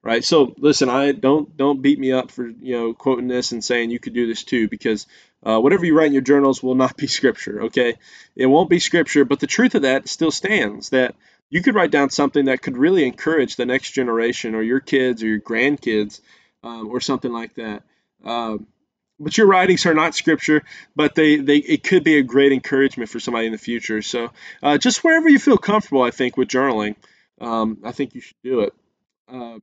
Right. 0.00 0.24
So 0.24 0.54
listen, 0.58 0.88
I 0.88 1.10
don't 1.12 1.56
don't 1.56 1.82
beat 1.82 1.98
me 1.98 2.12
up 2.12 2.30
for 2.30 2.46
you 2.46 2.76
know 2.76 2.94
quoting 2.94 3.26
this 3.26 3.50
and 3.50 3.64
saying 3.64 3.90
you 3.90 3.98
could 3.98 4.14
do 4.14 4.28
this 4.28 4.44
too, 4.44 4.68
because 4.68 5.06
uh, 5.42 5.58
whatever 5.58 5.84
you 5.84 5.96
write 5.96 6.06
in 6.06 6.12
your 6.12 6.22
journals 6.22 6.62
will 6.62 6.76
not 6.76 6.96
be 6.96 7.06
scripture. 7.18 7.62
Okay, 7.64 7.96
it 8.36 8.46
won't 8.46 8.70
be 8.70 8.78
scripture, 8.78 9.24
but 9.24 9.40
the 9.40 9.48
truth 9.48 9.74
of 9.74 9.82
that 9.82 10.08
still 10.08 10.30
stands. 10.30 10.90
That 10.90 11.16
you 11.50 11.62
could 11.62 11.74
write 11.74 11.90
down 11.90 12.10
something 12.10 12.46
that 12.46 12.62
could 12.62 12.76
really 12.76 13.06
encourage 13.06 13.56
the 13.56 13.66
next 13.66 13.92
generation 13.92 14.54
or 14.54 14.62
your 14.62 14.80
kids 14.80 15.22
or 15.22 15.26
your 15.26 15.40
grandkids 15.40 16.20
um, 16.62 16.88
or 16.88 17.00
something 17.00 17.32
like 17.32 17.54
that. 17.54 17.82
Um, 18.24 18.66
but 19.20 19.36
your 19.36 19.48
writings 19.48 19.84
are 19.86 19.94
not 19.94 20.14
scripture, 20.14 20.62
but 20.94 21.14
they, 21.14 21.36
they 21.36 21.56
it 21.56 21.82
could 21.82 22.04
be 22.04 22.18
a 22.18 22.22
great 22.22 22.52
encouragement 22.52 23.10
for 23.10 23.18
somebody 23.18 23.46
in 23.46 23.52
the 23.52 23.58
future. 23.58 24.00
So 24.02 24.30
uh, 24.62 24.78
just 24.78 25.02
wherever 25.02 25.28
you 25.28 25.38
feel 25.38 25.58
comfortable, 25.58 26.02
I 26.02 26.10
think 26.10 26.36
with 26.36 26.48
journaling, 26.48 26.94
um, 27.40 27.78
I 27.84 27.92
think 27.92 28.14
you 28.14 28.20
should 28.20 28.36
do 28.44 28.60
it. 28.60 28.74
Uh, 29.32 29.58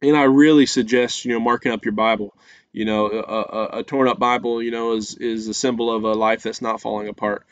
and 0.00 0.16
I 0.16 0.24
really 0.24 0.66
suggest 0.66 1.24
you 1.24 1.32
know 1.32 1.40
marking 1.40 1.72
up 1.72 1.84
your 1.84 1.92
Bible. 1.92 2.34
You 2.72 2.86
know, 2.86 3.06
a, 3.10 3.18
a, 3.20 3.78
a 3.80 3.82
torn 3.82 4.08
up 4.08 4.18
Bible, 4.18 4.62
you 4.62 4.70
know, 4.70 4.94
is 4.96 5.14
is 5.14 5.48
a 5.48 5.54
symbol 5.54 5.94
of 5.94 6.04
a 6.04 6.12
life 6.12 6.42
that's 6.42 6.62
not 6.62 6.80
falling 6.80 7.08
apart. 7.08 7.46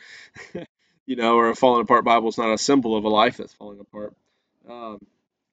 you 1.07 1.17
know, 1.17 1.37
or 1.37 1.51
a 1.51 1.57
falling 1.57 1.83
apart 1.83 2.05
Bible 2.05 2.29
is 2.29 2.39
not 2.39 2.53
a 2.53 2.59
symbol 2.59 2.97
of 2.97 3.05
a 3.05 3.09
life 3.09 3.37
that's 3.37 3.55
falling 3.55 3.81
apart. 3.81 4.15
Um, 4.69 5.01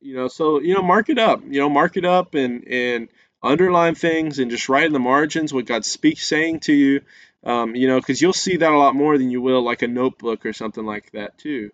you 0.01 0.15
know, 0.15 0.27
so 0.27 0.59
you 0.59 0.75
know, 0.75 0.81
mark 0.81 1.09
it 1.09 1.17
up. 1.17 1.41
You 1.43 1.59
know, 1.59 1.69
mark 1.69 1.97
it 1.97 2.05
up 2.05 2.35
and 2.35 2.67
and 2.67 3.09
underline 3.41 3.95
things 3.95 4.39
and 4.39 4.51
just 4.51 4.69
write 4.69 4.85
in 4.85 4.93
the 4.93 4.99
margins 4.99 5.53
what 5.53 5.65
God 5.65 5.85
speaks 5.85 6.27
saying 6.27 6.61
to 6.61 6.73
you. 6.73 7.01
Um, 7.43 7.75
you 7.75 7.87
know, 7.87 7.99
because 7.99 8.21
you'll 8.21 8.33
see 8.33 8.57
that 8.57 8.71
a 8.71 8.77
lot 8.77 8.95
more 8.95 9.17
than 9.17 9.31
you 9.31 9.41
will 9.41 9.63
like 9.63 9.81
a 9.81 9.87
notebook 9.87 10.45
or 10.45 10.53
something 10.53 10.85
like 10.85 11.11
that 11.11 11.37
too. 11.37 11.71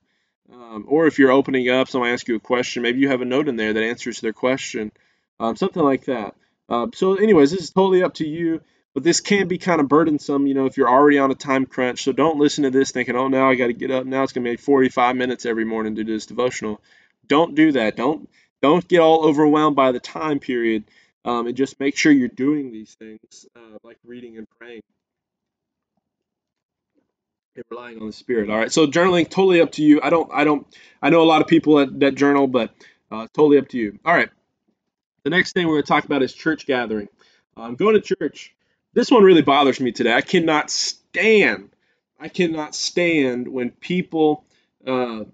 Um, 0.51 0.85
or 0.87 1.07
if 1.07 1.17
you're 1.17 1.31
opening 1.31 1.69
up, 1.69 1.87
someone 1.87 2.11
asks 2.11 2.27
you 2.27 2.35
a 2.35 2.39
question, 2.39 2.83
maybe 2.83 2.99
you 2.99 3.09
have 3.09 3.21
a 3.21 3.25
note 3.25 3.47
in 3.47 3.55
there 3.55 3.73
that 3.73 3.83
answers 3.83 4.19
their 4.19 4.33
question, 4.33 4.91
um, 5.39 5.55
something 5.55 5.81
like 5.81 6.05
that. 6.05 6.35
Uh, 6.69 6.87
so, 6.93 7.15
anyways, 7.15 7.51
this 7.51 7.61
is 7.61 7.69
totally 7.71 8.03
up 8.03 8.15
to 8.15 8.27
you. 8.27 8.61
But 8.93 9.03
this 9.03 9.21
can 9.21 9.47
be 9.47 9.57
kind 9.57 9.81
of 9.81 9.87
burdensome, 9.87 10.45
you 10.45 10.53
know, 10.53 10.67
if 10.67 10.77
you're 10.77 10.89
already 10.89 11.17
on 11.17 11.31
a 11.31 11.35
time 11.35 11.65
crunch. 11.65 12.03
So 12.03 12.11
don't 12.11 12.37
listen 12.37 12.63
to 12.63 12.69
this 12.69 12.91
thinking, 12.91 13.15
oh, 13.15 13.27
now 13.27 13.49
I 13.49 13.55
got 13.55 13.67
to 13.67 13.73
get 13.73 13.89
up. 13.89 14.05
Now 14.05 14.23
it's 14.23 14.33
going 14.33 14.45
to 14.45 14.51
be 14.51 14.57
45 14.57 15.15
minutes 15.15 15.45
every 15.45 15.65
morning 15.65 15.95
to 15.95 16.03
do 16.03 16.13
this 16.13 16.27
devotional. 16.27 16.79
Don't 17.27 17.55
do 17.55 17.71
that. 17.71 17.95
Don't 17.95 18.29
don't 18.61 18.87
get 18.87 18.99
all 18.99 19.25
overwhelmed 19.25 19.75
by 19.75 19.91
the 19.91 19.99
time 19.99 20.39
period, 20.39 20.85
um, 21.25 21.47
and 21.47 21.57
just 21.57 21.79
make 21.79 21.97
sure 21.97 22.11
you're 22.11 22.29
doing 22.29 22.71
these 22.71 22.93
things 22.93 23.45
uh, 23.55 23.77
like 23.83 23.97
reading 24.05 24.37
and 24.37 24.47
praying 24.57 24.81
and 27.55 27.65
relying 27.69 27.99
on 27.99 28.07
the 28.07 28.13
Spirit. 28.13 28.49
All 28.49 28.57
right. 28.57 28.71
So 28.71 28.87
journaling, 28.87 29.29
totally 29.29 29.61
up 29.61 29.71
to 29.73 29.83
you. 29.83 29.99
I 30.01 30.09
don't 30.09 30.29
I 30.31 30.43
don't 30.43 30.65
I 31.01 31.09
know 31.09 31.21
a 31.21 31.25
lot 31.25 31.41
of 31.41 31.47
people 31.47 31.77
that, 31.77 31.99
that 32.01 32.15
journal, 32.15 32.47
but 32.47 32.73
uh, 33.11 33.27
totally 33.33 33.57
up 33.57 33.69
to 33.69 33.77
you. 33.77 33.99
All 34.05 34.13
right. 34.13 34.29
The 35.23 35.29
next 35.29 35.53
thing 35.53 35.67
we're 35.67 35.75
going 35.75 35.83
to 35.83 35.87
talk 35.87 36.05
about 36.05 36.23
is 36.23 36.33
church 36.33 36.65
gathering. 36.65 37.07
Um, 37.55 37.75
going 37.75 37.99
to 37.99 38.15
church 38.15 38.53
this 38.93 39.11
one 39.11 39.23
really 39.23 39.41
bothers 39.41 39.79
me 39.79 39.91
today. 39.91 40.13
I 40.13 40.21
cannot 40.21 40.69
stand, 40.69 41.69
I 42.19 42.29
cannot 42.29 42.75
stand 42.75 43.47
when 43.47 43.71
people, 43.71 44.45
uh, 44.85 45.25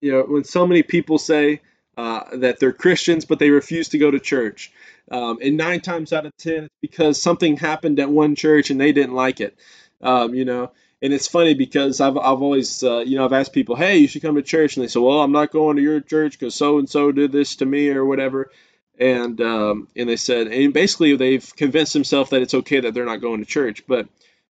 you 0.00 0.12
know, 0.12 0.22
when 0.22 0.44
so 0.44 0.66
many 0.66 0.82
people 0.82 1.18
say 1.18 1.60
uh, 1.96 2.36
that 2.36 2.60
they're 2.60 2.72
Christians 2.72 3.24
but 3.24 3.38
they 3.38 3.50
refuse 3.50 3.88
to 3.90 3.98
go 3.98 4.10
to 4.10 4.20
church. 4.20 4.72
Um, 5.10 5.38
and 5.40 5.56
nine 5.56 5.80
times 5.80 6.12
out 6.12 6.26
of 6.26 6.36
ten, 6.36 6.64
it's 6.64 6.74
because 6.80 7.20
something 7.20 7.56
happened 7.56 8.00
at 8.00 8.10
one 8.10 8.34
church 8.34 8.70
and 8.70 8.80
they 8.80 8.92
didn't 8.92 9.14
like 9.14 9.40
it. 9.40 9.56
Um, 10.02 10.34
you 10.34 10.44
know, 10.44 10.72
and 11.00 11.12
it's 11.12 11.28
funny 11.28 11.54
because 11.54 12.00
I've, 12.00 12.18
I've 12.18 12.42
always, 12.42 12.82
uh, 12.82 12.98
you 12.98 13.16
know, 13.16 13.24
I've 13.24 13.32
asked 13.32 13.52
people, 13.52 13.76
hey, 13.76 13.98
you 13.98 14.08
should 14.08 14.22
come 14.22 14.34
to 14.34 14.42
church. 14.42 14.76
And 14.76 14.84
they 14.84 14.88
say, 14.88 15.00
well, 15.00 15.20
I'm 15.20 15.32
not 15.32 15.52
going 15.52 15.76
to 15.76 15.82
your 15.82 16.00
church 16.00 16.38
because 16.38 16.54
so 16.54 16.78
and 16.78 16.88
so 16.88 17.12
did 17.12 17.32
this 17.32 17.56
to 17.56 17.66
me 17.66 17.88
or 17.90 18.04
whatever 18.04 18.50
and 18.98 19.40
um, 19.40 19.88
and 19.96 20.08
they 20.08 20.16
said, 20.16 20.48
and 20.48 20.72
basically 20.72 21.16
they've 21.16 21.54
convinced 21.56 21.92
themselves 21.92 22.30
that 22.30 22.42
it's 22.42 22.54
okay 22.54 22.80
that 22.80 22.94
they're 22.94 23.04
not 23.04 23.20
going 23.20 23.40
to 23.40 23.46
church. 23.46 23.86
But 23.86 24.08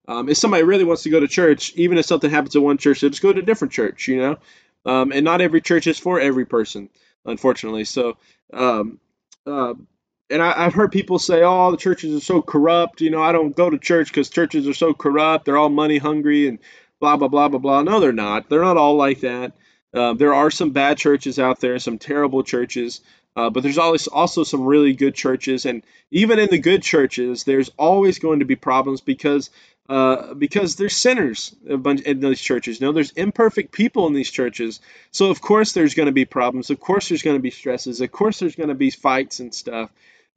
um, 0.08 0.30
if 0.30 0.38
somebody 0.38 0.64
really 0.64 0.84
wants 0.84 1.04
to 1.04 1.10
go 1.10 1.20
to 1.20 1.28
church, 1.28 1.74
even 1.76 1.98
if 1.98 2.06
something 2.06 2.30
happens 2.30 2.56
at 2.56 2.62
one 2.62 2.78
church, 2.78 3.02
they'll 3.02 3.10
just 3.10 3.22
go 3.22 3.32
to 3.32 3.40
a 3.40 3.46
different 3.46 3.74
church, 3.74 4.08
you 4.08 4.18
know. 4.18 4.38
Um, 4.86 5.12
and 5.14 5.24
not 5.24 5.42
every 5.42 5.62
church 5.62 5.88
is 5.88 5.98
for 5.98 6.20
every 6.20 6.46
person, 6.46 6.90
unfortunately. 7.26 7.86
So, 7.86 8.18
um, 8.52 9.00
uh, 9.48 9.76
and 10.30 10.42
I, 10.42 10.64
have 10.64 10.74
heard 10.74 10.92
people 10.92 11.20
say, 11.20 11.42
"Oh, 11.44 11.72
the 11.72 11.78
churches 11.78 12.16
are 12.16 12.26
so 12.26 12.42
corrupt." 12.42 13.00
You 13.02 13.12
know, 13.12 13.22
I 13.22 13.32
don't 13.32 13.56
go 13.56 13.70
to 13.70 13.78
church 13.78 14.08
because 14.08 14.30
churches 14.30 14.68
are 14.68 14.74
so 14.74 14.94
corrupt. 14.94 15.46
They're 15.46 15.58
all 15.58 15.70
money 15.70 15.98
hungry 16.00 16.48
and 16.48 16.60
blah 17.00 17.16
blah 17.16 17.30
blah 17.30 17.48
blah 17.48 17.60
blah. 17.60 17.84
No, 17.84 18.00
they're 18.00 18.12
not. 18.12 18.50
They're 18.50 18.62
not 18.62 18.78
all 18.78 18.96
like 18.96 19.22
that. 19.22 19.54
Uh, 19.94 20.14
there 20.14 20.34
are 20.34 20.50
some 20.50 20.72
bad 20.72 20.98
churches 20.98 21.38
out 21.40 21.60
there, 21.60 21.78
some 21.80 21.98
terrible 21.98 22.44
churches. 22.44 23.02
Uh, 23.36 23.50
but 23.50 23.64
there's 23.64 23.80
always 23.80 24.08
also 24.08 24.44
some 24.44 24.64
really 24.64 24.94
good 24.94 25.16
churches, 25.16 25.66
and 25.66 25.84
even 26.12 26.38
in 26.38 26.50
the 26.50 26.60
good 26.60 26.84
churches, 26.84 27.44
there's 27.44 27.70
always 27.78 28.20
going 28.20 28.40
to 28.40 28.46
be 28.46 28.56
problems 28.56 29.02
because 29.02 29.50
uh, 29.90 30.34
because 30.36 30.76
there's 30.76 30.96
sinners 30.96 31.54
in 31.68 32.20
these 32.22 32.40
churches. 32.40 32.80
Know, 32.80 32.94
there's 32.94 33.12
imperfect 33.12 33.74
people 33.74 34.08
in 34.08 34.14
these 34.14 34.32
churches, 34.32 34.80
so 35.12 35.30
of 35.30 35.42
course 35.42 35.74
there's 35.74 35.96
going 35.96 36.06
to 36.06 36.14
be 36.14 36.26
problems. 36.26 36.70
Of 36.70 36.80
course 36.80 37.10
there's 37.10 37.24
going 37.24 37.36
to 37.38 37.42
be 37.42 37.50
stresses. 37.50 38.02
Of 38.02 38.12
course 38.12 38.40
there's 38.40 38.56
going 38.56 38.70
to 38.70 38.76
be 38.76 38.92
fights 38.92 39.40
and 39.40 39.54
stuff. 39.54 39.90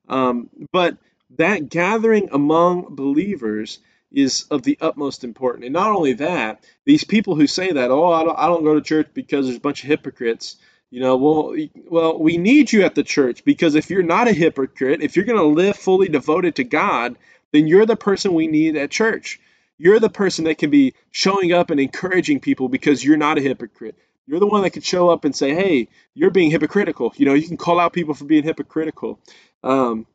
Um, 0.09 0.49
but 0.73 0.97
that 1.37 1.69
gathering 1.69 2.31
among 2.33 2.95
believers 2.95 3.79
is 4.13 4.45
of 4.51 4.63
the 4.63 4.79
utmost 4.81 5.25
importance. 5.25 5.65
And 5.65 5.73
not 5.73 5.91
only 5.91 6.15
that, 6.15 6.65
these 6.85 7.05
people 7.05 7.35
who 7.35 7.47
say 7.47 7.73
that, 7.73 7.91
oh, 7.91 8.13
I 8.13 8.25
don't, 8.25 8.39
I 8.39 8.47
don't 8.47 8.65
go 8.65 8.75
to 8.75 8.81
church 8.81 9.09
because 9.13 9.47
there's 9.47 9.59
a 9.59 9.61
bunch 9.61 9.83
of 9.83 9.89
hypocrites. 9.89 10.57
You 10.91 11.01
know, 11.01 11.16
well, 11.16 11.57
well, 11.89 12.18
we 12.18 12.37
need 12.37 12.72
you 12.72 12.84
at 12.84 12.95
the 12.95 13.03
church 13.03 13.45
because 13.45 13.74
if 13.74 13.91
you're 13.91 14.03
not 14.03 14.28
a 14.28 14.32
hypocrite, 14.32 15.03
if 15.03 15.16
you're 15.16 15.24
going 15.24 15.39
to 15.39 15.45
live 15.45 15.76
fully 15.76 16.09
devoted 16.09 16.57
to 16.57 16.64
God, 16.64 17.16
then 17.53 17.66
you're 17.66 17.87
the 17.87 17.97
person 17.97 18.34
we 18.34 18.47
need 18.47 18.76
at 18.76 18.91
church. 18.91 19.41
You're 19.78 20.01
the 20.01 20.09
person 20.09 20.45
that 20.45 20.59
can 20.59 20.70
be 20.70 20.95
showing 21.11 21.53
up 21.53 21.70
and 21.70 21.80
encouraging 21.80 22.41
people 22.41 22.68
because 22.68 23.05
you're 23.05 23.16
not 23.16 23.39
a 23.39 23.43
hypocrite. 23.43 23.97
You're 24.26 24.41
the 24.41 24.47
one 24.47 24.62
that 24.62 24.70
can 24.70 24.82
show 24.82 25.11
up 25.11 25.24
and 25.24 25.34
say, 25.34 25.55
"Hey, 25.55 25.89
you're 26.14 26.30
being 26.30 26.51
hypocritical." 26.51 27.12
You 27.16 27.26
know, 27.26 27.34
you 27.34 27.47
can 27.47 27.57
call 27.57 27.78
out 27.78 27.93
people 27.93 28.14
for 28.14 28.24
being 28.24 28.43
hypocritical. 28.43 29.20
Um, 29.62 30.07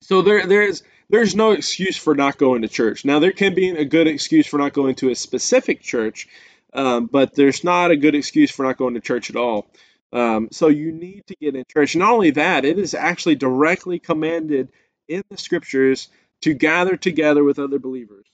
so 0.00 0.22
there, 0.22 0.46
there's 0.46 0.82
there's 1.10 1.34
no 1.34 1.52
excuse 1.52 1.96
for 1.96 2.14
not 2.14 2.38
going 2.38 2.62
to 2.62 2.68
church. 2.68 3.04
Now, 3.04 3.18
there 3.18 3.32
can 3.32 3.54
be 3.54 3.70
a 3.70 3.84
good 3.84 4.06
excuse 4.06 4.46
for 4.46 4.58
not 4.58 4.72
going 4.72 4.94
to 4.96 5.10
a 5.10 5.14
specific 5.14 5.80
church, 5.80 6.28
um, 6.72 7.06
but 7.06 7.34
there's 7.34 7.64
not 7.64 7.90
a 7.90 7.96
good 7.96 8.14
excuse 8.14 8.50
for 8.50 8.64
not 8.64 8.76
going 8.76 8.94
to 8.94 9.00
church 9.00 9.30
at 9.30 9.36
all. 9.36 9.70
Um, 10.12 10.48
so 10.52 10.68
you 10.68 10.92
need 10.92 11.26
to 11.26 11.36
get 11.36 11.54
in 11.54 11.64
church. 11.72 11.94
Not 11.96 12.12
only 12.12 12.30
that, 12.32 12.64
it 12.64 12.78
is 12.78 12.94
actually 12.94 13.36
directly 13.36 13.98
commanded 13.98 14.70
in 15.06 15.22
the 15.30 15.36
scriptures 15.36 16.08
to 16.42 16.54
gather 16.54 16.96
together 16.96 17.44
with 17.44 17.58
other 17.58 17.78
believers. 17.78 18.26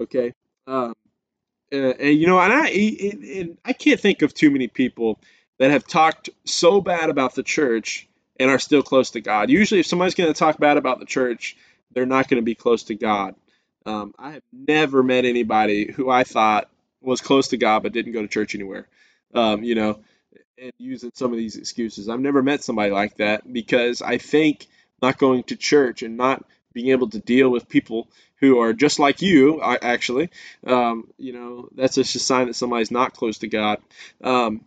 Okay, 0.00 0.32
um, 0.66 0.94
uh, 1.72 1.76
and 1.76 2.18
you 2.18 2.26
know, 2.26 2.38
and 2.38 2.52
I 2.52 2.68
and 2.68 3.58
I 3.64 3.72
can't 3.72 4.00
think 4.00 4.22
of 4.22 4.32
too 4.32 4.50
many 4.50 4.68
people 4.68 5.20
that 5.58 5.70
have 5.70 5.86
talked 5.86 6.30
so 6.44 6.80
bad 6.80 7.10
about 7.10 7.34
the 7.34 7.42
church 7.42 8.08
and 8.38 8.50
are 8.50 8.58
still 8.58 8.82
close 8.82 9.10
to 9.10 9.20
God. 9.20 9.50
Usually, 9.50 9.80
if 9.80 9.86
somebody's 9.86 10.14
going 10.14 10.32
to 10.32 10.38
talk 10.38 10.58
bad 10.58 10.76
about 10.76 11.00
the 11.00 11.06
church, 11.06 11.56
they're 11.92 12.06
not 12.06 12.28
going 12.28 12.40
to 12.40 12.44
be 12.44 12.54
close 12.54 12.84
to 12.84 12.94
God. 12.94 13.34
Um, 13.84 14.14
I 14.18 14.32
have 14.32 14.42
never 14.52 15.02
met 15.02 15.24
anybody 15.24 15.90
who 15.90 16.10
I 16.10 16.24
thought 16.24 16.70
was 17.00 17.20
close 17.20 17.48
to 17.48 17.56
God 17.56 17.82
but 17.82 17.92
didn't 17.92 18.12
go 18.12 18.22
to 18.22 18.28
church 18.28 18.54
anywhere. 18.54 18.86
Um, 19.34 19.62
you 19.62 19.74
know, 19.74 20.00
and 20.60 20.72
using 20.78 21.12
some 21.14 21.32
of 21.32 21.38
these 21.38 21.56
excuses. 21.56 22.08
I've 22.08 22.20
never 22.20 22.42
met 22.42 22.64
somebody 22.64 22.90
like 22.90 23.16
that 23.18 23.50
because 23.50 24.02
I 24.02 24.18
think 24.18 24.66
not 25.00 25.18
going 25.18 25.44
to 25.44 25.56
church 25.56 26.02
and 26.02 26.16
not 26.16 26.44
being 26.72 26.88
able 26.88 27.08
to 27.10 27.18
deal 27.18 27.48
with 27.50 27.68
people 27.68 28.08
who 28.40 28.60
are 28.60 28.72
just 28.72 28.98
like 28.98 29.20
you, 29.20 29.60
actually, 29.62 30.30
um, 30.66 31.08
you 31.18 31.32
know, 31.32 31.68
that's 31.74 31.96
just 31.96 32.14
a 32.14 32.18
sign 32.18 32.46
that 32.46 32.54
somebody's 32.54 32.90
not 32.90 33.14
close 33.14 33.38
to 33.38 33.48
God. 33.48 33.78
Um, 34.22 34.64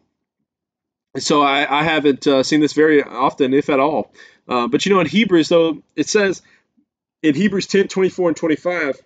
so 1.18 1.42
I, 1.42 1.80
I 1.80 1.84
haven't 1.84 2.28
uh, 2.28 2.44
seen 2.44 2.60
this 2.60 2.74
very 2.74 3.04
often, 3.04 3.54
if 3.54 3.70
at 3.70 3.80
all. 3.80 4.14
Uh, 4.48 4.68
but 4.68 4.86
you 4.86 4.94
know, 4.94 5.00
in 5.00 5.08
Hebrews, 5.08 5.50
though, 5.50 5.82
it 5.96 6.08
says 6.10 6.42
in 7.22 7.36
Hebrews 7.36 7.68
10 7.68 7.88
24 7.88 8.30
and 8.30 8.38
25, 8.38 9.02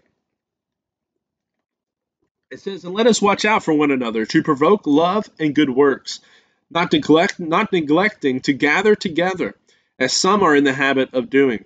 it 2.55 2.61
says, 2.61 2.85
And 2.85 2.93
let 2.93 3.05
us 3.07 3.21
watch 3.21 3.43
out 3.43 3.63
for 3.63 3.73
one 3.73 3.91
another 3.91 4.25
to 4.25 4.41
provoke 4.41 4.87
love 4.87 5.29
and 5.37 5.53
good 5.53 5.69
works, 5.69 6.21
not 6.71 6.91
neglect 6.91 7.39
not 7.39 7.71
neglecting 7.71 8.39
to 8.41 8.53
gather 8.53 8.95
together, 8.95 9.55
as 9.99 10.13
some 10.13 10.41
are 10.41 10.55
in 10.55 10.63
the 10.63 10.73
habit 10.73 11.13
of 11.13 11.29
doing, 11.29 11.65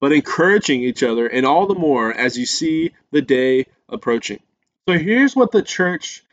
but 0.00 0.12
encouraging 0.12 0.82
each 0.82 1.02
other, 1.04 1.26
and 1.26 1.46
all 1.46 1.66
the 1.66 1.78
more 1.78 2.12
as 2.12 2.36
you 2.36 2.46
see 2.46 2.92
the 3.12 3.22
day 3.22 3.66
approaching. 3.88 4.40
So 4.88 4.98
here's 4.98 5.36
what 5.36 5.52
the 5.52 5.62
church 5.62 6.24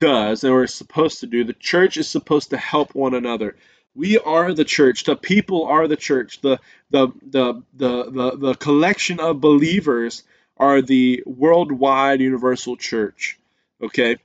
does 0.00 0.42
and 0.42 0.52
we're 0.52 0.66
supposed 0.66 1.20
to 1.20 1.26
do. 1.26 1.44
The 1.44 1.52
church 1.52 1.96
is 1.98 2.08
supposed 2.08 2.50
to 2.50 2.56
help 2.56 2.94
one 2.94 3.14
another. 3.14 3.56
We 3.94 4.18
are 4.18 4.52
the 4.54 4.64
church. 4.64 5.04
The 5.04 5.16
people 5.16 5.66
are 5.66 5.86
the 5.86 5.96
church. 5.96 6.40
The 6.40 6.58
the 6.90 7.08
the 7.22 7.62
the 7.74 8.10
the, 8.10 8.36
the 8.36 8.54
collection 8.54 9.20
of 9.20 9.40
believers 9.40 10.24
are 10.60 10.82
the 10.82 11.22
worldwide 11.26 12.20
universal 12.20 12.76
church. 12.76 13.38
Okay? 13.82 14.18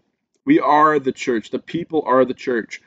We 0.45 0.59
are 0.59 0.99
the 0.99 1.13
church. 1.13 1.49
The 1.49 1.59
people 1.59 2.03
are 2.05 2.25
the 2.25 2.33
church. 2.33 2.81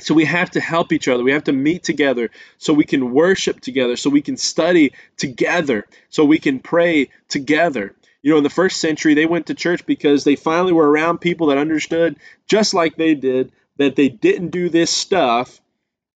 So 0.00 0.14
we 0.14 0.24
have 0.24 0.50
to 0.52 0.60
help 0.60 0.92
each 0.92 1.08
other. 1.08 1.22
We 1.22 1.32
have 1.32 1.44
to 1.44 1.52
meet 1.52 1.82
together 1.82 2.30
so 2.58 2.72
we 2.72 2.84
can 2.84 3.12
worship 3.12 3.60
together, 3.60 3.96
so 3.96 4.10
we 4.10 4.22
can 4.22 4.36
study 4.36 4.92
together, 5.16 5.86
so 6.08 6.24
we 6.24 6.38
can 6.38 6.60
pray 6.60 7.10
together. 7.28 7.94
You 8.22 8.30
know, 8.30 8.38
in 8.38 8.44
the 8.44 8.50
first 8.50 8.80
century, 8.80 9.14
they 9.14 9.26
went 9.26 9.46
to 9.46 9.54
church 9.54 9.84
because 9.84 10.24
they 10.24 10.36
finally 10.36 10.72
were 10.72 10.90
around 10.90 11.18
people 11.18 11.48
that 11.48 11.58
understood, 11.58 12.16
just 12.46 12.72
like 12.72 12.96
they 12.96 13.14
did, 13.14 13.52
that 13.76 13.96
they 13.96 14.08
didn't 14.08 14.48
do 14.48 14.68
this 14.68 14.90
stuff 14.90 15.60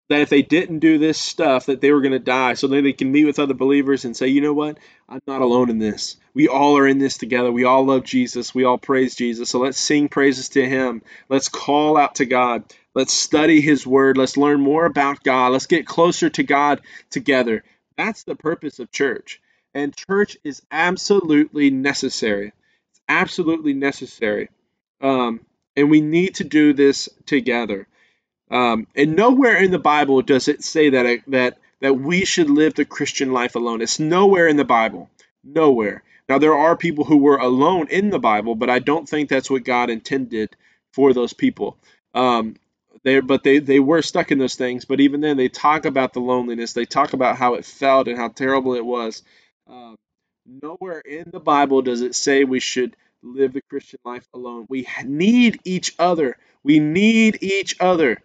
that 0.09 0.21
if 0.21 0.29
they 0.29 0.41
didn't 0.41 0.79
do 0.79 0.97
this 0.97 1.19
stuff 1.19 1.65
that 1.65 1.81
they 1.81 1.91
were 1.91 2.01
going 2.01 2.13
to 2.13 2.19
die 2.19 2.53
so 2.53 2.67
then 2.67 2.83
they 2.83 2.93
can 2.93 3.11
meet 3.11 3.25
with 3.25 3.39
other 3.39 3.53
believers 3.53 4.05
and 4.05 4.15
say 4.15 4.27
you 4.27 4.41
know 4.41 4.53
what 4.53 4.77
i'm 5.09 5.21
not 5.27 5.41
alone 5.41 5.69
in 5.69 5.79
this 5.79 6.17
we 6.37 6.47
all 6.47 6.77
are 6.77 6.87
in 6.87 6.99
this 6.99 7.17
together. 7.17 7.51
We 7.51 7.63
all 7.63 7.83
love 7.83 8.03
jesus. 8.03 8.53
We 8.53 8.63
all 8.63 8.77
praise 8.77 9.15
jesus. 9.15 9.49
So 9.49 9.57
let's 9.57 9.79
sing 9.79 10.07
praises 10.07 10.49
to 10.49 10.63
him. 10.63 11.01
Let's 11.29 11.49
call 11.49 11.97
out 11.97 12.13
to 12.15 12.27
god. 12.27 12.63
Let's 12.93 13.11
study 13.11 13.59
his 13.59 13.87
word. 13.87 14.17
Let's 14.17 14.37
learn 14.37 14.61
more 14.61 14.85
about 14.85 15.23
god. 15.23 15.51
Let's 15.51 15.65
get 15.65 15.87
closer 15.87 16.29
to 16.29 16.43
god 16.43 16.81
together. 17.09 17.63
That's 17.97 18.21
the 18.21 18.35
purpose 18.35 18.77
of 18.77 18.91
church. 18.91 19.41
And 19.73 19.95
church 19.95 20.37
is 20.43 20.61
absolutely 20.69 21.71
necessary. 21.71 22.53
It's 22.91 23.01
absolutely 23.09 23.73
necessary. 23.73 24.49
Um, 25.01 25.39
and 25.75 25.89
we 25.89 26.01
need 26.01 26.35
to 26.35 26.43
do 26.43 26.73
this 26.73 27.09
together. 27.25 27.87
Um, 28.51 28.85
and 28.95 29.15
nowhere 29.15 29.57
in 29.57 29.71
the 29.71 29.79
Bible 29.79 30.21
does 30.21 30.47
it 30.47 30.63
say 30.63 30.91
that 30.91 31.21
that 31.29 31.57
that 31.81 31.95
we 31.95 32.25
should 32.25 32.51
live 32.51 32.75
the 32.75 32.85
Christian 32.85 33.31
life 33.31 33.55
alone. 33.55 33.81
It's 33.81 33.99
nowhere 33.99 34.47
in 34.47 34.55
the 34.55 34.65
Bible. 34.65 35.09
Nowhere. 35.43 36.03
Now 36.29 36.39
there 36.39 36.55
are 36.55 36.75
people 36.75 37.05
who 37.05 37.17
were 37.17 37.37
alone 37.37 37.87
in 37.89 38.09
the 38.09 38.19
Bible, 38.19 38.55
but 38.55 38.69
I 38.69 38.79
don't 38.79 39.07
think 39.07 39.29
that's 39.29 39.49
what 39.49 39.63
God 39.63 39.89
intended 39.89 40.55
for 40.91 41.13
those 41.13 41.33
people. 41.33 41.77
Um, 42.13 42.55
they 43.03 43.19
but 43.19 43.43
they 43.43 43.59
they 43.59 43.79
were 43.79 44.01
stuck 44.01 44.31
in 44.31 44.37
those 44.37 44.55
things. 44.55 44.85
But 44.85 44.99
even 44.99 45.21
then, 45.21 45.37
they 45.37 45.49
talk 45.49 45.85
about 45.85 46.13
the 46.13 46.19
loneliness. 46.19 46.73
They 46.73 46.85
talk 46.85 47.13
about 47.13 47.37
how 47.37 47.53
it 47.53 47.65
felt 47.65 48.07
and 48.07 48.17
how 48.17 48.29
terrible 48.29 48.73
it 48.73 48.85
was. 48.85 49.23
Uh, 49.69 49.95
nowhere 50.45 50.99
in 50.99 51.29
the 51.31 51.39
Bible 51.39 51.81
does 51.81 52.01
it 52.01 52.15
say 52.15 52.43
we 52.43 52.59
should 52.59 52.95
live 53.21 53.53
the 53.53 53.61
Christian 53.61 53.99
life 54.03 54.27
alone. 54.33 54.65
We 54.69 54.87
need 55.05 55.59
each 55.63 55.95
other. 55.99 56.37
We 56.63 56.79
need 56.79 57.39
each 57.41 57.77
other. 57.79 58.21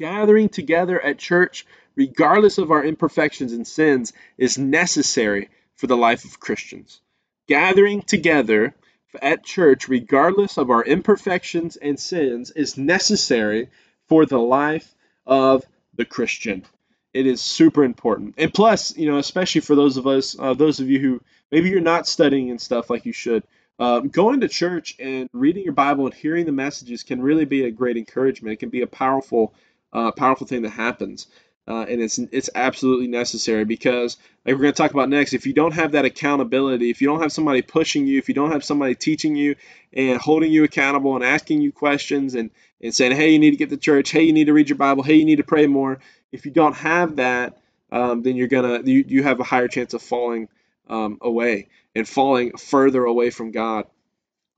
Gathering 0.00 0.48
together 0.48 1.00
at 1.00 1.18
church, 1.18 1.66
regardless 1.94 2.58
of 2.58 2.70
our 2.70 2.84
imperfections 2.84 3.52
and 3.52 3.66
sins, 3.66 4.12
is 4.38 4.56
necessary 4.56 5.50
for 5.76 5.86
the 5.86 5.96
life 5.96 6.24
of 6.24 6.40
Christians. 6.40 7.00
Gathering 7.46 8.02
together 8.02 8.74
at 9.20 9.44
church, 9.44 9.88
regardless 9.88 10.56
of 10.58 10.70
our 10.70 10.82
imperfections 10.82 11.76
and 11.76 11.98
sins, 11.98 12.50
is 12.50 12.76
necessary 12.76 13.68
for 14.08 14.26
the 14.26 14.38
life 14.38 14.94
of 15.26 15.64
the 15.94 16.04
Christian. 16.04 16.64
It 17.12 17.26
is 17.26 17.40
super 17.40 17.84
important. 17.84 18.34
And 18.38 18.52
plus, 18.52 18.96
you 18.96 19.10
know, 19.10 19.18
especially 19.18 19.60
for 19.60 19.76
those 19.76 19.96
of 19.96 20.06
us, 20.06 20.36
uh, 20.38 20.54
those 20.54 20.80
of 20.80 20.90
you 20.90 20.98
who 20.98 21.20
maybe 21.52 21.70
you're 21.70 21.80
not 21.80 22.08
studying 22.08 22.50
and 22.50 22.60
stuff 22.60 22.90
like 22.90 23.06
you 23.06 23.12
should, 23.12 23.44
um, 23.78 24.08
going 24.08 24.40
to 24.40 24.48
church 24.48 24.96
and 24.98 25.28
reading 25.32 25.64
your 25.64 25.72
Bible 25.72 26.06
and 26.06 26.14
hearing 26.14 26.46
the 26.46 26.52
messages 26.52 27.02
can 27.02 27.22
really 27.22 27.44
be 27.44 27.64
a 27.64 27.70
great 27.70 27.96
encouragement. 27.96 28.52
It 28.52 28.60
can 28.60 28.68
be 28.68 28.82
a 28.82 28.86
powerful, 28.86 29.54
uh, 29.92 30.12
powerful 30.12 30.46
thing 30.46 30.62
that 30.62 30.70
happens. 30.70 31.28
Uh, 31.66 31.86
and 31.88 32.02
it's 32.02 32.18
it's 32.18 32.50
absolutely 32.54 33.06
necessary 33.06 33.64
because 33.64 34.18
like 34.44 34.54
we're 34.54 34.60
going 34.60 34.72
to 34.72 34.76
talk 34.76 34.90
about 34.90 35.08
next 35.08 35.32
if 35.32 35.46
you 35.46 35.54
don't 35.54 35.72
have 35.72 35.92
that 35.92 36.04
accountability 36.04 36.90
if 36.90 37.00
you 37.00 37.08
don't 37.08 37.22
have 37.22 37.32
somebody 37.32 37.62
pushing 37.62 38.06
you 38.06 38.18
if 38.18 38.28
you 38.28 38.34
don't 38.34 38.52
have 38.52 38.62
somebody 38.62 38.94
teaching 38.94 39.34
you 39.34 39.56
and 39.94 40.20
holding 40.20 40.52
you 40.52 40.64
accountable 40.64 41.14
and 41.14 41.24
asking 41.24 41.62
you 41.62 41.72
questions 41.72 42.34
and 42.34 42.50
and 42.82 42.94
saying 42.94 43.12
hey 43.12 43.30
you 43.30 43.38
need 43.38 43.52
to 43.52 43.56
get 43.56 43.70
to 43.70 43.78
church. 43.78 44.10
Hey 44.10 44.24
you 44.24 44.34
need 44.34 44.46
to 44.46 44.52
read 44.52 44.68
your 44.68 44.76
bible. 44.76 45.02
Hey 45.02 45.14
you 45.14 45.24
need 45.24 45.36
to 45.36 45.42
pray 45.42 45.66
more. 45.66 46.00
If 46.32 46.44
you 46.44 46.52
don't 46.52 46.76
have 46.76 47.16
that 47.16 47.56
um, 47.90 48.22
then 48.22 48.36
you're 48.36 48.48
gonna 48.48 48.82
you, 48.84 49.02
you 49.08 49.22
have 49.22 49.40
a 49.40 49.44
higher 49.44 49.68
chance 49.68 49.94
of 49.94 50.02
falling 50.02 50.48
um, 50.90 51.16
away 51.22 51.68
and 51.94 52.06
falling 52.06 52.58
further 52.58 53.04
away 53.04 53.30
from 53.30 53.52
god. 53.52 53.86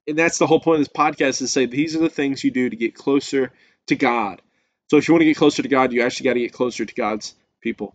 And 0.09 0.19
that's 0.19 0.39
the 0.39 0.47
whole 0.49 0.59
point 0.59 0.81
of 0.81 0.87
this 0.87 0.93
podcast 0.93 1.29
is 1.29 1.39
to 1.39 1.49
say 1.49 1.67
these 1.67 1.95
are 1.95 2.01
the 2.01 2.09
things 2.09 2.43
you 2.43 2.51
do 2.51 2.69
to 2.69 2.77
get 2.77 2.97
closer 2.97 3.53
to 3.87 3.95
god 3.95 4.43
so 4.89 4.97
if 4.97 5.09
you 5.09 5.15
want 5.15 5.23
to 5.23 5.27
get 5.27 5.37
closer 5.37 5.63
to 5.63 5.69
God, 5.69 5.93
you 5.93 6.03
actually 6.03 6.25
got 6.25 6.35
to 6.35 6.41
get 6.41 6.53
closer 6.53 6.85
to 6.85 6.95
God's 6.95 7.35
people. 7.61 7.95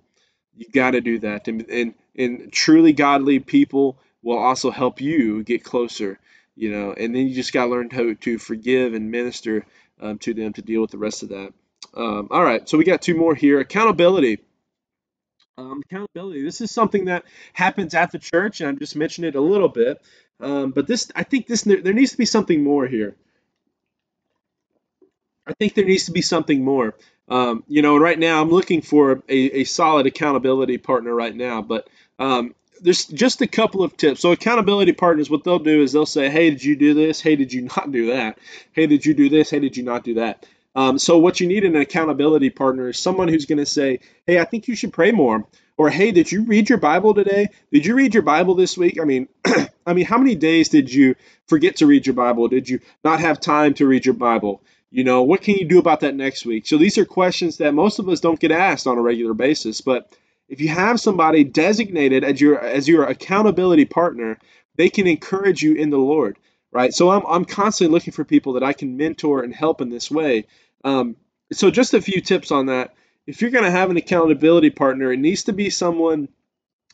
You 0.55 0.67
got 0.69 0.91
to 0.91 1.01
do 1.01 1.19
that, 1.19 1.47
and, 1.47 1.69
and 1.69 1.93
and 2.15 2.51
truly 2.51 2.91
godly 2.91 3.39
people 3.39 3.97
will 4.21 4.37
also 4.37 4.69
help 4.69 4.99
you 4.99 5.43
get 5.43 5.63
closer. 5.63 6.19
You 6.55 6.71
know, 6.71 6.93
and 6.93 7.15
then 7.15 7.27
you 7.27 7.33
just 7.33 7.53
got 7.53 7.65
to 7.65 7.71
learn 7.71 7.89
how 7.89 8.13
to 8.13 8.37
forgive 8.37 8.93
and 8.93 9.09
minister 9.09 9.65
um, 10.01 10.17
to 10.19 10.33
them 10.33 10.51
to 10.53 10.61
deal 10.61 10.81
with 10.81 10.91
the 10.91 10.97
rest 10.97 11.23
of 11.23 11.29
that. 11.29 11.53
Um, 11.95 12.27
all 12.29 12.43
right, 12.43 12.67
so 12.67 12.77
we 12.77 12.83
got 12.83 13.01
two 13.01 13.15
more 13.15 13.33
here. 13.33 13.59
Accountability. 13.59 14.39
Um, 15.57 15.81
accountability. 15.85 16.43
This 16.43 16.61
is 16.61 16.71
something 16.71 17.05
that 17.05 17.23
happens 17.53 17.93
at 17.93 18.11
the 18.11 18.19
church, 18.19 18.61
and 18.61 18.69
I 18.69 18.73
just 18.73 18.95
mentioned 18.95 19.27
it 19.27 19.35
a 19.35 19.41
little 19.41 19.69
bit. 19.69 20.01
Um, 20.39 20.71
but 20.71 20.87
this, 20.87 21.11
I 21.15 21.23
think, 21.23 21.47
this 21.47 21.61
there 21.61 21.93
needs 21.93 22.11
to 22.11 22.17
be 22.17 22.25
something 22.25 22.63
more 22.63 22.87
here. 22.87 23.15
I 25.51 25.53
think 25.55 25.73
there 25.73 25.85
needs 25.85 26.05
to 26.05 26.13
be 26.13 26.21
something 26.21 26.63
more. 26.63 26.95
Um, 27.27 27.63
you 27.67 27.81
know, 27.81 27.97
right 27.97 28.17
now 28.17 28.41
I'm 28.41 28.49
looking 28.49 28.81
for 28.81 29.21
a, 29.27 29.61
a 29.61 29.63
solid 29.65 30.05
accountability 30.05 30.77
partner 30.77 31.13
right 31.13 31.35
now, 31.35 31.61
but 31.61 31.89
um, 32.19 32.55
there's 32.81 33.05
just 33.05 33.41
a 33.41 33.47
couple 33.47 33.83
of 33.83 33.97
tips. 33.97 34.21
So 34.21 34.31
accountability 34.31 34.93
partners, 34.93 35.29
what 35.29 35.43
they'll 35.43 35.59
do 35.59 35.81
is 35.81 35.91
they'll 35.91 36.05
say, 36.05 36.29
"Hey, 36.29 36.51
did 36.51 36.63
you 36.63 36.77
do 36.77 36.93
this? 36.93 37.19
Hey, 37.19 37.35
did 37.35 37.51
you 37.51 37.61
not 37.75 37.91
do 37.91 38.07
that? 38.07 38.39
Hey, 38.71 38.87
did 38.87 39.05
you 39.05 39.13
do 39.13 39.27
this? 39.29 39.49
Hey, 39.49 39.59
did 39.59 39.75
you 39.75 39.83
not 39.83 40.03
do 40.05 40.15
that?" 40.15 40.45
Um, 40.73 40.97
so 40.97 41.17
what 41.17 41.41
you 41.41 41.47
need 41.47 41.65
in 41.65 41.75
an 41.75 41.81
accountability 41.81 42.49
partner 42.49 42.87
is 42.87 42.97
someone 42.97 43.27
who's 43.27 43.45
going 43.45 43.59
to 43.59 43.65
say, 43.65 43.99
"Hey, 44.25 44.39
I 44.39 44.45
think 44.45 44.69
you 44.69 44.75
should 44.75 44.93
pray 44.93 45.11
more," 45.11 45.45
or 45.77 45.89
"Hey, 45.89 46.11
did 46.11 46.31
you 46.31 46.45
read 46.45 46.69
your 46.69 46.79
Bible 46.79 47.13
today? 47.13 47.49
Did 47.73 47.85
you 47.85 47.93
read 47.93 48.13
your 48.13 48.23
Bible 48.23 48.55
this 48.55 48.77
week?" 48.77 48.99
I 49.01 49.03
mean, 49.03 49.27
I 49.85 49.93
mean, 49.93 50.05
how 50.05 50.17
many 50.17 50.35
days 50.35 50.69
did 50.69 50.93
you 50.93 51.15
forget 51.47 51.77
to 51.77 51.87
read 51.87 52.07
your 52.07 52.15
Bible? 52.15 52.47
Did 52.47 52.69
you 52.69 52.79
not 53.03 53.19
have 53.19 53.41
time 53.41 53.73
to 53.75 53.87
read 53.87 54.05
your 54.05 54.15
Bible? 54.15 54.61
You 54.91 55.05
know, 55.05 55.23
what 55.23 55.41
can 55.41 55.55
you 55.55 55.65
do 55.65 55.79
about 55.79 56.01
that 56.01 56.15
next 56.15 56.45
week? 56.45 56.67
So 56.67 56.77
these 56.77 56.97
are 56.97 57.05
questions 57.05 57.57
that 57.57 57.73
most 57.73 57.99
of 57.99 58.09
us 58.09 58.19
don't 58.19 58.39
get 58.39 58.51
asked 58.51 58.87
on 58.87 58.97
a 58.97 59.01
regular 59.01 59.33
basis. 59.33 59.79
But 59.79 60.11
if 60.49 60.59
you 60.59 60.67
have 60.67 60.99
somebody 60.99 61.45
designated 61.45 62.25
as 62.25 62.41
your 62.41 62.59
as 62.59 62.89
your 62.89 63.05
accountability 63.05 63.85
partner, 63.85 64.37
they 64.75 64.89
can 64.89 65.07
encourage 65.07 65.63
you 65.63 65.75
in 65.75 65.91
the 65.91 65.97
Lord, 65.97 66.37
right? 66.73 66.93
So 66.93 67.09
I'm 67.09 67.23
I'm 67.25 67.45
constantly 67.45 67.93
looking 67.93 68.11
for 68.11 68.25
people 68.25 68.53
that 68.53 68.63
I 68.63 68.73
can 68.73 68.97
mentor 68.97 69.43
and 69.43 69.55
help 69.55 69.79
in 69.79 69.89
this 69.89 70.11
way. 70.11 70.45
Um, 70.83 71.15
so 71.53 71.71
just 71.71 71.93
a 71.93 72.01
few 72.01 72.19
tips 72.19 72.51
on 72.51 72.65
that. 72.65 72.93
If 73.25 73.41
you're 73.41 73.51
going 73.51 73.63
to 73.63 73.71
have 73.71 73.91
an 73.91 73.97
accountability 73.97 74.71
partner, 74.71 75.13
it 75.13 75.19
needs 75.19 75.43
to 75.43 75.53
be 75.53 75.69
someone 75.69 76.27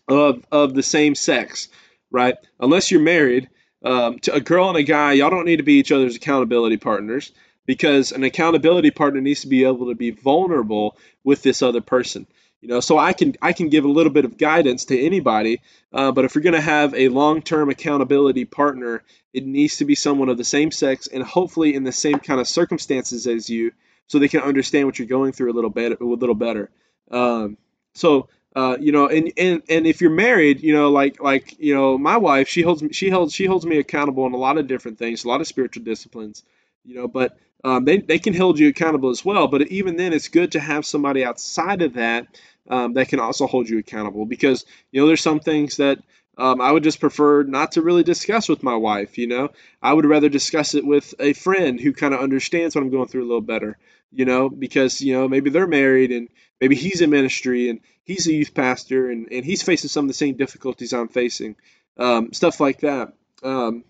of 0.08 0.46
of 0.52 0.76
the 0.76 0.84
same 0.84 1.16
sex, 1.16 1.68
right? 2.12 2.36
Unless 2.60 2.92
you're 2.92 3.02
married, 3.02 3.50
um, 3.84 4.20
to 4.20 4.36
a 4.36 4.40
girl 4.40 4.70
and 4.70 4.78
a 4.78 4.84
guy, 4.84 5.14
y'all 5.14 5.32
don't 5.32 5.46
need 5.46 5.58
to 5.58 5.64
be 5.64 5.80
each 5.80 5.92
other's 5.92 6.16
accountability 6.16 6.78
partners 6.78 7.32
because 7.68 8.12
an 8.12 8.24
accountability 8.24 8.90
partner 8.90 9.22
needs 9.22 9.42
to 9.42 9.48
be 9.48 9.64
able 9.66 9.90
to 9.90 9.96
be 9.96 10.10
vulnerable 10.10 10.98
with 11.24 11.44
this 11.44 11.62
other 11.62 11.82
person 11.82 12.26
you 12.62 12.68
know? 12.68 12.80
So 12.80 12.98
i 12.98 13.14
can 13.14 13.36
i 13.40 13.54
can 13.54 13.70
give 13.70 13.86
a 13.86 13.90
little 13.90 14.12
bit 14.12 14.26
of 14.26 14.38
guidance 14.38 14.86
to 14.86 15.00
anybody 15.00 15.62
uh, 15.94 16.12
but 16.12 16.26
if 16.26 16.34
you're 16.34 16.42
going 16.42 16.54
to 16.54 16.62
have 16.62 16.96
a 16.96 17.10
long-term 17.10 17.70
accountability 17.70 18.46
partner 18.46 19.04
it 19.32 19.46
needs 19.46 19.78
to 19.78 19.86
be 19.86 19.94
someone 19.94 20.30
of 20.30 20.38
the 20.38 20.44
same 20.44 20.72
sex 20.72 21.06
and 21.06 21.22
hopefully 21.22 21.76
in 21.76 21.84
the 21.84 21.92
same 21.92 22.18
kind 22.18 22.42
of 22.42 22.48
circumstances 22.48 23.28
as 23.28 23.48
you 23.48 23.72
so 24.08 24.20
they 24.20 24.28
can 24.28 24.42
understand 24.42 24.86
what 24.88 24.98
you're 24.98 25.08
going 25.08 25.32
through 25.32 25.52
a 25.52 25.56
little 25.56 25.70
bit 25.70 26.00
a 26.00 26.04
little 26.04 26.36
better. 26.36 26.70
Um, 27.12 27.58
so 27.94 28.30
uh, 28.56 28.76
you 28.80 28.92
know, 28.92 29.08
and, 29.08 29.32
and 29.38 29.62
and 29.70 29.86
if 29.86 30.02
you're 30.02 30.10
married, 30.10 30.62
you 30.62 30.74
know, 30.74 30.90
like 30.90 31.22
like 31.22 31.60
you 31.60 31.76
know, 31.76 31.98
my 31.98 32.18
wife, 32.18 32.48
she 32.48 32.64
holds 32.64 32.84
she 32.92 33.10
holds 33.10 33.34
she 33.34 33.46
holds 33.46 33.66
me 33.66 33.78
accountable 33.78 34.26
in 34.26 34.34
a 34.34 34.38
lot 34.38 34.58
of 34.58 34.68
different 34.68 34.98
things, 34.98 35.24
a 35.24 35.28
lot 35.28 35.42
of 35.42 35.48
spiritual 35.48 35.84
disciplines, 35.84 36.44
you 36.84 36.96
know, 36.96 37.08
but 37.08 37.38
um, 37.64 37.86
they, 37.86 37.98
they 37.98 38.20
can 38.20 38.34
hold 38.34 38.60
you 38.60 38.70
accountable 38.70 39.10
as 39.10 39.26
well. 39.26 39.48
But 39.48 39.68
even 39.70 39.98
then, 39.98 40.14
it's 40.14 40.28
good 40.28 40.54
to 40.54 40.60
have 40.60 40.86
somebody 40.86 41.26
outside 41.26 41.82
of 41.82 41.94
that 41.94 42.28
um, 42.70 42.94
that 42.94 43.10
can 43.10 43.20
also 43.20 43.48
hold 43.48 43.70
you 43.70 43.80
accountable 43.80 44.26
because, 44.26 44.66
you 44.92 45.02
know, 45.02 45.08
there's 45.08 45.22
some 45.22 45.40
things 45.40 45.78
that 45.78 46.00
um, 46.38 46.62
I 46.62 46.72
would 46.72 46.84
just 46.84 47.00
prefer 47.00 47.44
not 47.44 47.74
to 47.74 47.82
really 47.82 48.04
discuss 48.04 48.48
with 48.48 48.62
my 48.62 48.76
wife. 48.76 49.18
You 49.18 49.28
know, 49.28 49.50
I 49.82 49.94
would 49.94 50.06
rather 50.06 50.30
discuss 50.30 50.76
it 50.76 50.86
with 50.86 51.14
a 51.20 51.34
friend 51.34 51.80
who 51.80 51.94
kind 51.94 52.14
of 52.14 52.20
understands 52.20 52.76
what 52.76 52.84
I'm 52.84 52.92
going 52.92 53.08
through 53.08 53.24
a 53.24 53.28
little 53.30 53.42
better. 53.42 53.78
You 54.12 54.26
know, 54.26 54.50
because 54.50 55.02
you 55.02 55.14
know 55.14 55.28
maybe 55.28 55.50
they're 55.50 55.68
married 55.68 56.12
and 56.12 56.30
maybe 56.62 56.76
he's 56.76 57.02
in 57.02 57.10
ministry 57.10 57.70
and 57.70 57.82
he's 58.06 58.26
a 58.28 58.34
youth 58.34 58.54
pastor 58.54 59.10
and, 59.10 59.28
and 59.32 59.44
he's 59.44 59.64
facing 59.64 59.90
some 59.90 60.06
of 60.06 60.08
the 60.08 60.14
same 60.14 60.38
difficulties 60.38 60.94
I'm 60.94 61.10
facing, 61.10 61.58
um, 61.98 62.32
stuff 62.32 62.62
like 62.62 62.80
that. 62.82 63.14
Um, 63.44 63.84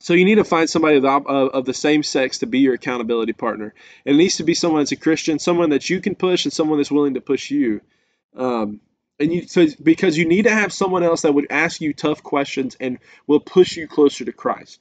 so 0.00 0.14
you 0.14 0.24
need 0.24 0.36
to 0.36 0.44
find 0.44 0.68
somebody 0.68 0.96
of 0.96 1.02
the, 1.02 1.08
of 1.08 1.66
the, 1.66 1.74
same 1.74 2.02
sex 2.02 2.38
to 2.38 2.46
be 2.46 2.60
your 2.60 2.72
accountability 2.72 3.34
partner. 3.34 3.74
And 4.06 4.14
it 4.14 4.18
needs 4.18 4.38
to 4.38 4.44
be 4.44 4.54
someone 4.54 4.80
that's 4.80 4.92
a 4.92 4.96
Christian, 4.96 5.38
someone 5.38 5.70
that 5.70 5.90
you 5.90 6.00
can 6.00 6.14
push, 6.14 6.46
and 6.46 6.52
someone 6.52 6.78
that's 6.78 6.90
willing 6.90 7.14
to 7.14 7.20
push 7.20 7.50
you. 7.50 7.82
Um, 8.34 8.80
and 9.18 9.30
you 9.30 9.46
so 9.46 9.66
because 9.82 10.16
you 10.16 10.24
need 10.24 10.44
to 10.44 10.50
have 10.50 10.72
someone 10.72 11.02
else 11.02 11.22
that 11.22 11.34
would 11.34 11.48
ask 11.50 11.82
you 11.82 11.92
tough 11.92 12.22
questions 12.22 12.78
and 12.80 12.98
will 13.26 13.40
push 13.40 13.76
you 13.76 13.86
closer 13.86 14.24
to 14.24 14.32
Christ, 14.32 14.80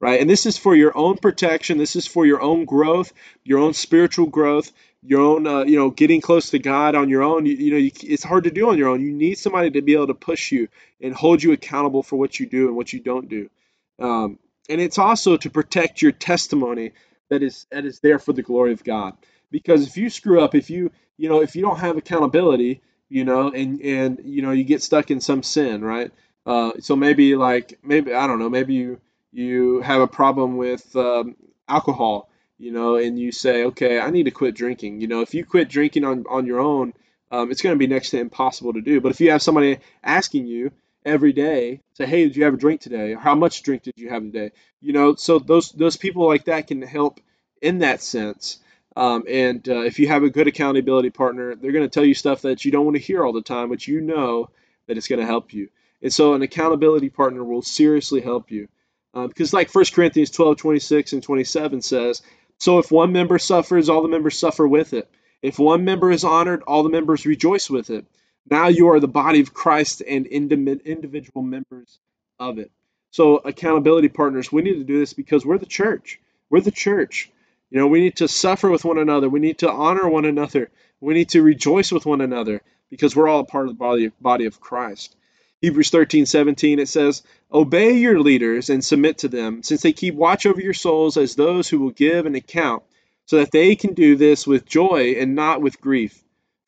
right? 0.00 0.20
And 0.20 0.30
this 0.30 0.46
is 0.46 0.56
for 0.56 0.76
your 0.76 0.96
own 0.96 1.16
protection. 1.16 1.76
This 1.76 1.96
is 1.96 2.06
for 2.06 2.24
your 2.24 2.40
own 2.40 2.64
growth, 2.64 3.12
your 3.42 3.58
own 3.58 3.74
spiritual 3.74 4.26
growth, 4.26 4.70
your 5.02 5.20
own 5.20 5.48
uh, 5.48 5.64
you 5.64 5.76
know 5.76 5.90
getting 5.90 6.20
close 6.20 6.50
to 6.50 6.60
God 6.60 6.94
on 6.94 7.08
your 7.08 7.24
own. 7.24 7.44
You, 7.44 7.54
you 7.56 7.70
know 7.72 7.78
you, 7.78 7.90
it's 8.04 8.22
hard 8.22 8.44
to 8.44 8.52
do 8.52 8.70
on 8.70 8.78
your 8.78 8.90
own. 8.90 9.00
You 9.00 9.10
need 9.10 9.38
somebody 9.38 9.72
to 9.72 9.82
be 9.82 9.94
able 9.94 10.06
to 10.06 10.14
push 10.14 10.52
you 10.52 10.68
and 11.00 11.12
hold 11.12 11.42
you 11.42 11.50
accountable 11.50 12.04
for 12.04 12.16
what 12.16 12.38
you 12.38 12.46
do 12.46 12.68
and 12.68 12.76
what 12.76 12.92
you 12.92 13.00
don't 13.00 13.28
do. 13.28 13.50
Um, 13.98 14.38
and 14.70 14.80
it's 14.80 14.98
also 14.98 15.36
to 15.36 15.50
protect 15.50 16.00
your 16.00 16.12
testimony 16.12 16.92
that 17.28 17.42
is 17.42 17.66
that 17.70 17.84
is 17.84 18.00
there 18.00 18.18
for 18.18 18.32
the 18.32 18.42
glory 18.42 18.72
of 18.72 18.84
God. 18.84 19.14
Because 19.50 19.86
if 19.86 19.96
you 19.96 20.10
screw 20.10 20.40
up, 20.40 20.54
if 20.54 20.70
you 20.70 20.90
you 21.16 21.28
know 21.28 21.42
if 21.42 21.56
you 21.56 21.62
don't 21.62 21.78
have 21.78 21.96
accountability, 21.96 22.82
you 23.08 23.24
know, 23.24 23.50
and 23.50 23.80
and 23.80 24.20
you 24.24 24.42
know 24.42 24.52
you 24.52 24.64
get 24.64 24.82
stuck 24.82 25.10
in 25.10 25.20
some 25.20 25.42
sin, 25.42 25.82
right? 25.82 26.12
Uh, 26.46 26.72
so 26.80 26.96
maybe 26.96 27.36
like 27.36 27.78
maybe 27.82 28.14
I 28.14 28.26
don't 28.26 28.38
know, 28.38 28.50
maybe 28.50 28.74
you 28.74 29.00
you 29.32 29.80
have 29.80 30.00
a 30.00 30.08
problem 30.08 30.56
with 30.56 30.94
um, 30.96 31.36
alcohol, 31.68 32.30
you 32.58 32.72
know, 32.72 32.96
and 32.96 33.18
you 33.18 33.32
say, 33.32 33.64
okay, 33.66 34.00
I 34.00 34.10
need 34.10 34.24
to 34.24 34.30
quit 34.30 34.54
drinking. 34.54 35.00
You 35.00 35.08
know, 35.08 35.20
if 35.20 35.34
you 35.34 35.44
quit 35.44 35.68
drinking 35.68 36.04
on 36.04 36.24
on 36.28 36.46
your 36.46 36.60
own, 36.60 36.92
um, 37.30 37.50
it's 37.50 37.62
going 37.62 37.74
to 37.74 37.78
be 37.78 37.86
next 37.86 38.10
to 38.10 38.20
impossible 38.20 38.72
to 38.74 38.80
do. 38.80 39.00
But 39.00 39.12
if 39.12 39.20
you 39.20 39.30
have 39.30 39.42
somebody 39.42 39.78
asking 40.02 40.46
you, 40.46 40.72
every 41.04 41.32
day 41.32 41.80
say 41.94 42.06
hey 42.06 42.24
did 42.24 42.36
you 42.36 42.44
have 42.44 42.54
a 42.54 42.58
drink 42.58 42.80
today? 42.80 43.14
How 43.14 43.34
much 43.34 43.62
drink 43.62 43.82
did 43.82 43.94
you 43.96 44.10
have 44.10 44.22
today? 44.22 44.52
You 44.80 44.92
know 44.92 45.14
so 45.14 45.38
those 45.38 45.70
those 45.72 45.96
people 45.96 46.26
like 46.26 46.44
that 46.44 46.66
can 46.66 46.82
help 46.82 47.20
in 47.62 47.78
that 47.78 48.02
sense. 48.02 48.58
Um, 48.96 49.24
and 49.28 49.66
uh, 49.68 49.82
if 49.82 49.98
you 49.98 50.08
have 50.08 50.24
a 50.24 50.30
good 50.30 50.48
accountability 50.48 51.10
partner 51.10 51.54
they're 51.54 51.72
going 51.72 51.88
to 51.88 51.94
tell 51.94 52.04
you 52.04 52.14
stuff 52.14 52.42
that 52.42 52.64
you 52.64 52.72
don't 52.72 52.84
want 52.84 52.96
to 52.96 53.02
hear 53.02 53.24
all 53.24 53.32
the 53.32 53.42
time 53.42 53.68
but 53.68 53.86
you 53.86 54.00
know 54.00 54.50
that 54.86 54.96
it's 54.96 55.08
going 55.08 55.20
to 55.20 55.26
help 55.26 55.52
you. 55.54 55.68
And 56.02 56.12
so 56.12 56.34
an 56.34 56.42
accountability 56.42 57.10
partner 57.10 57.44
will 57.44 57.62
seriously 57.62 58.20
help 58.20 58.50
you. 58.50 58.68
Uh, 59.12 59.26
because 59.26 59.52
like 59.52 59.74
1 59.74 59.84
corinthians 59.92 60.30
12 60.30 60.56
26 60.56 61.12
and 61.12 61.22
27 61.22 61.82
says 61.82 62.22
So 62.58 62.78
if 62.78 62.90
one 62.90 63.12
member 63.12 63.38
suffers, 63.38 63.88
all 63.88 64.02
the 64.02 64.08
members 64.08 64.38
suffer 64.38 64.66
with 64.66 64.92
it. 64.92 65.10
If 65.42 65.58
one 65.58 65.84
member 65.84 66.10
is 66.10 66.24
honored, 66.24 66.62
all 66.62 66.82
the 66.82 66.90
members 66.90 67.26
rejoice 67.26 67.70
with 67.70 67.90
it. 67.90 68.06
Now 68.48 68.68
you 68.68 68.88
are 68.88 69.00
the 69.00 69.08
body 69.08 69.40
of 69.40 69.54
Christ 69.54 70.02
and 70.06 70.26
individual 70.26 71.42
members 71.42 71.98
of 72.38 72.58
it. 72.58 72.70
So, 73.12 73.38
accountability 73.38 74.08
partners, 74.08 74.52
we 74.52 74.62
need 74.62 74.74
to 74.74 74.84
do 74.84 74.98
this 74.98 75.12
because 75.12 75.44
we're 75.44 75.58
the 75.58 75.66
church. 75.66 76.20
We're 76.48 76.60
the 76.60 76.70
church. 76.70 77.30
You 77.70 77.78
know, 77.78 77.86
we 77.86 78.00
need 78.00 78.16
to 78.16 78.28
suffer 78.28 78.70
with 78.70 78.84
one 78.84 78.98
another. 78.98 79.28
We 79.28 79.40
need 79.40 79.58
to 79.58 79.70
honor 79.70 80.08
one 80.08 80.24
another. 80.24 80.70
We 81.00 81.14
need 81.14 81.30
to 81.30 81.42
rejoice 81.42 81.90
with 81.90 82.06
one 82.06 82.20
another 82.20 82.62
because 82.88 83.14
we're 83.14 83.28
all 83.28 83.40
a 83.40 83.44
part 83.44 83.66
of 83.66 83.72
the 83.72 83.78
body, 83.78 84.12
body 84.20 84.46
of 84.46 84.60
Christ. 84.60 85.16
Hebrews 85.60 85.90
13, 85.90 86.26
17, 86.26 86.78
it 86.78 86.88
says, 86.88 87.22
Obey 87.52 87.92
your 87.92 88.18
leaders 88.20 88.70
and 88.70 88.84
submit 88.84 89.18
to 89.18 89.28
them, 89.28 89.62
since 89.62 89.82
they 89.82 89.92
keep 89.92 90.14
watch 90.14 90.46
over 90.46 90.60
your 90.60 90.74
souls 90.74 91.16
as 91.16 91.34
those 91.34 91.68
who 91.68 91.78
will 91.78 91.90
give 91.90 92.26
an 92.26 92.34
account, 92.34 92.82
so 93.26 93.36
that 93.36 93.52
they 93.52 93.76
can 93.76 93.94
do 93.94 94.16
this 94.16 94.46
with 94.46 94.64
joy 94.64 95.16
and 95.18 95.34
not 95.34 95.60
with 95.60 95.80
grief, 95.80 96.18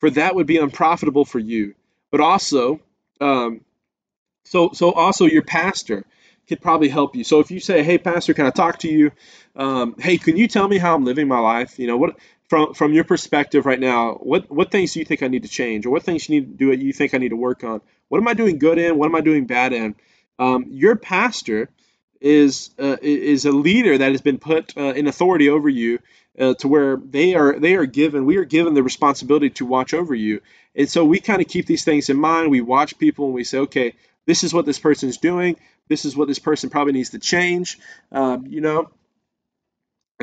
for 0.03 0.09
that 0.09 0.35
would 0.35 0.47
be 0.47 0.57
unprofitable 0.57 1.23
for 1.23 1.39
you. 1.39 1.75
But 2.11 2.19
also, 2.19 2.81
um, 3.21 3.61
so 4.43 4.71
so 4.73 4.91
also 4.91 5.23
your 5.23 5.43
pastor 5.43 6.03
could 6.49 6.59
probably 6.59 6.89
help 6.89 7.15
you. 7.15 7.23
So 7.23 7.39
if 7.39 7.51
you 7.51 7.61
say, 7.61 7.83
"Hey, 7.83 7.97
pastor, 7.97 8.33
can 8.33 8.45
I 8.45 8.49
talk 8.49 8.79
to 8.79 8.89
you? 8.89 9.13
Um, 9.55 9.95
hey, 9.97 10.17
can 10.17 10.35
you 10.35 10.49
tell 10.49 10.67
me 10.67 10.77
how 10.77 10.93
I'm 10.93 11.05
living 11.05 11.29
my 11.29 11.39
life? 11.39 11.79
You 11.79 11.87
know, 11.87 11.95
what 11.95 12.17
from 12.49 12.73
from 12.73 12.91
your 12.91 13.05
perspective 13.05 13.65
right 13.65 13.79
now, 13.79 14.15
what 14.15 14.51
what 14.51 14.71
things 14.71 14.91
do 14.91 14.99
you 14.99 15.05
think 15.05 15.23
I 15.23 15.29
need 15.29 15.43
to 15.43 15.49
change, 15.49 15.85
or 15.85 15.91
what 15.91 16.03
things 16.03 16.27
you 16.27 16.41
need 16.41 16.59
to 16.59 16.75
do? 16.75 16.85
You 16.85 16.91
think 16.91 17.13
I 17.13 17.17
need 17.17 17.29
to 17.29 17.37
work 17.37 17.63
on? 17.63 17.79
What 18.09 18.17
am 18.17 18.27
I 18.27 18.33
doing 18.33 18.57
good 18.57 18.79
in? 18.79 18.97
What 18.97 19.05
am 19.05 19.15
I 19.15 19.21
doing 19.21 19.45
bad 19.45 19.71
in? 19.71 19.95
Um, 20.37 20.65
your 20.69 20.97
pastor 20.97 21.69
is 22.19 22.71
uh, 22.77 22.97
is 23.01 23.45
a 23.45 23.53
leader 23.53 23.97
that 23.97 24.11
has 24.11 24.21
been 24.21 24.37
put 24.37 24.75
uh, 24.75 24.93
in 24.99 25.07
authority 25.07 25.47
over 25.47 25.69
you 25.69 25.99
uh, 26.39 26.53
to 26.55 26.67
where 26.67 26.97
they 26.97 27.35
are 27.35 27.59
they 27.59 27.75
are 27.75 27.85
given 27.85 28.25
we 28.25 28.37
are 28.37 28.45
given 28.45 28.73
the 28.73 28.83
responsibility 28.83 29.49
to 29.51 29.65
watch 29.65 29.93
over 29.93 30.15
you. 30.15 30.41
And 30.75 30.89
so 30.89 31.05
we 31.05 31.19
kind 31.19 31.41
of 31.41 31.47
keep 31.47 31.65
these 31.67 31.83
things 31.83 32.09
in 32.09 32.17
mind. 32.17 32.49
We 32.51 32.61
watch 32.61 32.97
people 32.97 33.25
and 33.25 33.33
we 33.33 33.43
say 33.43 33.59
okay 33.59 33.93
this 34.25 34.43
is 34.43 34.53
what 34.53 34.65
this 34.65 34.79
person 34.79 35.09
is 35.09 35.17
doing. 35.17 35.57
This 35.89 36.05
is 36.05 36.15
what 36.15 36.27
this 36.29 36.39
person 36.39 36.69
probably 36.69 36.93
needs 36.93 37.09
to 37.11 37.19
change 37.19 37.77
um, 38.11 38.47
you 38.47 38.61
know? 38.61 38.89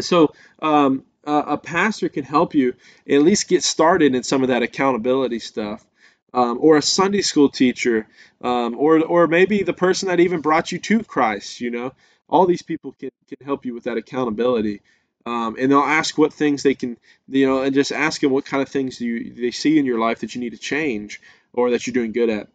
So 0.01 0.33
um, 0.61 1.05
a 1.25 1.59
pastor 1.59 2.09
can 2.09 2.25
help 2.25 2.55
you 2.55 2.75
at 3.09 3.23
least 3.23 3.49
get 3.49 3.63
started 3.63 4.15
in 4.15 4.23
some 4.23 4.43
of 4.43 4.49
that 4.49 4.63
accountability 4.63 5.39
stuff. 5.39 5.85
Um, 6.33 6.59
or 6.61 6.77
a 6.77 6.83
Sunday 6.83 7.23
school 7.23 7.49
teacher, 7.49 8.07
um, 8.41 8.77
or 8.79 9.05
or 9.05 9.27
maybe 9.27 9.65
the 9.65 9.73
person 9.73 10.07
that 10.09 10.21
even 10.21 10.41
brought 10.41 10.71
you 10.71 10.79
to 10.79 11.03
Christ. 11.03 11.61
You 11.61 11.73
know, 11.73 11.93
all 12.29 12.47
these 12.47 12.63
people 12.63 12.93
can 12.93 13.11
can 13.27 13.45
help 13.45 13.65
you 13.67 13.75
with 13.75 13.85
that 13.85 13.97
accountability. 13.97 14.81
Um, 15.27 15.57
and 15.59 15.71
they'll 15.71 15.81
ask 15.81 16.17
what 16.17 16.33
things 16.33 16.63
they 16.63 16.75
can, 16.75 16.97
you 17.29 17.47
know, 17.47 17.63
and 17.63 17.75
just 17.75 17.93
ask 17.93 18.21
them 18.21 18.31
what 18.31 18.47
kind 18.47 18.63
of 18.63 18.69
things 18.69 18.99
do 18.99 19.07
you 19.07 19.35
they 19.35 19.51
see 19.51 19.79
in 19.79 19.85
your 19.85 19.99
life 19.99 20.21
that 20.21 20.35
you 20.35 20.41
need 20.41 20.51
to 20.51 20.59
change 20.59 21.21
or 21.53 21.71
that 21.71 21.87
you're 21.87 21.95
doing 21.95 22.13
good 22.13 22.31
at. 22.31 22.49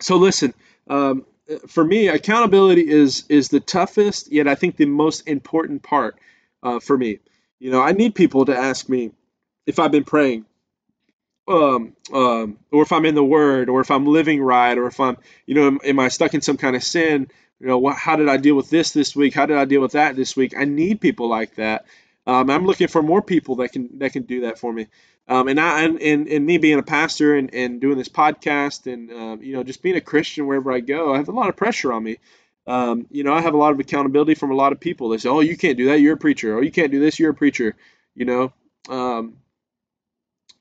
So 0.00 0.16
listen, 0.16 0.54
um, 0.88 1.24
for 1.68 1.84
me, 1.84 2.08
accountability 2.08 2.88
is 2.88 3.24
is 3.28 3.48
the 3.48 3.60
toughest, 3.60 4.30
yet 4.32 4.48
I 4.48 4.54
think 4.54 4.76
the 4.76 4.86
most 4.86 5.26
important 5.26 5.82
part 5.82 6.16
uh, 6.62 6.80
for 6.80 6.96
me. 6.96 7.18
You 7.58 7.70
know, 7.70 7.82
I 7.82 7.92
need 7.92 8.14
people 8.14 8.44
to 8.46 8.56
ask 8.56 8.88
me 8.88 9.12
if 9.66 9.78
I've 9.78 9.92
been 9.92 10.04
praying, 10.04 10.44
um, 11.48 11.94
um, 12.12 12.58
or 12.70 12.82
if 12.82 12.92
I'm 12.92 13.06
in 13.06 13.14
the 13.14 13.24
Word, 13.24 13.68
or 13.68 13.80
if 13.80 13.90
I'm 13.90 14.06
living 14.06 14.42
right, 14.42 14.76
or 14.76 14.86
if 14.86 15.00
I'm, 15.00 15.16
you 15.46 15.54
know, 15.54 15.66
am, 15.66 15.78
am 15.84 15.98
I 15.98 16.08
stuck 16.08 16.34
in 16.34 16.42
some 16.42 16.56
kind 16.56 16.76
of 16.76 16.82
sin? 16.82 17.28
You 17.60 17.68
know, 17.68 17.78
what, 17.78 17.96
how 17.96 18.16
did 18.16 18.28
I 18.28 18.36
deal 18.36 18.54
with 18.54 18.68
this 18.68 18.92
this 18.92 19.16
week? 19.16 19.34
How 19.34 19.46
did 19.46 19.56
I 19.56 19.64
deal 19.64 19.80
with 19.80 19.92
that 19.92 20.14
this 20.14 20.36
week? 20.36 20.54
I 20.56 20.64
need 20.64 21.00
people 21.00 21.28
like 21.28 21.54
that. 21.56 21.86
Um, 22.26 22.50
I'm 22.50 22.66
looking 22.66 22.88
for 22.88 23.02
more 23.02 23.22
people 23.22 23.56
that 23.56 23.72
can 23.72 23.98
that 23.98 24.12
can 24.12 24.24
do 24.24 24.42
that 24.42 24.58
for 24.58 24.72
me. 24.72 24.88
Um, 25.28 25.48
and 25.48 25.58
I 25.58 25.82
and, 25.82 26.00
and, 26.00 26.28
and 26.28 26.44
me 26.44 26.58
being 26.58 26.78
a 26.78 26.82
pastor 26.82 27.34
and, 27.34 27.52
and 27.54 27.80
doing 27.80 27.96
this 27.96 28.08
podcast 28.08 28.92
and 28.92 29.10
um, 29.10 29.42
you 29.42 29.54
know 29.54 29.62
just 29.62 29.82
being 29.82 29.96
a 29.96 30.00
Christian 30.00 30.46
wherever 30.46 30.72
I 30.72 30.80
go, 30.80 31.14
I 31.14 31.16
have 31.16 31.28
a 31.28 31.32
lot 31.32 31.48
of 31.48 31.56
pressure 31.56 31.92
on 31.92 32.02
me. 32.02 32.18
Um, 32.66 33.06
you 33.10 33.22
know, 33.22 33.32
I 33.32 33.40
have 33.40 33.54
a 33.54 33.58
lot 33.58 33.72
of 33.72 33.80
accountability 33.80 34.34
from 34.34 34.50
a 34.50 34.56
lot 34.56 34.72
of 34.72 34.80
people. 34.80 35.08
They 35.08 35.18
say, 35.18 35.28
"Oh, 35.28 35.40
you 35.40 35.56
can't 35.56 35.78
do 35.78 35.86
that. 35.86 36.00
You're 36.00 36.14
a 36.14 36.18
preacher. 36.18 36.56
Oh, 36.56 36.60
you 36.60 36.72
can't 36.72 36.90
do 36.90 37.00
this. 37.00 37.18
You're 37.18 37.30
a 37.30 37.34
preacher." 37.34 37.76
You 38.14 38.24
know, 38.24 38.52
um, 38.88 39.36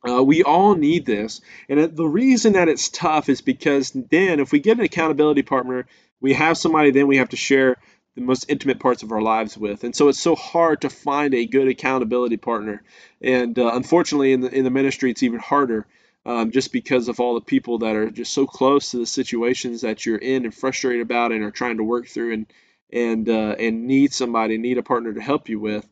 uh, 0.08 0.24
we 0.24 0.44
all 0.44 0.76
need 0.76 1.06
this. 1.06 1.42
And 1.68 1.96
the 1.96 2.08
reason 2.08 2.54
that 2.54 2.70
it's 2.70 2.90
tough 2.90 3.28
is 3.30 3.42
because 3.42 3.92
then, 3.92 4.40
if 4.40 4.52
we 4.52 4.60
get 4.60 4.78
an 4.78 4.84
accountability 4.84 5.42
partner, 5.42 5.88
we 6.26 6.34
have 6.34 6.58
somebody 6.58 6.90
then 6.90 7.06
we 7.06 7.18
have 7.18 7.30
to 7.30 7.38
share 7.38 7.78
the 8.16 8.22
most 8.22 8.50
intimate 8.50 8.80
parts 8.80 9.04
of 9.04 9.12
our 9.12 9.22
lives 9.22 9.56
with. 9.56 9.84
And 9.84 9.96
so 9.96 10.08
it's 10.08 10.20
so 10.20 10.34
hard 10.34 10.82
to 10.82 10.90
find 10.90 11.36
a 11.36 11.46
good 11.46 11.68
accountability 11.68 12.38
partner. 12.38 12.82
And 13.22 13.60
uh, 13.60 13.72
unfortunately, 13.76 14.34
in 14.34 14.42
the, 14.42 14.52
in 14.52 14.64
the 14.64 14.72
ministry, 14.72 15.12
it's 15.12 15.22
even 15.22 15.40
harder. 15.40 15.86
Um, 16.26 16.50
just 16.50 16.74
because 16.74 17.10
of 17.10 17.20
all 17.20 17.36
the 17.36 17.42
people 17.42 17.78
that 17.80 17.96
are 17.96 18.10
just 18.10 18.34
so 18.34 18.48
close 18.48 18.90
to 18.92 18.98
the 18.98 19.06
situations 19.06 19.82
that 19.82 20.04
you're 20.04 20.18
in 20.18 20.46
and 20.46 20.56
frustrated 20.56 21.04
about 21.04 21.32
and 21.32 21.44
are 21.44 21.52
trying 21.52 21.78
to 21.78 21.84
work 21.84 22.08
through 22.08 22.34
and 22.34 22.46
and 22.92 23.30
uh, 23.30 23.56
and 23.60 23.86
need 23.86 24.12
somebody, 24.12 24.58
need 24.58 24.80
a 24.80 24.84
partner 24.84 25.14
to 25.14 25.22
help 25.22 25.48
you 25.48 25.60
with. 25.60 25.88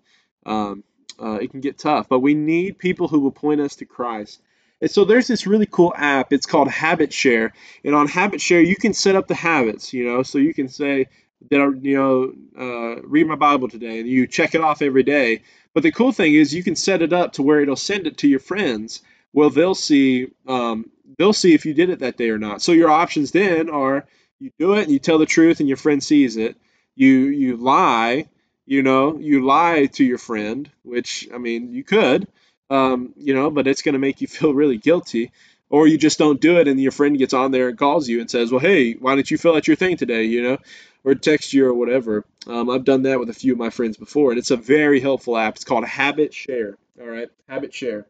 Um, 0.47 0.83
uh, 1.21 1.37
it 1.39 1.51
can 1.51 1.61
get 1.61 1.77
tough. 1.77 2.09
But 2.09 2.21
we 2.21 2.33
need 2.33 2.79
people 2.79 3.07
who 3.07 3.19
will 3.19 3.31
point 3.31 3.61
us 3.61 3.75
to 3.75 3.85
Christ. 3.85 4.41
And 4.83 4.91
so 4.91 5.05
there's 5.05 5.27
this 5.27 5.47
really 5.47 5.65
cool 5.65 5.93
app. 5.95 6.33
It's 6.33 6.45
called 6.45 6.67
Habit 6.67 7.13
Share, 7.13 7.53
and 7.85 7.95
on 7.95 8.09
Habit 8.09 8.41
Share 8.41 8.59
you 8.59 8.75
can 8.75 8.93
set 8.93 9.15
up 9.15 9.29
the 9.29 9.33
habits. 9.33 9.93
You 9.93 10.05
know, 10.05 10.23
so 10.23 10.39
you 10.39 10.53
can 10.53 10.67
say 10.67 11.07
that 11.49 11.79
you 11.81 11.95
know 11.95 12.33
uh, 12.59 13.01
read 13.03 13.25
my 13.25 13.35
Bible 13.35 13.69
today, 13.69 14.01
and 14.01 14.09
you 14.09 14.27
check 14.27 14.55
it 14.55 14.61
off 14.61 14.81
every 14.81 15.03
day. 15.03 15.43
But 15.73 15.83
the 15.83 15.93
cool 15.93 16.11
thing 16.11 16.33
is 16.33 16.53
you 16.53 16.63
can 16.63 16.75
set 16.75 17.01
it 17.01 17.13
up 17.13 17.31
to 17.33 17.43
where 17.43 17.61
it'll 17.61 17.77
send 17.77 18.07
it 18.07 18.17
to 18.17 18.27
your 18.27 18.41
friends. 18.41 19.01
Well, 19.31 19.49
they'll 19.49 19.73
see 19.73 20.27
um, 20.49 20.91
they'll 21.17 21.31
see 21.31 21.53
if 21.53 21.65
you 21.65 21.73
did 21.73 21.89
it 21.89 21.99
that 21.99 22.17
day 22.17 22.29
or 22.29 22.37
not. 22.37 22.61
So 22.61 22.73
your 22.73 22.89
options 22.89 23.31
then 23.31 23.69
are 23.69 24.05
you 24.41 24.51
do 24.59 24.73
it 24.73 24.83
and 24.83 24.91
you 24.91 24.99
tell 24.99 25.17
the 25.17 25.25
truth, 25.25 25.61
and 25.61 25.69
your 25.69 25.77
friend 25.77 26.03
sees 26.03 26.35
it. 26.35 26.57
You 26.93 27.07
you 27.07 27.55
lie 27.55 28.27
you 28.65 28.81
know, 28.81 29.17
you 29.17 29.45
lie 29.45 29.87
to 29.87 30.03
your 30.03 30.17
friend, 30.17 30.69
which 30.83 31.27
I 31.33 31.37
mean, 31.37 31.73
you 31.73 31.83
could, 31.83 32.27
um, 32.73 33.13
you 33.17 33.33
know, 33.33 33.51
but 33.51 33.67
it's 33.67 33.81
going 33.83 33.93
to 33.93 33.99
make 33.99 34.21
you 34.21 34.27
feel 34.27 34.53
really 34.53 34.77
guilty. 34.77 35.31
Or 35.69 35.87
you 35.87 35.97
just 35.97 36.19
don't 36.19 36.39
do 36.39 36.59
it, 36.59 36.67
and 36.67 36.79
your 36.79 36.91
friend 36.91 37.17
gets 37.17 37.33
on 37.33 37.49
there 37.49 37.67
and 37.67 37.77
calls 37.77 38.07
you 38.07 38.21
and 38.21 38.29
says, 38.29 38.51
"Well, 38.51 38.59
hey, 38.59 38.93
why 38.93 39.15
don't 39.15 39.29
you 39.29 39.39
fill 39.39 39.55
out 39.55 39.67
your 39.67 39.75
thing 39.75 39.97
today?" 39.97 40.25
You 40.25 40.43
know, 40.43 40.57
or 41.03 41.15
text 41.15 41.51
you 41.51 41.65
or 41.65 41.73
whatever. 41.73 42.25
Um, 42.45 42.69
I've 42.69 42.83
done 42.83 43.03
that 43.03 43.19
with 43.19 43.29
a 43.29 43.33
few 43.33 43.53
of 43.53 43.57
my 43.57 43.71
friends 43.71 43.97
before, 43.97 44.31
and 44.31 44.37
it's 44.37 44.51
a 44.51 44.57
very 44.57 44.99
helpful 44.99 45.35
app. 45.35 45.55
It's 45.55 45.63
called 45.63 45.85
Habit 45.85 46.31
Share. 46.31 46.77
All 47.01 47.07
right, 47.07 47.29
Habit 47.49 47.73
Share. 47.73 48.05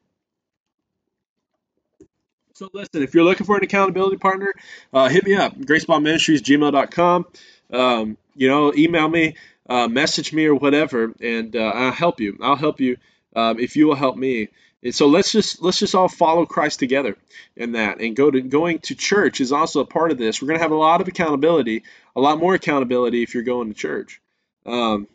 So 2.55 2.69
listen, 2.73 3.01
if 3.01 3.13
you're 3.13 3.23
looking 3.23 3.45
for 3.45 3.55
an 3.55 3.63
accountability 3.63 4.17
partner, 4.17 4.53
uh, 4.91 5.07
hit 5.07 5.23
me 5.23 5.35
up, 5.35 5.57
gracebombministries, 5.57 6.41
gmail.com. 6.41 7.25
Um, 7.71 8.17
you 8.35 8.49
know, 8.49 8.73
email 8.73 9.07
me 9.07 9.35
uh, 9.69 9.87
message 9.87 10.33
me 10.33 10.45
or 10.45 10.55
whatever, 10.55 11.13
and 11.21 11.55
uh, 11.55 11.71
I'll 11.73 11.91
help 11.91 12.19
you. 12.19 12.37
I'll 12.41 12.57
help 12.57 12.81
you 12.81 12.97
um, 13.35 13.59
if 13.59 13.75
you 13.75 13.87
will 13.87 13.95
help 13.95 14.17
me. 14.17 14.49
And 14.83 14.93
so 14.93 15.07
let's 15.07 15.31
just 15.31 15.61
let's 15.61 15.79
just 15.79 15.95
all 15.95 16.09
follow 16.09 16.45
Christ 16.45 16.79
together 16.79 17.15
in 17.55 17.73
that, 17.73 17.99
and 18.01 18.15
go 18.15 18.29
to 18.29 18.41
going 18.41 18.79
to 18.79 18.95
church 18.95 19.39
is 19.39 19.51
also 19.51 19.79
a 19.79 19.85
part 19.85 20.11
of 20.11 20.17
this. 20.17 20.41
We're 20.41 20.49
going 20.49 20.59
to 20.59 20.63
have 20.63 20.71
a 20.71 20.75
lot 20.75 20.99
of 20.99 21.07
accountability, 21.07 21.83
a 22.15 22.21
lot 22.21 22.37
more 22.37 22.53
accountability 22.53 23.23
if 23.23 23.33
you're 23.33 23.43
going 23.43 23.69
to 23.69 23.73
church. 23.73 24.21
Um, 24.65 25.07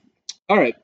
all 0.48 0.56
right. 0.56 0.74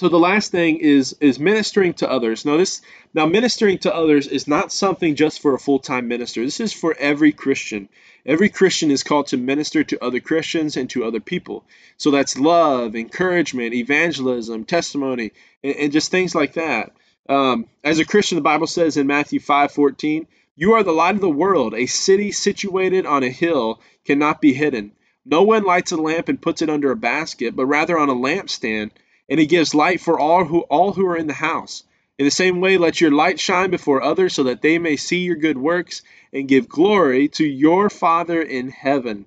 So 0.00 0.08
the 0.08 0.18
last 0.18 0.50
thing 0.50 0.78
is 0.78 1.14
is 1.20 1.38
ministering 1.38 1.92
to 2.00 2.10
others. 2.10 2.46
Now 2.46 2.56
this 2.56 2.80
now 3.12 3.26
ministering 3.26 3.76
to 3.80 3.94
others 3.94 4.26
is 4.28 4.48
not 4.48 4.72
something 4.72 5.14
just 5.14 5.42
for 5.42 5.52
a 5.52 5.58
full-time 5.58 6.08
minister. 6.08 6.42
This 6.42 6.58
is 6.58 6.72
for 6.72 6.96
every 6.98 7.32
Christian. 7.32 7.90
Every 8.24 8.48
Christian 8.48 8.90
is 8.90 9.02
called 9.02 9.26
to 9.26 9.36
minister 9.36 9.84
to 9.84 10.02
other 10.02 10.18
Christians 10.18 10.78
and 10.78 10.88
to 10.88 11.04
other 11.04 11.20
people. 11.20 11.66
So 11.98 12.10
that's 12.10 12.38
love, 12.38 12.96
encouragement, 12.96 13.74
evangelism, 13.74 14.64
testimony, 14.64 15.32
and, 15.62 15.76
and 15.76 15.92
just 15.92 16.10
things 16.10 16.34
like 16.34 16.54
that. 16.54 16.92
Um, 17.28 17.66
as 17.84 17.98
a 17.98 18.06
Christian, 18.06 18.36
the 18.36 18.50
Bible 18.52 18.68
says 18.68 18.96
in 18.96 19.06
Matthew 19.06 19.38
5:14, 19.38 20.26
"You 20.56 20.72
are 20.76 20.82
the 20.82 20.92
light 20.92 21.16
of 21.16 21.20
the 21.20 21.28
world. 21.28 21.74
A 21.74 21.84
city 21.84 22.32
situated 22.32 23.04
on 23.04 23.22
a 23.22 23.28
hill 23.28 23.82
cannot 24.06 24.40
be 24.40 24.54
hidden. 24.54 24.92
No 25.26 25.42
one 25.42 25.64
lights 25.64 25.92
a 25.92 25.98
lamp 25.98 26.30
and 26.30 26.40
puts 26.40 26.62
it 26.62 26.70
under 26.70 26.90
a 26.90 26.96
basket, 26.96 27.54
but 27.54 27.66
rather 27.66 27.98
on 27.98 28.08
a 28.08 28.14
lampstand." 28.14 28.92
And 29.30 29.38
he 29.38 29.46
gives 29.46 29.74
light 29.74 30.00
for 30.00 30.18
all 30.18 30.44
who 30.44 30.60
all 30.62 30.92
who 30.92 31.06
are 31.06 31.16
in 31.16 31.28
the 31.28 31.32
house. 31.32 31.84
In 32.18 32.26
the 32.26 32.30
same 32.30 32.60
way, 32.60 32.76
let 32.76 33.00
your 33.00 33.12
light 33.12 33.40
shine 33.40 33.70
before 33.70 34.02
others 34.02 34.34
so 34.34 34.42
that 34.42 34.60
they 34.60 34.78
may 34.78 34.96
see 34.96 35.20
your 35.20 35.36
good 35.36 35.56
works 35.56 36.02
and 36.34 36.48
give 36.48 36.68
glory 36.68 37.28
to 37.28 37.46
your 37.46 37.88
Father 37.88 38.42
in 38.42 38.68
heaven. 38.68 39.24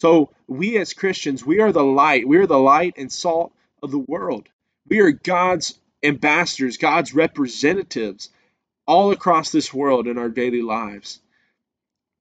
So, 0.00 0.30
we 0.48 0.76
as 0.78 0.92
Christians, 0.92 1.46
we 1.46 1.60
are 1.60 1.70
the 1.70 1.84
light. 1.84 2.26
We 2.26 2.38
are 2.38 2.46
the 2.46 2.58
light 2.58 2.94
and 2.96 3.12
salt 3.12 3.52
of 3.82 3.92
the 3.92 3.98
world. 3.98 4.48
We 4.88 5.00
are 5.00 5.12
God's 5.12 5.78
ambassadors, 6.02 6.78
God's 6.78 7.14
representatives 7.14 8.30
all 8.86 9.10
across 9.10 9.50
this 9.50 9.72
world 9.72 10.06
in 10.06 10.18
our 10.18 10.28
daily 10.28 10.62
lives. 10.62 11.20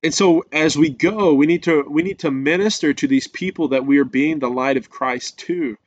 And 0.04 0.14
so 0.14 0.46
as 0.52 0.78
we 0.78 0.90
go, 0.90 1.34
we 1.34 1.48
need 1.48 1.64
to 1.64 1.84
we 1.90 2.04
need 2.04 2.20
to 2.20 2.32
minister 2.32 2.94
to 2.94 3.08
these 3.08 3.28
people 3.28 3.70
that 3.70 3.86
we 3.86 3.98
are 3.98 4.06
being 4.06 4.40
the 4.40 4.50
light 4.50 4.78
of 4.78 4.90
Christ 4.90 5.40
to. 5.40 5.78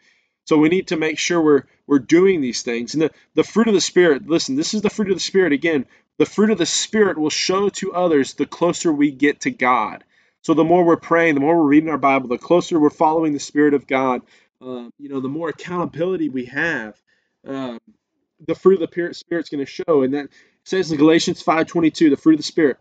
So 0.48 0.56
we 0.56 0.70
need 0.70 0.86
to 0.86 0.96
make 0.96 1.18
sure 1.18 1.42
we're 1.42 1.64
we're 1.86 1.98
doing 1.98 2.40
these 2.40 2.62
things. 2.62 2.94
And 2.94 3.02
the, 3.02 3.10
the 3.34 3.44
fruit 3.44 3.68
of 3.68 3.74
the 3.74 3.82
Spirit, 3.82 4.26
listen, 4.26 4.56
this 4.56 4.72
is 4.72 4.80
the 4.80 4.88
fruit 4.88 5.10
of 5.10 5.16
the 5.16 5.20
Spirit. 5.20 5.52
Again, 5.52 5.84
the 6.16 6.24
fruit 6.24 6.50
of 6.50 6.56
the 6.56 6.64
Spirit 6.64 7.18
will 7.18 7.28
show 7.28 7.68
to 7.68 7.92
others 7.92 8.32
the 8.32 8.46
closer 8.46 8.90
we 8.90 9.10
get 9.10 9.40
to 9.40 9.50
God. 9.50 10.04
So 10.40 10.54
the 10.54 10.64
more 10.64 10.84
we're 10.84 10.96
praying, 10.96 11.34
the 11.34 11.42
more 11.42 11.54
we're 11.54 11.68
reading 11.68 11.90
our 11.90 11.98
Bible, 11.98 12.28
the 12.28 12.38
closer 12.38 12.80
we're 12.80 12.88
following 12.88 13.34
the 13.34 13.38
Spirit 13.40 13.74
of 13.74 13.86
God, 13.86 14.22
uh, 14.62 14.88
you 14.98 15.10
know, 15.10 15.20
the 15.20 15.28
more 15.28 15.50
accountability 15.50 16.30
we 16.30 16.46
have, 16.46 16.98
uh, 17.46 17.78
the 18.46 18.54
fruit 18.54 18.80
of 18.80 18.90
the 18.90 19.12
Spirit's 19.12 19.50
going 19.50 19.64
to 19.64 19.70
show. 19.70 20.00
And 20.02 20.14
that 20.14 20.30
says 20.64 20.90
in 20.90 20.96
Galatians 20.96 21.42
5.22, 21.42 22.08
the 22.08 22.16
fruit 22.16 22.34
of 22.34 22.38
the 22.38 22.42
Spirit. 22.42 22.78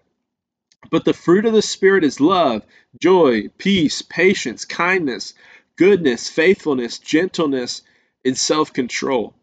But 0.89 1.03
the 1.03 1.13
fruit 1.13 1.45
of 1.45 1.51
the 1.51 1.61
Spirit 1.61 2.05
is 2.05 2.22
love, 2.22 2.65
joy, 3.01 3.49
peace, 3.57 4.01
patience, 4.03 4.63
kindness, 4.63 5.34
goodness, 5.78 6.30
faithfulness, 6.30 7.00
gentleness, 7.00 7.82
and 8.26 8.38
self 8.38 8.74
control. 8.74 9.34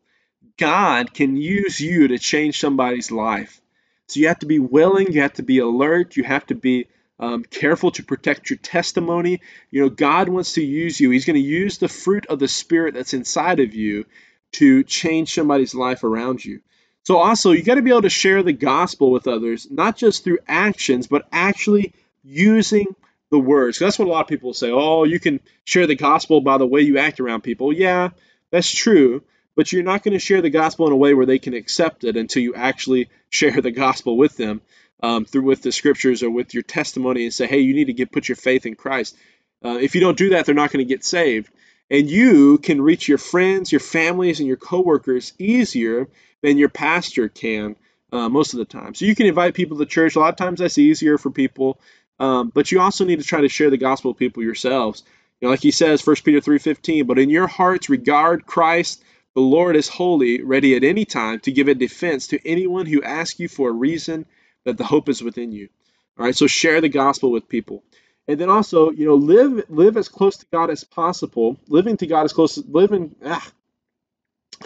God 0.58 1.14
can 1.14 1.36
use 1.36 1.80
you 1.80 2.08
to 2.08 2.18
change 2.18 2.60
somebody's 2.60 3.10
life. 3.10 3.60
So 4.08 4.20
you 4.20 4.28
have 4.28 4.40
to 4.40 4.46
be 4.46 4.58
willing, 4.58 5.12
you 5.12 5.22
have 5.22 5.32
to 5.34 5.42
be 5.42 5.58
alert, 5.58 6.16
you 6.16 6.24
have 6.24 6.46
to 6.46 6.54
be 6.54 6.86
um, 7.18 7.44
careful 7.44 7.90
to 7.92 8.02
protect 8.02 8.50
your 8.50 8.58
testimony. 8.58 9.40
You 9.70 9.82
know, 9.82 9.88
God 9.88 10.28
wants 10.28 10.54
to 10.54 10.64
use 10.64 11.00
you. 11.00 11.10
He's 11.10 11.24
going 11.24 11.40
to 11.40 11.48
use 11.48 11.78
the 11.78 11.88
fruit 11.88 12.26
of 12.26 12.38
the 12.38 12.48
Spirit 12.48 12.94
that's 12.94 13.14
inside 13.14 13.60
of 13.60 13.74
you 13.74 14.04
to 14.52 14.84
change 14.84 15.34
somebody's 15.34 15.74
life 15.74 16.04
around 16.04 16.44
you. 16.44 16.60
So, 17.04 17.18
also, 17.18 17.52
you 17.52 17.62
got 17.62 17.74
to 17.74 17.82
be 17.82 17.90
able 17.90 18.02
to 18.02 18.10
share 18.10 18.42
the 18.42 18.52
gospel 18.52 19.10
with 19.10 19.26
others, 19.26 19.66
not 19.70 19.96
just 19.96 20.24
through 20.24 20.38
actions, 20.48 21.06
but 21.06 21.26
actually 21.32 21.92
using 22.22 22.86
the 23.34 23.40
words. 23.40 23.78
That's 23.78 23.98
what 23.98 24.06
a 24.08 24.10
lot 24.10 24.22
of 24.22 24.28
people 24.28 24.54
say. 24.54 24.70
Oh, 24.70 25.04
you 25.04 25.18
can 25.18 25.40
share 25.64 25.86
the 25.86 25.96
gospel 25.96 26.40
by 26.40 26.58
the 26.58 26.66
way 26.66 26.82
you 26.82 26.98
act 26.98 27.20
around 27.20 27.42
people. 27.42 27.72
Yeah, 27.72 28.10
that's 28.50 28.72
true. 28.72 29.22
But 29.56 29.72
you're 29.72 29.82
not 29.82 30.02
going 30.02 30.14
to 30.14 30.18
share 30.18 30.42
the 30.42 30.50
gospel 30.50 30.86
in 30.86 30.92
a 30.92 30.96
way 30.96 31.14
where 31.14 31.26
they 31.26 31.38
can 31.38 31.54
accept 31.54 32.04
it 32.04 32.16
until 32.16 32.42
you 32.42 32.54
actually 32.54 33.08
share 33.30 33.60
the 33.60 33.70
gospel 33.70 34.16
with 34.16 34.36
them 34.36 34.60
um, 35.02 35.24
through 35.24 35.42
with 35.42 35.62
the 35.62 35.72
scriptures 35.72 36.22
or 36.22 36.30
with 36.30 36.54
your 36.54 36.62
testimony 36.62 37.24
and 37.24 37.34
say, 37.34 37.46
hey, 37.46 37.58
you 37.58 37.74
need 37.74 37.86
to 37.86 37.92
get 37.92 38.12
put 38.12 38.28
your 38.28 38.36
faith 38.36 38.66
in 38.66 38.74
Christ. 38.74 39.16
Uh, 39.64 39.78
if 39.80 39.94
you 39.94 40.00
don't 40.00 40.18
do 40.18 40.30
that, 40.30 40.46
they're 40.46 40.54
not 40.54 40.72
going 40.72 40.84
to 40.84 40.88
get 40.88 41.04
saved. 41.04 41.50
And 41.90 42.08
you 42.08 42.58
can 42.58 42.80
reach 42.80 43.08
your 43.08 43.18
friends, 43.18 43.70
your 43.70 43.80
families, 43.80 44.38
and 44.38 44.48
your 44.48 44.56
coworkers 44.56 45.32
easier 45.38 46.08
than 46.42 46.58
your 46.58 46.68
pastor 46.68 47.28
can 47.28 47.76
uh, 48.12 48.28
most 48.28 48.54
of 48.54 48.58
the 48.58 48.64
time. 48.64 48.94
So 48.94 49.04
you 49.04 49.14
can 49.14 49.26
invite 49.26 49.54
people 49.54 49.78
to 49.78 49.86
church. 49.86 50.16
A 50.16 50.20
lot 50.20 50.30
of 50.30 50.36
times 50.36 50.60
that's 50.60 50.78
easier 50.78 51.18
for 51.18 51.30
people, 51.30 51.80
um, 52.18 52.50
but 52.54 52.70
you 52.70 52.80
also 52.80 53.04
need 53.04 53.20
to 53.20 53.26
try 53.26 53.40
to 53.40 53.48
share 53.48 53.70
the 53.70 53.76
gospel 53.76 54.12
with 54.12 54.18
people 54.18 54.42
yourselves. 54.42 55.02
You 55.40 55.46
know, 55.46 55.50
like 55.50 55.62
he 55.62 55.70
says, 55.70 56.06
1 56.06 56.16
Peter 56.24 56.40
3:15. 56.40 57.06
But 57.06 57.18
in 57.18 57.30
your 57.30 57.46
hearts, 57.46 57.88
regard 57.88 58.46
Christ. 58.46 59.02
The 59.34 59.40
Lord 59.40 59.74
is 59.74 59.88
holy, 59.88 60.42
ready 60.42 60.76
at 60.76 60.84
any 60.84 61.04
time 61.04 61.40
to 61.40 61.50
give 61.50 61.66
a 61.66 61.74
defense 61.74 62.28
to 62.28 62.48
anyone 62.48 62.86
who 62.86 63.02
asks 63.02 63.40
you 63.40 63.48
for 63.48 63.68
a 63.68 63.72
reason 63.72 64.26
that 64.64 64.78
the 64.78 64.84
hope 64.84 65.08
is 65.08 65.22
within 65.22 65.50
you. 65.50 65.68
All 66.16 66.24
right, 66.24 66.36
so 66.36 66.46
share 66.46 66.80
the 66.80 66.88
gospel 66.88 67.32
with 67.32 67.48
people. 67.48 67.82
And 68.28 68.40
then 68.40 68.48
also, 68.48 68.90
you 68.90 69.06
know, 69.06 69.16
live 69.16 69.64
live 69.68 69.96
as 69.96 70.08
close 70.08 70.36
to 70.38 70.46
God 70.52 70.70
as 70.70 70.84
possible. 70.84 71.58
Living 71.66 71.96
to 71.96 72.06
God 72.06 72.24
as 72.24 72.32
close 72.32 72.56
living 72.58 73.16
ah, 73.24 73.46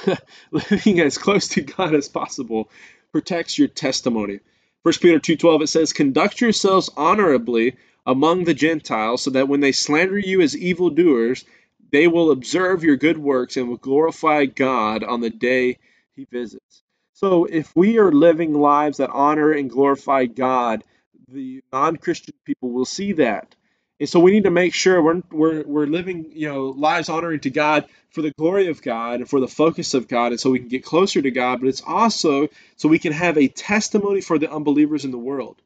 living 0.50 1.00
as 1.00 1.18
close 1.18 1.48
to 1.48 1.62
God 1.62 1.94
as 1.94 2.08
possible 2.08 2.70
protects 3.10 3.58
your 3.58 3.68
testimony. 3.68 4.40
1 4.82 4.94
Peter 5.00 5.18
2:12 5.18 5.62
it 5.62 5.66
says, 5.68 5.92
"Conduct 5.92 6.40
yourselves 6.40 6.88
honorably 6.96 7.76
among 8.06 8.44
the 8.44 8.54
Gentiles, 8.54 9.22
so 9.22 9.30
that 9.30 9.48
when 9.48 9.60
they 9.60 9.72
slander 9.72 10.18
you 10.18 10.40
as 10.40 10.56
evildoers, 10.56 11.44
they 11.90 12.06
will 12.06 12.30
observe 12.30 12.84
your 12.84 12.96
good 12.96 13.18
works 13.18 13.56
and 13.56 13.68
will 13.68 13.76
glorify 13.76 14.46
God 14.46 15.02
on 15.04 15.20
the 15.20 15.30
day 15.30 15.78
he 16.14 16.26
visits." 16.30 16.82
So 17.14 17.46
if 17.46 17.74
we 17.74 17.98
are 17.98 18.12
living 18.12 18.54
lives 18.54 18.98
that 18.98 19.10
honor 19.10 19.50
and 19.50 19.68
glorify 19.68 20.26
God, 20.26 20.84
the 21.26 21.62
non-Christian 21.72 22.34
people 22.44 22.70
will 22.70 22.84
see 22.84 23.12
that. 23.14 23.56
And 24.00 24.08
so 24.08 24.20
we 24.20 24.30
need 24.30 24.44
to 24.44 24.50
make 24.50 24.74
sure 24.74 25.02
we're, 25.02 25.22
we're, 25.30 25.62
we're 25.64 25.86
living, 25.86 26.30
you 26.32 26.48
know, 26.48 26.66
lives 26.66 27.08
honoring 27.08 27.40
to 27.40 27.50
God 27.50 27.86
for 28.10 28.22
the 28.22 28.32
glory 28.38 28.68
of 28.68 28.80
God 28.80 29.20
and 29.20 29.28
for 29.28 29.40
the 29.40 29.48
focus 29.48 29.94
of 29.94 30.06
God, 30.06 30.32
and 30.32 30.40
so 30.40 30.50
we 30.50 30.60
can 30.60 30.68
get 30.68 30.84
closer 30.84 31.20
to 31.20 31.30
God. 31.30 31.60
But 31.60 31.68
it's 31.68 31.82
also 31.82 32.48
so 32.76 32.88
we 32.88 33.00
can 33.00 33.12
have 33.12 33.36
a 33.36 33.48
testimony 33.48 34.20
for 34.20 34.38
the 34.38 34.50
unbelievers 34.50 35.04
in 35.04 35.10
the 35.10 35.18
world. 35.18 35.60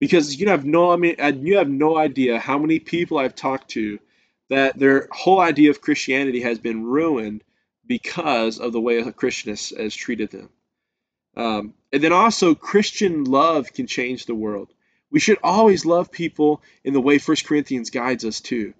Because 0.00 0.40
you 0.40 0.48
have 0.48 0.64
no, 0.64 0.90
I 0.90 0.96
mean, 0.96 1.16
you 1.44 1.58
have 1.58 1.68
no 1.68 1.96
idea 1.96 2.38
how 2.38 2.58
many 2.58 2.78
people 2.78 3.18
I've 3.18 3.34
talked 3.34 3.70
to 3.70 3.98
that 4.48 4.78
their 4.78 5.08
whole 5.12 5.40
idea 5.40 5.70
of 5.70 5.80
Christianity 5.80 6.40
has 6.40 6.58
been 6.58 6.84
ruined 6.84 7.44
because 7.86 8.58
of 8.58 8.72
the 8.72 8.80
way 8.80 8.98
a 8.98 9.12
Christian 9.12 9.50
has, 9.50 9.72
has 9.76 9.94
treated 9.94 10.30
them. 10.30 10.48
Um, 11.36 11.74
and 11.92 12.02
then 12.02 12.12
also, 12.12 12.54
Christian 12.54 13.24
love 13.24 13.72
can 13.72 13.86
change 13.86 14.26
the 14.26 14.34
world. 14.34 14.72
We 15.10 15.20
should 15.20 15.38
always 15.42 15.84
love 15.84 16.10
people 16.10 16.62
in 16.84 16.92
the 16.92 17.00
way 17.00 17.18
1 17.18 17.36
Corinthians 17.44 17.90
guides 17.90 18.24
us 18.24 18.40
to. 18.42 18.74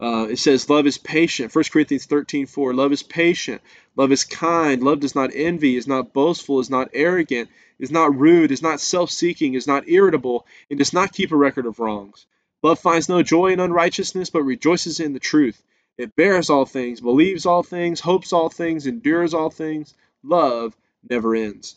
Uh, 0.00 0.28
it 0.30 0.38
says, 0.38 0.70
Love 0.70 0.86
is 0.86 0.98
patient. 0.98 1.54
1 1.54 1.64
Corinthians 1.72 2.06
13 2.06 2.46
4. 2.46 2.74
Love 2.74 2.92
is 2.92 3.02
patient. 3.02 3.60
Love 3.96 4.12
is 4.12 4.24
kind. 4.24 4.82
Love 4.82 5.00
does 5.00 5.14
not 5.14 5.30
envy, 5.34 5.76
is 5.76 5.86
not 5.86 6.12
boastful, 6.14 6.58
is 6.60 6.70
not 6.70 6.88
arrogant, 6.94 7.50
is 7.78 7.90
not 7.90 8.16
rude, 8.18 8.50
is 8.50 8.62
not 8.62 8.80
self 8.80 9.10
seeking, 9.10 9.54
is 9.54 9.66
not 9.66 9.88
irritable, 9.88 10.46
and 10.70 10.78
does 10.78 10.92
not 10.92 11.12
keep 11.12 11.32
a 11.32 11.36
record 11.36 11.66
of 11.66 11.78
wrongs. 11.78 12.26
Love 12.62 12.78
finds 12.78 13.08
no 13.08 13.22
joy 13.22 13.52
in 13.52 13.60
unrighteousness, 13.60 14.30
but 14.30 14.42
rejoices 14.42 15.00
in 15.00 15.12
the 15.12 15.20
truth. 15.20 15.62
It 15.98 16.16
bears 16.16 16.48
all 16.48 16.64
things, 16.64 17.00
believes 17.00 17.44
all 17.44 17.62
things, 17.62 18.00
hopes 18.00 18.32
all 18.32 18.48
things, 18.48 18.86
endures 18.86 19.34
all 19.34 19.50
things. 19.50 19.94
Love 20.22 20.74
never 21.08 21.34
ends. 21.34 21.76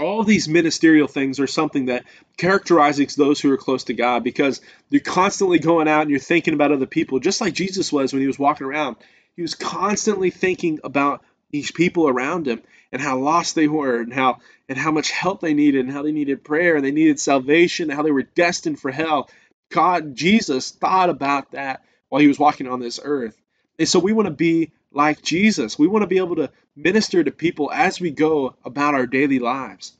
All 0.00 0.24
these 0.24 0.48
ministerial 0.48 1.08
things 1.08 1.40
are 1.40 1.46
something 1.46 1.86
that 1.86 2.04
characterizes 2.36 3.14
those 3.14 3.40
who 3.40 3.52
are 3.52 3.56
close 3.56 3.84
to 3.84 3.94
God 3.94 4.24
because 4.24 4.60
you're 4.88 5.00
constantly 5.00 5.58
going 5.58 5.88
out 5.88 6.02
and 6.02 6.10
you're 6.10 6.18
thinking 6.18 6.54
about 6.54 6.72
other 6.72 6.86
people, 6.86 7.20
just 7.20 7.40
like 7.40 7.54
Jesus 7.54 7.92
was 7.92 8.12
when 8.12 8.20
he 8.20 8.26
was 8.26 8.38
walking 8.38 8.66
around. 8.66 8.96
He 9.36 9.42
was 9.42 9.54
constantly 9.54 10.30
thinking 10.30 10.80
about 10.82 11.22
these 11.50 11.70
people 11.70 12.08
around 12.08 12.46
him 12.46 12.62
and 12.92 13.00
how 13.00 13.18
lost 13.18 13.54
they 13.54 13.68
were 13.68 14.00
and 14.00 14.12
how 14.12 14.38
and 14.68 14.78
how 14.78 14.90
much 14.90 15.10
help 15.10 15.40
they 15.40 15.54
needed 15.54 15.84
and 15.84 15.92
how 15.92 16.02
they 16.02 16.12
needed 16.12 16.44
prayer 16.44 16.76
and 16.76 16.84
they 16.84 16.92
needed 16.92 17.18
salvation 17.18 17.90
and 17.90 17.96
how 17.96 18.02
they 18.02 18.10
were 18.10 18.22
destined 18.22 18.78
for 18.80 18.90
hell 18.90 19.28
God, 19.70 20.16
Jesus 20.16 20.72
thought 20.72 21.10
about 21.10 21.52
that 21.52 21.84
while 22.08 22.20
he 22.20 22.28
was 22.28 22.38
walking 22.38 22.68
on 22.68 22.80
this 22.80 23.00
earth. 23.02 23.40
And 23.78 23.88
so 23.88 23.98
we 23.98 24.12
want 24.12 24.26
to 24.26 24.34
be 24.34 24.72
like 24.92 25.22
Jesus. 25.22 25.78
We 25.78 25.86
want 25.86 26.02
to 26.02 26.08
be 26.08 26.18
able 26.18 26.36
to 26.36 26.50
minister 26.76 27.22
to 27.22 27.30
people 27.30 27.70
as 27.72 28.00
we 28.00 28.10
go 28.10 28.56
about 28.64 28.94
our 28.94 29.06
daily 29.06 29.38
lives. 29.38 29.92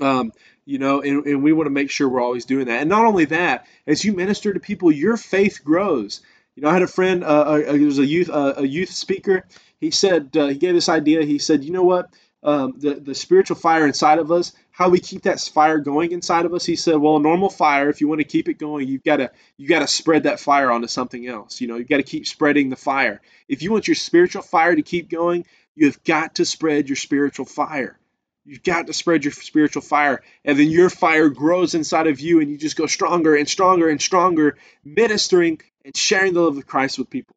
Um, 0.00 0.32
you 0.64 0.78
know, 0.78 1.00
and, 1.00 1.24
and 1.26 1.42
we 1.42 1.52
want 1.52 1.66
to 1.66 1.70
make 1.70 1.90
sure 1.90 2.08
we're 2.08 2.20
always 2.20 2.44
doing 2.44 2.66
that. 2.66 2.80
And 2.80 2.90
not 2.90 3.06
only 3.06 3.26
that, 3.26 3.66
as 3.86 4.04
you 4.04 4.12
minister 4.12 4.52
to 4.52 4.60
people, 4.60 4.90
your 4.92 5.16
faith 5.16 5.60
grows. 5.64 6.20
You 6.54 6.62
know, 6.62 6.68
I 6.68 6.72
had 6.72 6.82
a 6.82 6.88
friend, 6.88 7.22
uh, 7.24 7.26
uh, 7.26 7.72
he 7.74 7.84
was 7.84 7.98
a 7.98 8.04
youth, 8.06 8.28
uh, 8.28 8.54
a 8.56 8.66
youth 8.66 8.90
speaker. 8.90 9.46
He 9.78 9.90
said, 9.90 10.36
uh, 10.36 10.48
he 10.48 10.56
gave 10.56 10.74
this 10.74 10.88
idea. 10.88 11.22
He 11.22 11.38
said, 11.38 11.64
you 11.64 11.70
know 11.70 11.84
what? 11.84 12.10
Um, 12.42 12.74
the 12.78 12.94
the 12.94 13.14
spiritual 13.14 13.56
fire 13.56 13.86
inside 13.86 14.18
of 14.18 14.30
us 14.30 14.52
how 14.76 14.90
we 14.90 15.00
keep 15.00 15.22
that 15.22 15.40
fire 15.40 15.78
going 15.78 16.12
inside 16.12 16.44
of 16.44 16.52
us. 16.52 16.66
He 16.66 16.76
said, 16.76 16.96
well, 16.96 17.16
a 17.16 17.20
normal 17.20 17.48
fire, 17.48 17.88
if 17.88 18.02
you 18.02 18.08
want 18.08 18.20
to 18.20 18.26
keep 18.26 18.46
it 18.46 18.58
going, 18.58 18.86
you've 18.86 19.02
got 19.02 19.16
to 19.16 19.30
you 19.56 19.66
got 19.66 19.78
to 19.78 19.86
spread 19.86 20.24
that 20.24 20.38
fire 20.38 20.70
onto 20.70 20.86
something 20.86 21.26
else. 21.26 21.62
You 21.62 21.68
know, 21.68 21.76
you've 21.76 21.88
got 21.88 21.96
to 21.96 22.02
keep 22.02 22.26
spreading 22.26 22.68
the 22.68 22.76
fire. 22.76 23.22
If 23.48 23.62
you 23.62 23.72
want 23.72 23.88
your 23.88 23.94
spiritual 23.94 24.42
fire 24.42 24.76
to 24.76 24.82
keep 24.82 25.08
going, 25.08 25.46
you've 25.74 26.04
got 26.04 26.34
to 26.34 26.44
spread 26.44 26.90
your 26.90 26.96
spiritual 26.96 27.46
fire. 27.46 27.98
You've 28.44 28.62
got 28.62 28.86
to 28.88 28.92
spread 28.92 29.24
your 29.24 29.32
spiritual 29.32 29.80
fire, 29.80 30.22
and 30.44 30.58
then 30.58 30.68
your 30.68 30.90
fire 30.90 31.30
grows 31.30 31.74
inside 31.74 32.06
of 32.06 32.20
you, 32.20 32.42
and 32.42 32.50
you 32.50 32.58
just 32.58 32.76
go 32.76 32.84
stronger 32.84 33.34
and 33.34 33.48
stronger 33.48 33.88
and 33.88 34.00
stronger, 34.00 34.58
ministering 34.84 35.58
and 35.86 35.96
sharing 35.96 36.34
the 36.34 36.42
love 36.42 36.58
of 36.58 36.66
Christ 36.66 36.98
with 36.98 37.08
people. 37.08 37.34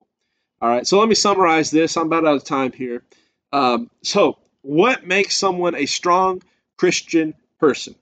All 0.61 0.67
right, 0.67 0.85
so 0.85 0.99
let 0.99 1.07
me 1.07 1.15
summarize 1.15 1.71
this. 1.71 1.95
I'm 1.95 2.07
about 2.07 2.27
out 2.27 2.35
of 2.35 2.43
time 2.43 2.73
here. 2.73 3.01
Um, 3.53 3.89
so, 4.03 4.39
what 4.61 5.07
makes 5.07 5.37
someone 5.37 5.73
a 5.73 5.85
strong 5.85 6.41
Christian 6.79 7.33
person. 7.59 7.93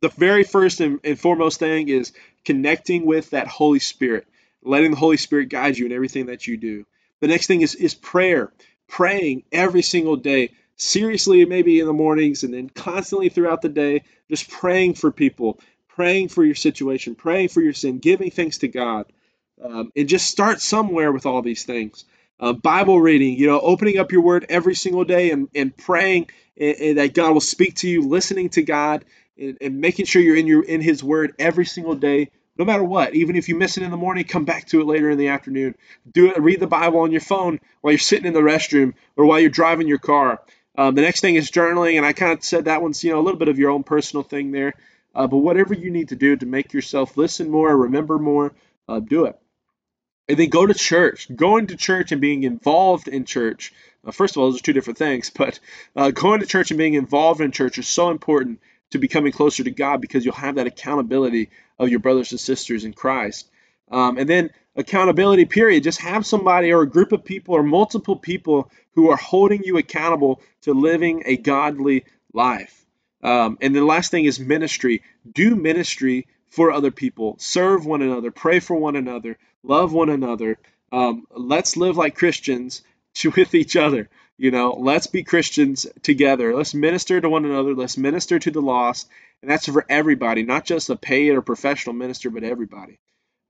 The 0.00 0.08
very 0.08 0.42
first 0.42 0.80
and, 0.80 1.00
and 1.04 1.20
foremost 1.20 1.58
thing 1.58 1.88
is 1.88 2.12
connecting 2.46 3.04
with 3.04 3.28
that 3.30 3.46
Holy 3.46 3.78
Spirit, 3.78 4.26
letting 4.64 4.92
the 4.92 4.96
Holy 4.96 5.18
Spirit 5.18 5.50
guide 5.50 5.76
you 5.76 5.84
in 5.84 5.92
everything 5.92 6.26
that 6.26 6.46
you 6.46 6.56
do. 6.56 6.86
The 7.20 7.28
next 7.28 7.48
thing 7.48 7.60
is, 7.60 7.74
is 7.74 7.92
prayer, 7.92 8.50
praying 8.88 9.42
every 9.52 9.82
single 9.82 10.16
day, 10.16 10.52
seriously, 10.76 11.44
maybe 11.44 11.78
in 11.78 11.86
the 11.86 11.92
mornings, 11.92 12.42
and 12.42 12.54
then 12.54 12.70
constantly 12.70 13.28
throughout 13.28 13.60
the 13.60 13.68
day, 13.68 14.04
just 14.30 14.50
praying 14.50 14.94
for 14.94 15.12
people, 15.12 15.60
praying 15.88 16.28
for 16.28 16.42
your 16.42 16.54
situation, 16.54 17.14
praying 17.14 17.48
for 17.48 17.60
your 17.60 17.74
sin, 17.74 17.98
giving 17.98 18.30
thanks 18.30 18.58
to 18.58 18.68
God. 18.68 19.04
Um, 19.62 19.92
and 19.94 20.08
just 20.08 20.26
start 20.26 20.62
somewhere 20.62 21.12
with 21.12 21.26
all 21.26 21.42
these 21.42 21.64
things. 21.64 22.06
Uh, 22.40 22.54
Bible 22.54 22.98
reading, 22.98 23.36
you 23.36 23.46
know, 23.46 23.60
opening 23.60 23.98
up 23.98 24.10
your 24.10 24.22
word 24.22 24.46
every 24.48 24.74
single 24.74 25.04
day 25.04 25.30
and, 25.30 25.48
and 25.54 25.76
praying 25.76 26.28
and, 26.58 26.76
and 26.76 26.98
that 26.98 27.14
God 27.14 27.32
will 27.32 27.40
speak 27.40 27.76
to 27.76 27.88
you, 27.88 28.02
listening 28.02 28.50
to 28.50 28.62
God, 28.62 29.04
and, 29.38 29.58
and, 29.60 29.80
making 29.80 30.06
sure 30.06 30.20
you're 30.20 30.36
in 30.36 30.46
your 30.46 30.64
in 30.64 30.80
His 30.80 31.02
Word 31.02 31.34
every 31.38 31.66
single 31.66 31.94
day 31.94 32.30
no 32.56 32.64
matter 32.64 32.84
what. 32.84 33.14
Even 33.14 33.36
if 33.36 33.48
you 33.48 33.56
miss 33.56 33.76
it 33.76 33.82
in 33.82 33.90
the 33.90 33.96
morning, 33.96 34.24
come 34.24 34.44
back 34.44 34.66
to 34.68 34.80
it 34.80 34.86
later 34.86 35.10
in 35.10 35.18
the 35.18 35.28
afternoon. 35.28 35.74
Do 36.10 36.30
it. 36.30 36.40
Read 36.40 36.60
the 36.60 36.66
Bible 36.66 37.00
on 37.00 37.12
your 37.12 37.20
phone 37.20 37.60
while 37.80 37.92
you're 37.92 37.98
sitting 37.98 38.26
in 38.26 38.34
the 38.34 38.40
restroom 38.40 38.94
or 39.16 39.26
while 39.26 39.40
you're 39.40 39.50
driving 39.50 39.88
your 39.88 39.98
car. 39.98 40.40
Um, 40.76 40.94
the 40.94 41.02
next 41.02 41.20
thing 41.20 41.34
is 41.34 41.50
journaling, 41.50 41.96
and 41.96 42.06
I 42.06 42.12
kind 42.12 42.32
of 42.32 42.42
said 42.42 42.64
that 42.64 42.82
one's 42.82 43.02
you 43.04 43.12
know 43.12 43.20
a 43.20 43.22
little 43.22 43.38
bit 43.38 43.48
of 43.48 43.58
your 43.58 43.70
own 43.70 43.84
personal 43.84 44.22
thing 44.22 44.52
there. 44.52 44.74
Uh, 45.14 45.26
but 45.26 45.38
whatever 45.38 45.74
you 45.74 45.90
need 45.90 46.08
to 46.08 46.16
do 46.16 46.36
to 46.36 46.46
make 46.46 46.72
yourself 46.72 47.16
listen 47.18 47.50
more, 47.50 47.76
remember 47.76 48.18
more, 48.18 48.52
uh, 48.88 48.98
do 48.98 49.26
it. 49.26 49.38
And 50.28 50.38
then 50.38 50.48
go 50.48 50.64
to 50.64 50.72
church. 50.72 51.34
Going 51.34 51.66
to 51.66 51.76
church 51.76 52.12
and 52.12 52.20
being 52.20 52.44
involved 52.44 53.08
in 53.08 53.26
church. 53.26 53.74
Uh, 54.04 54.10
first 54.10 54.36
of 54.36 54.42
all, 54.42 54.50
those 54.50 54.60
are 54.60 54.64
two 54.64 54.72
different 54.72 54.98
things, 54.98 55.30
but 55.36 55.60
uh, 55.96 56.10
going 56.10 56.40
to 56.40 56.46
church 56.46 56.70
and 56.70 56.78
being 56.78 56.94
involved 56.94 57.40
in 57.40 57.52
church 57.52 57.78
is 57.78 57.88
so 57.88 58.10
important 58.10 58.60
to 58.90 58.98
becoming 58.98 59.32
closer 59.32 59.64
to 59.64 59.70
God 59.70 60.00
because 60.00 60.24
you'll 60.24 60.34
have 60.34 60.56
that 60.56 60.66
accountability 60.66 61.50
of 61.78 61.88
your 61.88 62.00
brothers 62.00 62.30
and 62.32 62.40
sisters 62.40 62.84
in 62.84 62.92
Christ. 62.92 63.48
Um, 63.90 64.18
and 64.18 64.28
then 64.28 64.50
accountability 64.76 65.44
period. 65.44 65.82
Just 65.82 66.00
have 66.00 66.26
somebody 66.26 66.72
or 66.72 66.82
a 66.82 66.88
group 66.88 67.12
of 67.12 67.24
people 67.24 67.54
or 67.54 67.62
multiple 67.62 68.16
people 68.16 68.70
who 68.94 69.10
are 69.10 69.16
holding 69.16 69.62
you 69.64 69.78
accountable 69.78 70.40
to 70.62 70.74
living 70.74 71.22
a 71.26 71.36
godly 71.36 72.04
life. 72.32 72.84
Um, 73.22 73.58
and 73.60 73.74
the 73.74 73.84
last 73.84 74.10
thing 74.10 74.24
is 74.24 74.40
ministry. 74.40 75.02
Do 75.30 75.54
ministry 75.54 76.26
for 76.48 76.72
other 76.72 76.90
people. 76.90 77.36
Serve 77.38 77.86
one 77.86 78.02
another. 78.02 78.30
Pray 78.30 78.60
for 78.60 78.76
one 78.76 78.96
another. 78.96 79.38
Love 79.62 79.92
one 79.92 80.10
another. 80.10 80.58
Um, 80.90 81.26
let's 81.30 81.78
live 81.78 81.96
like 81.96 82.14
christians 82.14 82.82
with 83.36 83.54
each 83.54 83.76
other 83.76 84.08
you 84.42 84.50
know? 84.50 84.72
Let's 84.72 85.06
be 85.06 85.22
christians 85.22 85.86
together. 86.02 86.54
Let's 86.54 86.74
minister 86.74 87.20
to 87.20 87.28
one 87.28 87.44
another. 87.44 87.74
Let's 87.74 87.96
minister 87.96 88.38
to 88.38 88.50
the 88.50 88.60
lost. 88.60 89.08
And 89.40 89.50
that's 89.50 89.66
for 89.66 89.86
everybody 89.88 90.42
not 90.42 90.64
just 90.64 90.90
a 90.90 90.96
paid 90.96 91.30
or 91.30 91.42
professional 91.42 91.94
minister 91.94 92.28
but 92.28 92.44
everybody. 92.44 92.98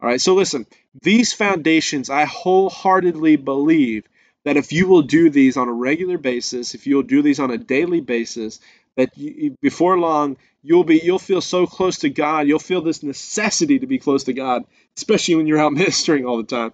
All 0.01 0.09
right, 0.09 0.21
so 0.21 0.35
listen, 0.35 0.67
these 1.01 1.33
foundations, 1.33 2.11
I 2.11 2.25
wholeheartedly 2.25 3.37
believe 3.37 4.05
that 4.45 4.57
if 4.57 4.73
you 4.73 4.89
will 4.89 5.03
do 5.03 5.31
these 5.31 5.57
on 5.57 5.69
a 5.69 5.73
regular 5.73 6.19
basis, 6.19 6.75
if 6.75 6.89
you'll 6.89 7.05
do 7.05 7.23
these 7.23 7.39
on 7.39 7.53
a 7.53 7.59
daily 7.59 8.01
basis, 8.01 8.59
that 8.97 9.17
you, 9.17 9.57
before 9.63 9.99
long 9.99 10.37
you'll 10.63 10.85
be 10.85 11.01
you'll 11.03 11.19
feel 11.19 11.41
so 11.41 11.67
close 11.67 11.99
to 11.99 12.11
God, 12.11 12.49
you'll 12.49 12.59
feel 12.59 12.83
this 12.83 13.03
necessity 13.03 13.79
to 13.79 13.87
be 13.87 13.99
close 13.99 14.25
to 14.25 14.33
God, 14.33 14.65
especially 14.97 15.37
when 15.37 15.47
you're 15.47 15.61
out 15.61 15.73
ministering 15.83 16.27
all 16.27 16.37
the 16.37 16.43
time. 16.43 16.73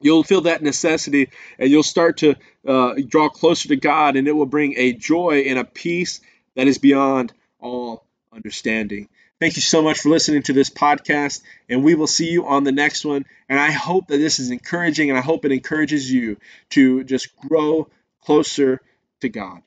You'll 0.00 0.24
feel 0.24 0.42
that 0.42 0.62
necessity, 0.62 1.30
and 1.58 1.70
you'll 1.70 1.82
start 1.82 2.18
to 2.18 2.36
uh, 2.66 2.94
draw 3.06 3.28
closer 3.28 3.68
to 3.68 3.76
God, 3.76 4.16
and 4.16 4.26
it 4.26 4.32
will 4.32 4.46
bring 4.46 4.74
a 4.76 4.92
joy 4.92 5.44
and 5.48 5.58
a 5.58 5.64
peace 5.64 6.20
that 6.56 6.66
is 6.66 6.78
beyond 6.78 7.32
all 7.60 8.04
understanding. 8.32 9.08
Thank 9.40 9.56
you 9.56 9.62
so 9.62 9.82
much 9.82 10.00
for 10.00 10.10
listening 10.10 10.42
to 10.44 10.52
this 10.52 10.70
podcast, 10.70 11.42
and 11.68 11.82
we 11.82 11.94
will 11.94 12.06
see 12.06 12.30
you 12.30 12.46
on 12.46 12.64
the 12.64 12.72
next 12.72 13.04
one. 13.04 13.24
And 13.48 13.58
I 13.58 13.70
hope 13.70 14.08
that 14.08 14.18
this 14.18 14.38
is 14.38 14.50
encouraging, 14.50 15.10
and 15.10 15.18
I 15.18 15.22
hope 15.22 15.44
it 15.44 15.52
encourages 15.52 16.10
you 16.10 16.36
to 16.70 17.04
just 17.04 17.34
grow 17.36 17.88
closer 18.22 18.80
to 19.20 19.28
God. 19.28 19.62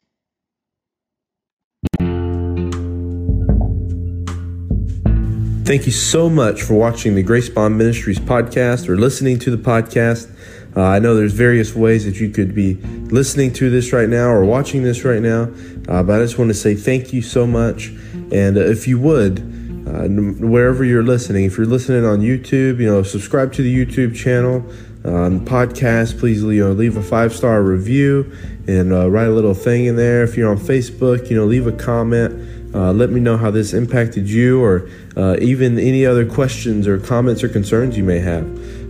Thank 5.65 5.85
you 5.85 5.93
so 5.93 6.29
much 6.29 6.61
for 6.61 6.73
watching 6.73 7.15
the 7.15 7.23
Grace 7.23 7.47
Bond 7.47 7.77
Ministries 7.77 8.19
podcast 8.19 8.89
or 8.89 8.97
listening 8.97 9.39
to 9.39 9.49
the 9.49 9.55
podcast. 9.55 10.29
Uh, 10.75 10.81
I 10.81 10.99
know 10.99 11.15
there's 11.15 11.31
various 11.31 11.73
ways 11.73 12.03
that 12.03 12.19
you 12.19 12.29
could 12.31 12.53
be 12.53 12.73
listening 12.73 13.53
to 13.53 13.69
this 13.69 13.93
right 13.93 14.09
now 14.09 14.27
or 14.27 14.43
watching 14.43 14.83
this 14.83 15.05
right 15.05 15.21
now, 15.21 15.43
uh, 15.87 16.03
but 16.03 16.19
I 16.19 16.23
just 16.25 16.37
want 16.37 16.49
to 16.49 16.53
say 16.53 16.75
thank 16.75 17.13
you 17.13 17.21
so 17.21 17.47
much. 17.47 17.93
And 18.33 18.57
uh, 18.57 18.59
if 18.59 18.89
you 18.89 18.99
would, 18.99 19.39
uh, 19.87 20.07
wherever 20.07 20.83
you're 20.83 21.03
listening. 21.03 21.45
If 21.45 21.57
you're 21.57 21.67
listening 21.67 22.05
on 22.05 22.19
YouTube, 22.19 22.79
you 22.79 22.87
know, 22.87 23.03
subscribe 23.03 23.53
to 23.53 23.61
the 23.61 23.73
YouTube 23.73 24.15
channel. 24.15 24.65
Um, 25.05 25.45
podcast, 25.45 26.19
please 26.19 26.41
you 26.41 26.63
know, 26.63 26.71
leave 26.71 26.95
a 26.95 27.03
five 27.03 27.33
star 27.33 27.61
review 27.61 28.31
and 28.67 28.93
uh, 28.93 29.09
write 29.09 29.27
a 29.27 29.31
little 29.31 29.53
thing 29.53 29.85
in 29.85 29.95
there. 29.97 30.23
If 30.23 30.37
you're 30.37 30.49
on 30.49 30.57
Facebook, 30.57 31.29
you 31.29 31.35
know, 31.35 31.45
leave 31.45 31.67
a 31.67 31.73
comment. 31.73 32.52
Uh, 32.73 32.91
let 32.91 33.11
me 33.11 33.19
know 33.19 33.37
how 33.37 33.51
this 33.51 33.73
impacted 33.73 34.29
you, 34.29 34.61
or 34.61 34.89
uh, 35.15 35.37
even 35.39 35.77
any 35.77 36.05
other 36.05 36.25
questions 36.25 36.87
or 36.87 36.97
comments 36.97 37.43
or 37.43 37.49
concerns 37.49 37.95
you 37.97 38.03
may 38.03 38.19
have. 38.19 38.43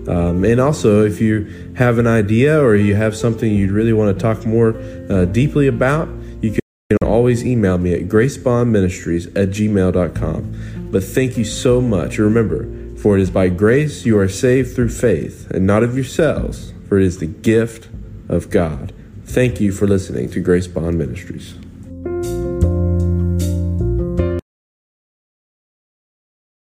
Um, 0.08 0.44
and 0.44 0.60
also, 0.60 1.06
if 1.06 1.22
you 1.22 1.74
have 1.76 1.98
an 1.98 2.08
idea 2.08 2.62
or 2.62 2.76
you 2.76 2.96
have 2.96 3.16
something 3.16 3.54
you'd 3.54 3.72
really 3.72 3.94
want 3.94 4.18
to 4.18 4.22
talk 4.22 4.46
more 4.46 4.76
uh, 5.10 5.26
deeply 5.26 5.68
about, 5.68 6.10
you 6.42 6.52
can 6.52 6.98
always 7.04 7.46
email 7.46 7.78
me 7.78 7.94
at 7.94 8.08
gracebondministries 8.10 9.28
at 9.28 9.50
gmail.com. 9.50 10.90
But 10.92 11.04
thank 11.04 11.38
you 11.38 11.46
so 11.46 11.82
much. 11.82 12.18
Remember, 12.18 12.68
for 12.98 13.18
it 13.18 13.22
is 13.22 13.32
by 13.32 13.50
grace 13.50 14.06
you 14.06 14.18
are 14.20 14.30
saved 14.30 14.76
through 14.76 14.90
faith, 14.90 15.50
and 15.52 15.66
not 15.66 15.84
of 15.84 15.96
yourselves, 15.96 16.74
for 16.88 17.00
it 17.00 17.06
is 17.06 17.20
the 17.20 17.28
gift 17.28 17.90
of 18.30 18.50
God. 18.50 18.94
Thank 19.26 19.60
you 19.62 19.72
for 19.72 19.88
listening 19.88 20.30
to 20.32 20.42
Grace 20.42 20.68
Bond 20.68 20.98
Ministries. 20.98 21.56